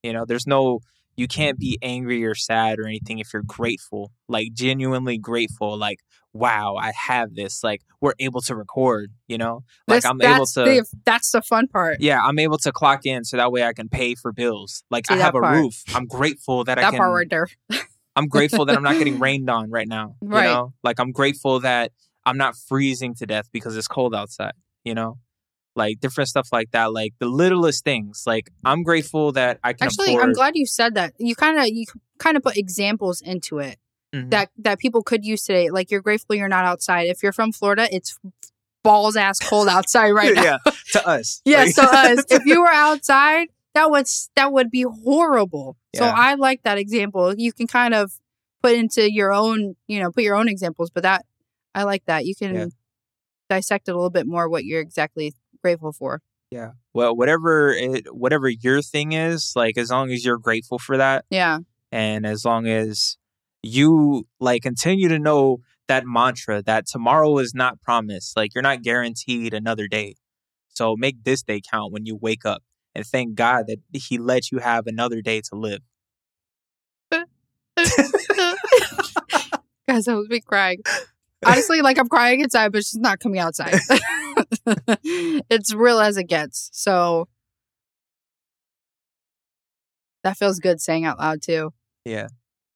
You 0.04 0.14
know, 0.14 0.26
there's 0.26 0.48
no 0.48 0.82
you 1.18 1.28
can't 1.28 1.58
be 1.58 1.78
angry 1.82 2.26
or 2.26 2.36
sad 2.36 2.80
or 2.80 2.88
anything 2.88 3.20
if 3.20 3.34
you're 3.34 3.44
grateful, 3.44 4.12
like 4.28 4.54
genuinely 4.54 5.18
grateful, 5.18 5.78
like, 5.78 6.00
wow, 6.34 6.76
I 6.76 6.92
have 6.92 7.34
this. 7.36 7.64
Like, 7.64 7.82
we're 8.02 8.14
able 8.20 8.42
to 8.42 8.56
record, 8.56 9.12
you 9.28 9.38
know? 9.38 9.64
Like, 9.88 10.06
I'm 10.06 10.22
able 10.22 10.46
to, 10.48 10.64
The, 10.66 10.86
that's 11.06 11.32
the 11.32 11.42
fun 11.42 11.68
part. 11.70 11.98
yeah, 12.02 12.22
I'm 12.22 12.38
able 12.40 12.58
to 12.58 12.72
clock 12.74 13.06
in 13.06 13.24
so 13.24 13.38
that 13.38 13.52
way 13.54 13.64
I 13.64 13.72
can 13.72 13.88
pay 13.88 14.16
for 14.16 14.34
bills. 14.34 14.84
Like, 14.92 15.08
See 15.08 15.14
I 15.14 15.18
have 15.18 15.36
a 15.36 15.40
part. 15.40 15.56
roof. 15.58 15.82
I'm 15.96 16.06
grateful 16.08 16.66
that, 16.66 16.78
I 16.78 16.82
that 16.82 16.90
can, 16.92 16.98
part 17.00 17.14
right 17.14 17.30
there. 17.30 17.48
I'm 18.18 18.28
grateful 18.28 18.66
that 18.66 18.76
I'm 18.76 18.84
not 18.84 18.98
getting 18.98 19.20
rained 19.28 19.50
on 19.50 19.70
right 19.72 19.88
now. 19.88 20.16
Right. 20.22 20.48
You 20.48 20.54
know? 20.54 20.74
Like, 20.84 21.00
I'm 21.00 21.14
grateful 21.14 21.62
that 21.62 21.94
I'm 22.26 22.38
not 22.38 22.56
freezing 22.58 23.16
to 23.16 23.26
death 23.26 23.48
because 23.54 23.78
it's 23.78 23.88
cold 23.88 24.14
outside, 24.14 24.54
you 24.84 24.94
know? 24.94 25.20
Like 25.76 26.00
different 26.00 26.30
stuff 26.30 26.48
like 26.54 26.72
that, 26.72 26.94
like 26.94 27.14
the 27.20 27.26
littlest 27.28 27.84
things. 27.84 28.24
Like 28.26 28.50
I'm 28.64 28.82
grateful 28.84 29.34
that 29.34 29.60
I 29.64 29.74
can 29.74 29.88
Actually, 29.88 30.14
afford. 30.16 30.24
I'm 30.24 30.34
glad 30.34 30.56
you 30.56 30.66
said 30.66 30.96
that. 30.96 31.14
You 31.20 31.36
kind 31.36 31.60
of 31.60 31.68
you 31.68 31.86
kind 32.18 32.38
of 32.38 32.44
put 32.44 32.56
examples 32.58 33.22
into 33.22 33.60
it 33.60 33.78
Mhm. 34.14 34.30
that 34.32 34.50
that 34.60 34.80
people 34.80 35.04
could 35.04 35.26
use 35.26 35.44
today. 35.44 35.70
Like 35.70 35.92
you're 35.92 36.02
grateful 36.02 36.36
you're 36.36 36.48
not 36.48 36.64
outside. 36.66 37.08
If 37.08 37.22
you're 37.22 37.34
from 37.34 37.52
Florida, 37.52 37.88
it's 37.94 38.18
balls 38.84 39.16
ass 39.18 39.40
cold 39.40 39.68
outside 39.68 40.12
right 40.12 40.34
now. 40.34 40.44
yeah, 40.44 40.58
to 40.94 41.08
us. 41.08 41.42
Yeah, 41.46 41.64
Like- 41.64 41.74
so 41.74 41.84
us, 41.84 42.24
if 42.30 42.46
you 42.46 42.62
were 42.62 42.72
outside, 42.72 43.48
that 43.74 43.92
would 43.92 44.08
that 44.38 44.54
would 44.54 44.72
be 44.72 44.84
horrible. 45.04 45.76
So 45.96 46.06
I 46.06 46.36
like 46.36 46.64
that 46.64 46.78
example. 46.78 47.34
You 47.36 47.52
can 47.54 47.68
kind 47.68 47.94
of 47.94 48.12
put 48.64 48.74
into 48.74 49.12
your 49.12 49.34
own, 49.34 49.76
you 49.88 50.00
know, 50.02 50.12
put 50.12 50.24
your 50.24 50.36
own 50.36 50.48
examples, 50.48 50.90
but 50.90 51.04
that 51.04 51.26
I 51.74 51.84
like 51.84 52.06
that. 52.06 52.26
You 52.26 52.36
can 52.36 52.56
Yeah. 52.56 52.66
dissect 53.50 53.88
it 53.88 53.92
a 53.92 53.96
little 53.96 54.10
bit 54.10 54.26
more 54.28 54.48
what 54.50 54.66
you're 54.66 54.82
exactly 54.82 55.34
grateful 55.66 55.92
for. 55.92 56.22
Yeah. 56.52 56.74
Well, 56.94 57.16
whatever 57.16 57.72
it, 57.74 58.14
whatever 58.16 58.48
your 58.48 58.84
thing 58.84 59.14
is, 59.14 59.54
like 59.56 59.80
as 59.80 59.90
long 59.90 60.12
as 60.12 60.24
you're 60.24 60.38
grateful 60.38 60.78
for 60.78 60.96
that, 60.98 61.26
Yeah. 61.32 61.58
and 61.92 62.24
as 62.24 62.46
long 62.46 62.68
as 62.68 63.18
you 63.64 64.26
like 64.40 64.62
continue 64.62 65.08
to 65.10 65.18
know 65.18 65.58
that 65.88 66.04
mantra 66.06 66.62
that 66.62 66.86
tomorrow 66.86 67.40
is 67.40 67.54
not 67.56 67.82
promised, 67.82 68.38
like 68.38 68.54
you're 68.54 68.62
not 68.62 68.84
guaranteed 68.84 69.56
another 69.56 69.88
day. 69.88 70.14
So 70.70 70.96
make 70.96 71.24
this 71.24 71.42
day 71.42 71.62
count 71.62 71.92
when 71.92 72.06
you 72.06 72.16
wake 72.16 72.46
up, 72.46 72.62
and 72.94 73.04
thank 73.04 73.34
God 73.34 73.66
that 73.68 73.80
He 73.94 74.20
let 74.20 74.52
you 74.52 74.60
have 74.60 74.86
another 74.86 75.24
day 75.24 75.42
to 75.50 75.56
live. 75.56 75.82
Guys, 79.88 80.08
I 80.08 80.14
was 80.14 80.28
be 80.28 80.42
crying. 80.42 80.84
Honestly, 81.46 81.82
like 81.82 81.98
I'm 81.98 82.10
crying 82.10 82.42
inside, 82.42 82.72
but 82.72 82.80
she's 82.80 82.98
not 82.98 83.20
coming 83.20 83.40
outside. 83.40 83.76
it's 85.04 85.74
real 85.74 86.00
as 86.00 86.18
it 86.18 86.26
gets. 86.26 86.70
So 86.74 87.28
that 90.24 90.38
feels 90.38 90.60
good 90.60 90.82
saying 90.82 91.06
out 91.06 91.20
loud 91.20 91.42
too. 91.42 91.72
Yeah. 92.04 92.28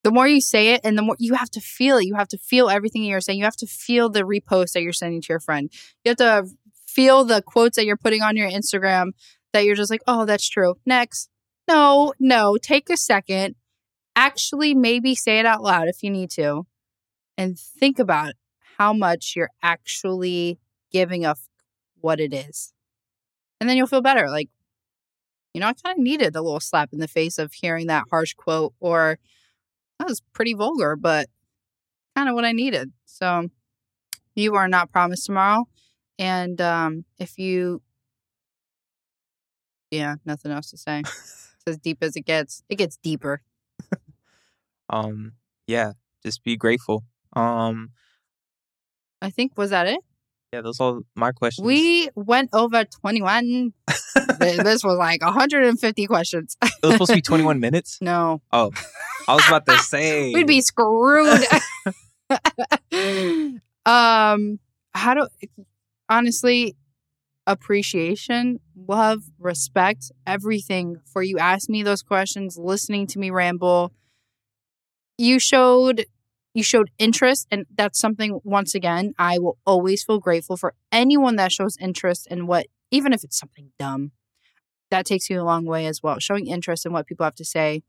The 0.03 0.11
more 0.11 0.27
you 0.27 0.39
say 0.39 0.69
it 0.73 0.81
and 0.83 0.97
the 0.97 1.01
more 1.01 1.15
you 1.19 1.33
have 1.33 1.49
to 1.51 1.59
feel 1.59 1.97
it. 1.97 2.05
You 2.05 2.15
have 2.15 2.27
to 2.29 2.37
feel 2.37 2.69
everything 2.69 3.03
you're 3.03 3.19
saying. 3.21 3.39
You 3.39 3.45
have 3.45 3.57
to 3.57 3.67
feel 3.67 4.09
the 4.09 4.21
repost 4.21 4.73
that 4.73 4.81
you're 4.81 4.93
sending 4.93 5.21
to 5.21 5.27
your 5.29 5.39
friend. 5.39 5.69
You 6.03 6.09
have 6.11 6.17
to 6.17 6.47
feel 6.87 7.25
the 7.25 7.41
quotes 7.41 7.75
that 7.75 7.85
you're 7.85 7.97
putting 7.97 8.21
on 8.21 8.37
your 8.37 8.49
Instagram 8.49 9.11
that 9.51 9.65
you're 9.65 9.75
just 9.75 9.91
like, 9.91 10.01
oh, 10.07 10.25
that's 10.25 10.47
true. 10.47 10.75
Next. 10.85 11.29
No, 11.67 12.13
no. 12.19 12.57
Take 12.61 12.89
a 12.89 12.97
second. 12.97 13.55
Actually, 14.15 14.73
maybe 14.73 15.15
say 15.15 15.39
it 15.39 15.45
out 15.45 15.61
loud 15.61 15.87
if 15.87 16.01
you 16.01 16.09
need 16.09 16.29
to. 16.31 16.65
And 17.37 17.57
think 17.57 17.99
about 17.99 18.33
how 18.79 18.93
much 18.93 19.33
you're 19.35 19.51
actually 19.61 20.57
giving 20.91 21.25
a 21.25 21.31
f- 21.31 21.49
what 21.99 22.19
it 22.19 22.33
is. 22.33 22.73
And 23.59 23.69
then 23.69 23.75
you'll 23.75 23.87
feel 23.87 24.01
better. 24.01 24.29
Like, 24.29 24.49
you 25.53 25.59
know, 25.59 25.67
I 25.67 25.73
kind 25.73 25.99
of 25.99 26.03
needed 26.03 26.35
a 26.35 26.41
little 26.41 26.61
slap 26.61 26.93
in 26.93 26.99
the 26.99 27.07
face 27.07 27.37
of 27.37 27.51
hearing 27.51 27.87
that 27.87 28.05
harsh 28.09 28.33
quote 28.33 28.73
or 28.79 29.19
that 29.99 30.07
was 30.07 30.21
pretty 30.33 30.53
vulgar, 30.53 30.95
but 30.95 31.27
kind 32.15 32.29
of 32.29 32.35
what 32.35 32.45
I 32.45 32.53
needed. 32.53 32.93
So 33.05 33.49
you 34.33 34.55
are 34.55 34.69
not 34.69 34.91
promised 34.91 35.25
tomorrow. 35.25 35.67
And 36.17 36.59
um, 36.61 37.03
if 37.19 37.37
you, 37.37 37.81
yeah, 39.91 40.15
nothing 40.25 40.51
else 40.51 40.71
to 40.71 40.77
say. 40.77 40.99
it's 40.99 41.63
as 41.67 41.77
deep 41.77 41.97
as 42.01 42.15
it 42.15 42.25
gets. 42.25 42.63
It 42.69 42.75
gets 42.75 42.97
deeper. 42.97 43.41
Um. 44.91 45.33
Yeah. 45.67 45.91
Just 46.25 46.43
be 46.43 46.57
grateful. 46.57 47.03
Um. 47.35 47.91
I 49.21 49.29
think 49.29 49.57
was 49.57 49.69
that 49.71 49.87
it. 49.87 49.99
Yeah. 50.53 50.61
Those 50.61 50.79
all 50.79 51.01
my 51.15 51.31
questions. 51.31 51.65
We 51.65 52.09
went 52.15 52.49
over 52.53 52.83
21. 52.85 53.73
This 54.39 54.83
was 54.85 54.97
like 54.97 55.21
150 55.21 56.05
questions. 56.07 56.55
it 56.61 56.71
was 56.81 56.93
supposed 56.93 57.09
to 57.11 57.15
be 57.17 57.21
21 57.33 57.59
minutes. 57.59 57.97
no, 58.01 58.41
Oh, 58.53 58.71
I 59.27 59.35
was 59.35 59.45
about 59.47 59.65
to 59.65 59.77
say 59.79 60.31
we'd 60.33 60.47
be 60.47 60.61
screwed. 60.61 61.43
um, 63.85 64.59
how 64.93 65.13
do 65.13 65.27
honestly 66.07 66.75
appreciation, 67.45 68.59
love, 68.87 69.23
respect, 69.39 70.11
everything 70.25 70.97
for 71.11 71.21
you 71.21 71.37
asked 71.37 71.69
me 71.69 71.83
those 71.83 72.01
questions, 72.01 72.57
listening 72.57 73.07
to 73.07 73.19
me 73.19 73.29
ramble. 73.29 73.91
You 75.17 75.39
showed 75.39 76.05
you 76.59 76.63
showed 76.63 76.89
interest 76.97 77.47
and 77.51 77.65
that's 77.75 77.97
something 77.99 78.39
once 78.43 78.75
again 78.75 79.13
I 79.17 79.39
will 79.39 79.57
always 79.65 80.03
feel 80.03 80.19
grateful 80.19 80.57
for 80.57 80.73
anyone 80.91 81.35
that 81.37 81.51
shows 81.51 81.75
interest 81.79 82.27
in 82.29 82.45
what 82.47 82.67
even 82.91 83.13
if 83.13 83.23
it's 83.23 83.37
something 83.39 83.71
dumb. 83.79 84.11
That 84.91 85.05
takes 85.05 85.29
you 85.29 85.39
a 85.39 85.43
long 85.43 85.65
way 85.65 85.85
as 85.85 86.01
well. 86.03 86.17
Showing 86.19 86.47
interest 86.47 86.85
in 86.85 86.91
what 86.91 87.05
people 87.07 87.23
have 87.23 87.35
to 87.35 87.45
say. 87.45 87.83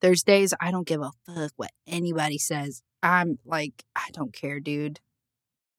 There's 0.00 0.22
days 0.22 0.54
I 0.60 0.70
don't 0.70 0.86
give 0.86 1.00
a 1.02 1.10
fuck 1.26 1.52
what 1.56 1.70
anybody 1.86 2.38
says. 2.38 2.82
I'm 3.02 3.38
like, 3.44 3.84
I 3.96 4.08
don't 4.12 4.32
care, 4.32 4.60
dude. 4.60 5.00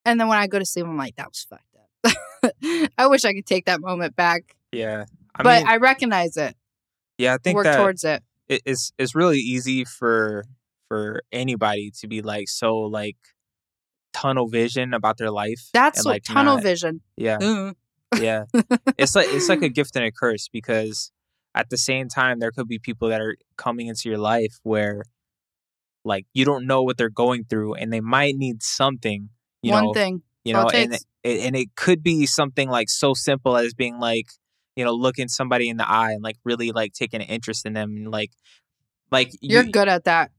And 0.05 0.19
then 0.19 0.27
when 0.27 0.37
I 0.37 0.47
go 0.47 0.59
to 0.59 0.65
sleep, 0.65 0.85
I'm 0.85 0.97
like, 0.97 1.15
that 1.15 1.29
was 1.29 1.47
fucked 1.49 1.63
up. 1.77 2.89
I 2.97 3.07
wish 3.07 3.23
I 3.25 3.33
could 3.33 3.45
take 3.45 3.65
that 3.65 3.79
moment 3.79 4.15
back, 4.17 4.55
Yeah. 4.71 5.05
I 5.35 5.43
but 5.43 5.59
mean, 5.63 5.67
I 5.71 5.77
recognize 5.77 6.35
it. 6.37 6.55
yeah, 7.17 7.33
I 7.33 7.37
think 7.37 7.55
Work 7.55 7.75
towards 7.77 8.03
it. 8.03 8.21
it, 8.49 8.61
it's 8.65 8.91
it's 8.99 9.15
really 9.15 9.39
easy 9.39 9.85
for 9.85 10.43
for 10.93 11.23
anybody 11.31 11.91
to 11.99 12.07
be 12.07 12.21
like 12.21 12.47
so 12.47 12.77
like 12.77 13.17
tunnel 14.13 14.47
vision 14.47 14.93
about 14.93 15.17
their 15.17 15.31
life. 15.31 15.69
That's 15.73 15.99
and, 15.99 16.05
what 16.05 16.11
like 16.11 16.23
tunnel 16.23 16.55
not- 16.55 16.63
vision. 16.63 17.01
Yeah, 17.17 17.37
Mm. 17.39 17.73
yeah. 18.19 18.43
it's 18.97 19.15
like 19.15 19.27
it's 19.31 19.49
like 19.49 19.63
a 19.63 19.69
gift 19.69 19.95
and 19.95 20.05
a 20.05 20.11
curse 20.11 20.47
because 20.51 21.11
at 21.55 21.69
the 21.71 21.77
same 21.77 22.09
time 22.09 22.39
there 22.39 22.51
could 22.51 22.67
be 22.67 22.77
people 22.79 23.09
that 23.09 23.21
are 23.21 23.35
coming 23.57 23.87
into 23.87 24.07
your 24.09 24.19
life 24.19 24.59
where 24.63 25.03
like 26.05 26.25
you 26.33 26.45
don't 26.45 26.67
know 26.67 26.83
what 26.83 26.97
they're 26.97 27.09
going 27.09 27.43
through 27.45 27.73
and 27.75 27.91
they 27.91 28.01
might 28.01 28.35
need 28.35 28.61
something. 28.61 29.29
You 29.63 29.71
One 29.71 29.85
know, 29.85 29.93
thing. 29.93 30.21
you 30.43 30.53
know, 30.53 30.67
and 30.69 30.93
it, 31.23 31.45
and 31.45 31.55
it 31.55 31.75
could 31.75 32.03
be 32.03 32.25
something 32.27 32.69
like 32.69 32.89
so 32.89 33.13
simple 33.15 33.55
as 33.57 33.73
being 33.73 33.97
like, 33.99 34.27
you 34.75 34.83
know, 34.83 34.93
looking 34.93 35.27
somebody 35.27 35.69
in 35.69 35.77
the 35.77 35.89
eye 35.89 36.11
and 36.11 36.21
like 36.21 36.37
really 36.43 36.71
like 36.71 36.93
taking 36.93 37.21
an 37.21 37.27
interest 37.27 37.65
in 37.65 37.73
them 37.73 37.95
and 37.95 38.11
like, 38.11 38.31
like 39.13 39.31
You're 39.41 39.63
you, 39.63 39.71
good 39.71 39.87
at 39.87 40.03
that. 40.05 40.31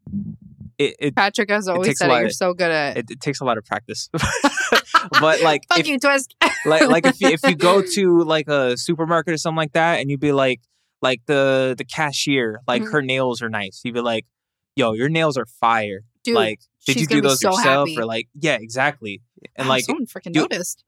It, 0.77 0.97
it, 0.99 1.14
Patrick 1.16 1.51
has 1.51 1.68
always 1.68 1.97
said 1.97 2.11
it. 2.11 2.14
You're 2.14 2.27
of- 2.27 2.33
so 2.35 2.53
good 2.53 2.70
at 2.70 2.97
it. 2.97 3.11
it, 3.11 3.20
takes 3.20 3.41
a 3.41 3.45
lot 3.45 3.57
of 3.59 3.64
practice, 3.64 4.11
but 5.20 5.41
like, 5.43 5.62
Fuck 5.68 5.79
if, 5.81 5.87
you, 5.87 5.99
Twizt. 5.99 6.35
like, 6.66 6.89
like 6.89 7.07
if 7.07 7.20
you, 7.20 7.29
if 7.29 7.43
you 7.45 7.55
go 7.55 7.81
to 7.95 8.22
like 8.25 8.49
a 8.49 8.77
supermarket 8.77 9.33
or 9.35 9.37
something 9.37 9.57
like 9.57 9.72
that, 9.75 10.01
and 10.01 10.11
you'd 10.11 10.20
be 10.20 10.33
like, 10.33 10.61
like 11.01 11.22
the 11.27 11.75
the 11.79 11.85
cashier, 11.85 12.61
like 12.66 12.83
Mhm. 12.83 12.93
her 12.93 13.03
nails 13.03 13.41
are 13.41 13.49
nice. 13.49 13.81
You'd 13.85 13.95
be 13.95 14.01
like, 14.01 14.27
yo, 14.75 14.93
your 14.95 15.09
nails 15.09 15.37
are 15.37 15.47
fire. 15.47 16.01
Dude, 16.25 16.35
like 16.35 16.61
Did 16.87 17.01
you 17.01 17.07
do 17.07 17.20
those 17.20 17.41
so 17.41 17.51
yourself 17.51 17.89
happy. 17.89 18.01
or 18.01 18.05
like 18.07 18.29
yeah, 18.35 18.57
exactly. 18.61 19.22
And 19.57 19.68
like 19.68 19.85
someone 19.85 20.07
freaking 20.07 20.35
you- 20.35 20.41
noticed. 20.43 20.83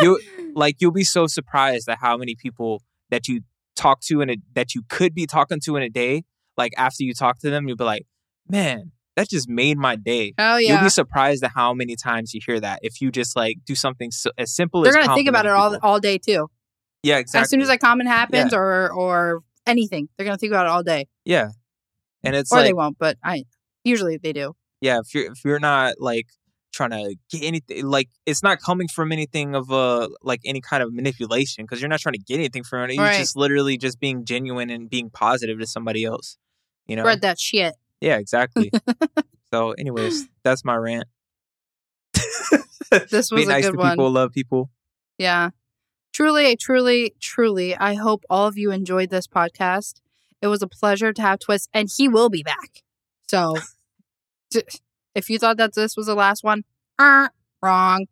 you 0.00 0.20
like 0.54 0.76
you'll 0.80 0.90
be 0.90 1.04
so 1.04 1.26
surprised 1.26 1.88
at 1.88 1.98
how 1.98 2.16
many 2.16 2.34
people 2.34 2.82
that 3.10 3.28
you 3.28 3.42
talk 3.76 4.00
to 4.00 4.20
in 4.20 4.30
a 4.30 4.36
that 4.54 4.74
you 4.74 4.82
could 4.88 5.14
be 5.14 5.26
talking 5.26 5.60
to 5.64 5.76
in 5.76 5.82
a 5.82 5.88
day 5.90 6.24
like 6.62 6.72
after 6.86 7.02
you 7.08 7.12
talk 7.14 7.34
to 7.44 7.48
them 7.54 7.66
you'll 7.66 7.76
be 7.84 7.84
like 7.94 8.04
man 8.48 8.92
that 9.16 9.28
just 9.28 9.48
made 9.48 9.76
my 9.88 9.94
day 9.96 10.32
Oh 10.38 10.56
you'll 10.56 10.80
be 10.80 10.88
surprised 11.02 11.42
at 11.44 11.52
how 11.60 11.74
many 11.74 11.94
times 11.96 12.32
you 12.34 12.40
hear 12.48 12.58
that 12.60 12.78
if 12.88 13.00
you 13.02 13.10
just 13.20 13.32
like 13.42 13.56
do 13.70 13.74
something 13.74 14.10
so, 14.10 14.30
as 14.38 14.54
simple 14.60 14.78
as 14.80 14.92
They're 14.92 15.00
as 15.00 15.06
gonna 15.06 15.16
think 15.20 15.28
about 15.28 15.46
it 15.46 15.52
all 15.52 15.70
people. 15.72 15.88
all 15.88 16.00
day 16.00 16.16
too. 16.18 16.42
yeah 17.02 17.18
exactly 17.18 17.44
As 17.44 17.50
soon 17.50 17.60
as 17.60 17.68
a 17.68 17.78
comment 17.78 18.08
happens 18.08 18.52
or 18.54 18.90
or 19.02 19.42
anything, 19.66 20.08
they're 20.16 20.24
gonna 20.28 20.38
think 20.38 20.52
about 20.52 20.66
it 20.66 20.70
all 20.70 20.82
day. 20.82 21.02
yeah 21.24 21.48
and 22.24 22.34
it's 22.36 22.50
or 22.52 22.56
like 22.58 22.66
they 22.66 22.72
won't, 22.72 22.96
but 22.98 23.16
I 23.24 23.44
usually 23.84 24.16
they 24.24 24.32
do. 24.32 24.54
yeah 24.80 24.98
if 25.02 25.14
you're 25.14 25.26
if 25.32 25.40
you're 25.44 25.58
not 25.72 25.94
like 26.10 26.26
trying 26.72 26.90
to 26.90 27.16
get 27.32 27.42
anything 27.42 27.84
like 27.84 28.08
it's 28.26 28.42
not 28.48 28.56
coming 28.68 28.86
from 28.96 29.10
anything 29.12 29.54
of 29.60 29.70
a 29.70 30.08
like 30.22 30.40
any 30.44 30.60
kind 30.60 30.82
of 30.84 30.88
manipulation 30.94 31.64
because 31.64 31.80
you're 31.80 31.88
not 31.94 31.98
trying 32.00 32.12
to 32.20 32.24
get 32.30 32.36
anything 32.42 32.62
from 32.62 32.88
it 32.88 32.94
you're 32.94 33.04
Right. 33.04 33.18
just 33.18 33.36
literally 33.36 33.76
just 33.76 33.98
being 33.98 34.24
genuine 34.24 34.70
and 34.70 34.88
being 34.88 35.10
positive 35.10 35.58
to 35.58 35.66
somebody 35.66 36.04
else 36.04 36.36
you 36.90 36.96
know 36.96 37.02
Spread 37.04 37.20
that 37.22 37.38
shit. 37.38 37.74
yeah 38.00 38.18
exactly 38.18 38.70
so 39.54 39.70
anyways 39.72 40.28
that's 40.42 40.64
my 40.64 40.74
rant 40.74 41.06
This 42.90 43.30
was 43.30 43.30
be 43.30 43.42
a 43.44 43.46
nice 43.46 43.64
good 43.66 43.72
to 43.72 43.78
one. 43.78 43.90
people 43.92 44.10
love 44.10 44.32
people 44.32 44.70
Yeah. 45.18 45.50
Truly, 46.12 46.56
truly, 46.56 47.14
truly, 47.20 47.76
I 47.76 47.94
hope 47.94 48.24
all 48.28 48.48
of 48.48 48.58
you 48.58 48.72
enjoyed 48.72 49.10
this 49.10 49.28
podcast. 49.28 50.00
It 50.42 50.48
was 50.48 50.60
a 50.60 50.66
pleasure 50.66 51.12
to 51.12 51.22
have 51.22 51.38
Twizt, 51.38 51.68
and 51.72 51.88
he 51.96 52.08
will 52.08 52.28
be 52.28 52.42
back. 52.42 52.82
So, 53.28 53.54
if 55.14 55.30
you 55.30 55.38
thought 55.38 55.56
that 55.58 55.74
this 55.74 55.96
was 55.96 56.06
the 56.06 56.16
last 56.16 56.42
one, 56.42 56.64
uh, 56.98 57.28
wrong. 57.62 58.06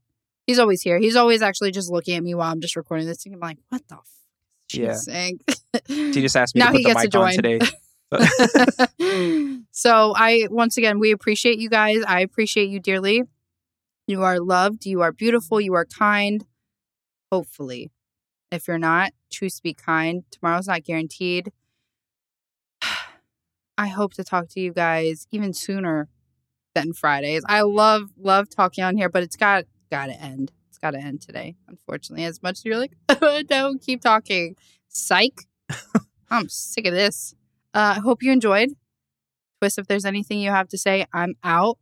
He's 0.46 0.60
always 0.60 0.80
here. 0.82 0.98
He's 1.00 1.16
always 1.16 1.42
actually 1.42 1.72
just 1.72 1.90
looking 1.90 2.14
at 2.16 2.22
me 2.22 2.34
while 2.36 2.52
I'm 2.52 2.60
just 2.60 2.76
recording 2.76 3.06
this 3.08 3.22
thing. 3.24 3.34
I'm 3.34 3.40
like, 3.40 3.58
what 3.68 3.82
the 3.88 3.96
f- 3.96 4.02
Yeah. 4.72 4.94
saying? 4.94 5.40
she 5.88 6.12
just 6.22 6.36
asked 6.36 6.54
me 6.54 6.60
Now 6.60 6.70
to 6.70 6.78
he 6.78 6.84
the 6.84 6.90
gets 6.94 7.02
to 7.02 7.06
mic 7.08 7.14
on 7.16 7.32
join. 7.32 7.36
today 7.36 7.58
so 9.70 10.14
I 10.16 10.48
once 10.50 10.76
again 10.78 10.98
we 10.98 11.10
appreciate 11.10 11.58
you 11.58 11.68
guys. 11.68 12.02
I 12.06 12.20
appreciate 12.20 12.68
you 12.70 12.80
dearly. 12.80 13.24
You 14.06 14.22
are 14.22 14.40
loved, 14.40 14.86
you 14.86 15.02
are 15.02 15.12
beautiful, 15.12 15.60
you 15.60 15.74
are 15.74 15.84
kind. 15.84 16.46
Hopefully. 17.30 17.90
If 18.50 18.66
you're 18.66 18.78
not, 18.78 19.12
choose 19.28 19.56
to 19.56 19.62
be 19.62 19.74
kind. 19.74 20.24
Tomorrow's 20.30 20.68
not 20.68 20.84
guaranteed. 20.84 21.52
I 23.78 23.88
hope 23.88 24.14
to 24.14 24.24
talk 24.24 24.48
to 24.50 24.60
you 24.60 24.72
guys 24.72 25.26
even 25.30 25.52
sooner 25.52 26.08
than 26.74 26.94
Fridays. 26.94 27.42
I 27.46 27.62
love 27.62 28.10
love 28.16 28.48
talking 28.48 28.84
on 28.84 28.96
here, 28.96 29.10
but 29.10 29.22
it's 29.22 29.36
got 29.36 29.64
got 29.90 30.06
to 30.06 30.20
end. 30.20 30.52
It's 30.68 30.78
got 30.78 30.92
to 30.92 30.98
end 30.98 31.20
today, 31.20 31.56
unfortunately. 31.68 32.24
As 32.24 32.42
much 32.42 32.58
as 32.58 32.64
you're 32.64 32.78
like, 32.78 32.92
oh, 33.08 33.42
don't 33.42 33.82
keep 33.82 34.00
talking. 34.00 34.56
Psych. 34.88 35.42
I'm 36.30 36.48
sick 36.48 36.86
of 36.86 36.94
this. 36.94 37.34
Uh, 37.74 37.94
I 37.96 38.00
hope 38.00 38.22
you 38.22 38.32
enjoyed. 38.32 38.70
Twizt, 39.60 39.78
if 39.78 39.86
there's 39.86 40.04
anything 40.04 40.38
you 40.40 40.50
have 40.50 40.68
to 40.68 40.78
say, 40.78 41.06
I'm 41.12 41.34
out. 41.44 41.78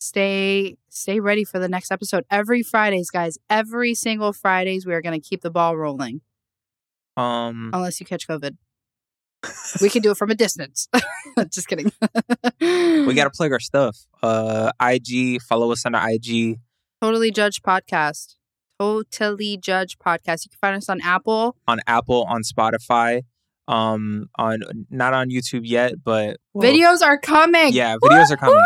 Stay 0.00 0.76
stay 0.88 1.20
ready 1.20 1.44
for 1.44 1.58
the 1.58 1.68
next 1.68 1.90
episode. 1.90 2.24
Every 2.30 2.62
Fridays, 2.62 3.10
guys. 3.10 3.36
Every 3.50 3.94
single 3.94 4.32
Fridays, 4.32 4.86
we 4.86 4.94
are 4.94 5.02
gonna 5.02 5.20
keep 5.20 5.42
the 5.42 5.50
ball 5.50 5.76
rolling. 5.76 6.22
um 7.16 7.70
Unless 7.74 8.00
you 8.00 8.06
catch 8.06 8.26
COVID. 8.26 8.56
we 9.82 9.90
can 9.90 10.00
do 10.02 10.10
it 10.10 10.16
from 10.16 10.30
a 10.30 10.34
distance. 10.34 10.88
Just 11.52 11.68
kidding. 11.68 11.92
we 12.60 13.14
gotta 13.14 13.30
plug 13.30 13.52
our 13.52 13.60
stuff 13.60 13.96
uh 14.22 14.70
ig 14.82 15.40
follow 15.42 15.70
us 15.72 15.84
on 15.84 15.94
our 15.94 16.10
ig 16.10 16.58
Totally 17.02 17.30
Judged 17.30 17.62
Podcast. 17.62 18.36
Totally 18.78 19.58
Judged 19.58 19.98
Podcast. 19.98 20.44
You 20.46 20.50
can 20.50 20.58
find 20.60 20.76
us 20.76 20.88
on 20.88 21.00
Apple. 21.02 21.56
on 21.68 21.80
apple 21.86 22.24
on 22.24 22.42
spotify 22.42 23.22
um 23.70 24.26
on 24.36 24.60
not 24.90 25.14
on 25.14 25.30
youtube 25.30 25.62
yet 25.62 25.94
but 26.02 26.38
well, 26.52 26.70
Videos 26.70 27.02
are 27.02 27.18
coming. 27.18 27.72
yeah 27.72 27.96
videos 28.02 28.30
are 28.30 28.36
coming! 28.36 28.62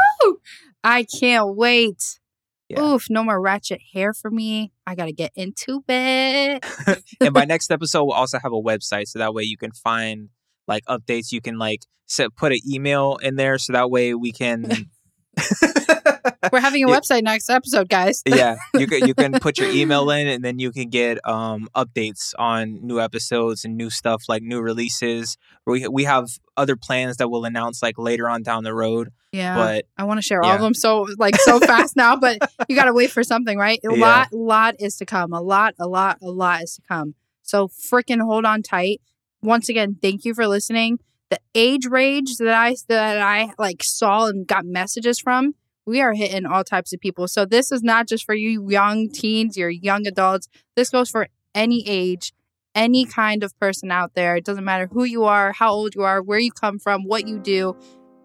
I 0.82 1.06
can't 1.18 1.56
wait. 1.56 2.20
Yeah. 2.68 2.82
Oof, 2.82 3.06
no 3.08 3.24
more 3.24 3.40
ratchet 3.40 3.80
hair 3.94 4.12
for 4.12 4.30
me. 4.30 4.72
I 4.86 4.94
gotta 4.94 5.12
get 5.12 5.32
into 5.34 5.82
it. 5.88 6.64
and 7.20 7.32
by 7.32 7.44
next 7.46 7.70
episode 7.70 8.04
we'll 8.04 8.12
also 8.12 8.38
have 8.38 8.52
a 8.52 8.60
website 8.60 9.06
so 9.06 9.18
that 9.18 9.34
way 9.34 9.42
you 9.42 9.56
can 9.56 9.72
find 9.72 10.28
like 10.68 10.84
updates 10.86 11.32
you 11.32 11.40
can 11.40 11.58
like 11.58 11.80
set 12.06 12.34
put 12.36 12.52
an 12.52 12.58
email 12.70 13.16
in 13.22 13.36
there 13.36 13.58
so 13.58 13.72
that 13.72 13.90
way 13.90 14.14
we 14.14 14.32
can 14.32 14.88
We're 16.52 16.60
having 16.60 16.84
a 16.84 16.88
Yeah. 16.88 16.98
website 17.00 17.22
next 17.22 17.48
episode, 17.50 17.88
guys. 17.88 18.22
yeah 18.26 18.56
you 18.74 18.86
can 18.86 19.06
you 19.06 19.14
can 19.14 19.32
put 19.34 19.58
your 19.58 19.68
email 19.70 20.10
in 20.10 20.26
and 20.26 20.44
then 20.44 20.58
you 20.58 20.72
can 20.72 20.88
get 20.88 21.18
um 21.28 21.68
updates 21.74 22.32
on 22.38 22.80
new 22.86 23.00
episodes 23.00 23.64
and 23.64 23.76
new 23.76 23.90
stuff 23.90 24.22
like 24.28 24.42
new 24.42 24.60
releases 24.60 25.36
we 25.66 25.86
we 25.88 26.04
have 26.04 26.26
other 26.56 26.76
plans 26.76 27.16
that 27.18 27.28
we'll 27.30 27.44
announce 27.44 27.82
like 27.82 27.98
later 27.98 28.28
on 28.28 28.42
down 28.42 28.64
the 28.64 28.74
road 28.74 29.08
Yeah. 29.32 29.54
but 29.54 29.84
I 29.96 30.04
want 30.04 30.18
to 30.18 30.22
share 30.22 30.42
all 30.42 30.54
of 30.54 30.60
them 30.60 30.74
so 30.74 31.06
like 31.18 31.36
so 31.40 31.60
fast 31.60 31.96
now, 32.04 32.16
but 32.16 32.38
you 32.68 32.76
gotta 32.76 32.92
wait 32.94 33.10
for 33.10 33.22
something, 33.24 33.58
right? 33.58 33.78
A 33.84 33.94
Yeah. 33.94 34.00
lot, 34.06 34.28
lot 34.32 34.74
is 34.78 34.96
to 34.96 35.06
come. 35.06 35.32
A 35.32 35.40
lot, 35.40 35.74
a 35.78 35.86
lot, 35.88 36.18
a 36.22 36.30
lot 36.30 36.62
is 36.62 36.74
to 36.76 36.82
come. 36.88 37.14
So 37.42 37.68
freaking 37.68 38.20
hold 38.22 38.44
on 38.44 38.62
tight. 38.62 39.00
Once 39.42 39.68
again, 39.68 39.96
thank 40.00 40.24
you 40.24 40.32
for 40.34 40.46
listening. 40.46 40.98
The 41.30 41.38
age 41.54 41.86
rage 41.86 42.36
that 42.38 42.54
I 42.54 42.76
that 42.88 43.20
I 43.20 43.52
like 43.58 43.82
saw 43.82 44.26
and 44.26 44.46
got 44.46 44.64
messages 44.64 45.18
from, 45.18 45.54
we 45.86 46.00
are 46.00 46.14
hitting 46.14 46.46
all 46.46 46.64
types 46.64 46.92
of 46.92 47.00
people. 47.00 47.28
So 47.28 47.44
this 47.44 47.70
is 47.70 47.82
not 47.82 48.08
just 48.08 48.24
for 48.24 48.34
you 48.34 48.68
young 48.70 49.10
teens, 49.10 49.56
your 49.56 49.70
young 49.70 50.06
adults. 50.06 50.48
This 50.76 50.90
goes 50.90 51.10
for 51.10 51.28
any 51.54 51.84
age, 51.86 52.32
any 52.74 53.04
kind 53.04 53.42
of 53.42 53.58
person 53.58 53.90
out 53.90 54.14
there. 54.14 54.36
It 54.36 54.44
doesn't 54.44 54.64
matter 54.64 54.88
who 54.90 55.04
you 55.04 55.24
are, 55.24 55.52
how 55.52 55.72
old 55.72 55.94
you 55.94 56.02
are, 56.02 56.22
where 56.22 56.38
you 56.38 56.52
come 56.52 56.78
from, 56.78 57.04
what 57.04 57.26
you 57.28 57.38
do, 57.38 57.76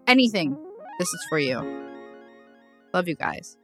anything. 0.08 0.58
This 0.98 1.08
is 1.08 1.26
for 1.30 1.40
you. 1.40 1.86
Love 2.94 3.08
you 3.08 3.16
guys. 3.16 3.58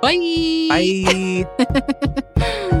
Bye. 0.00 1.46
bye 1.58 2.80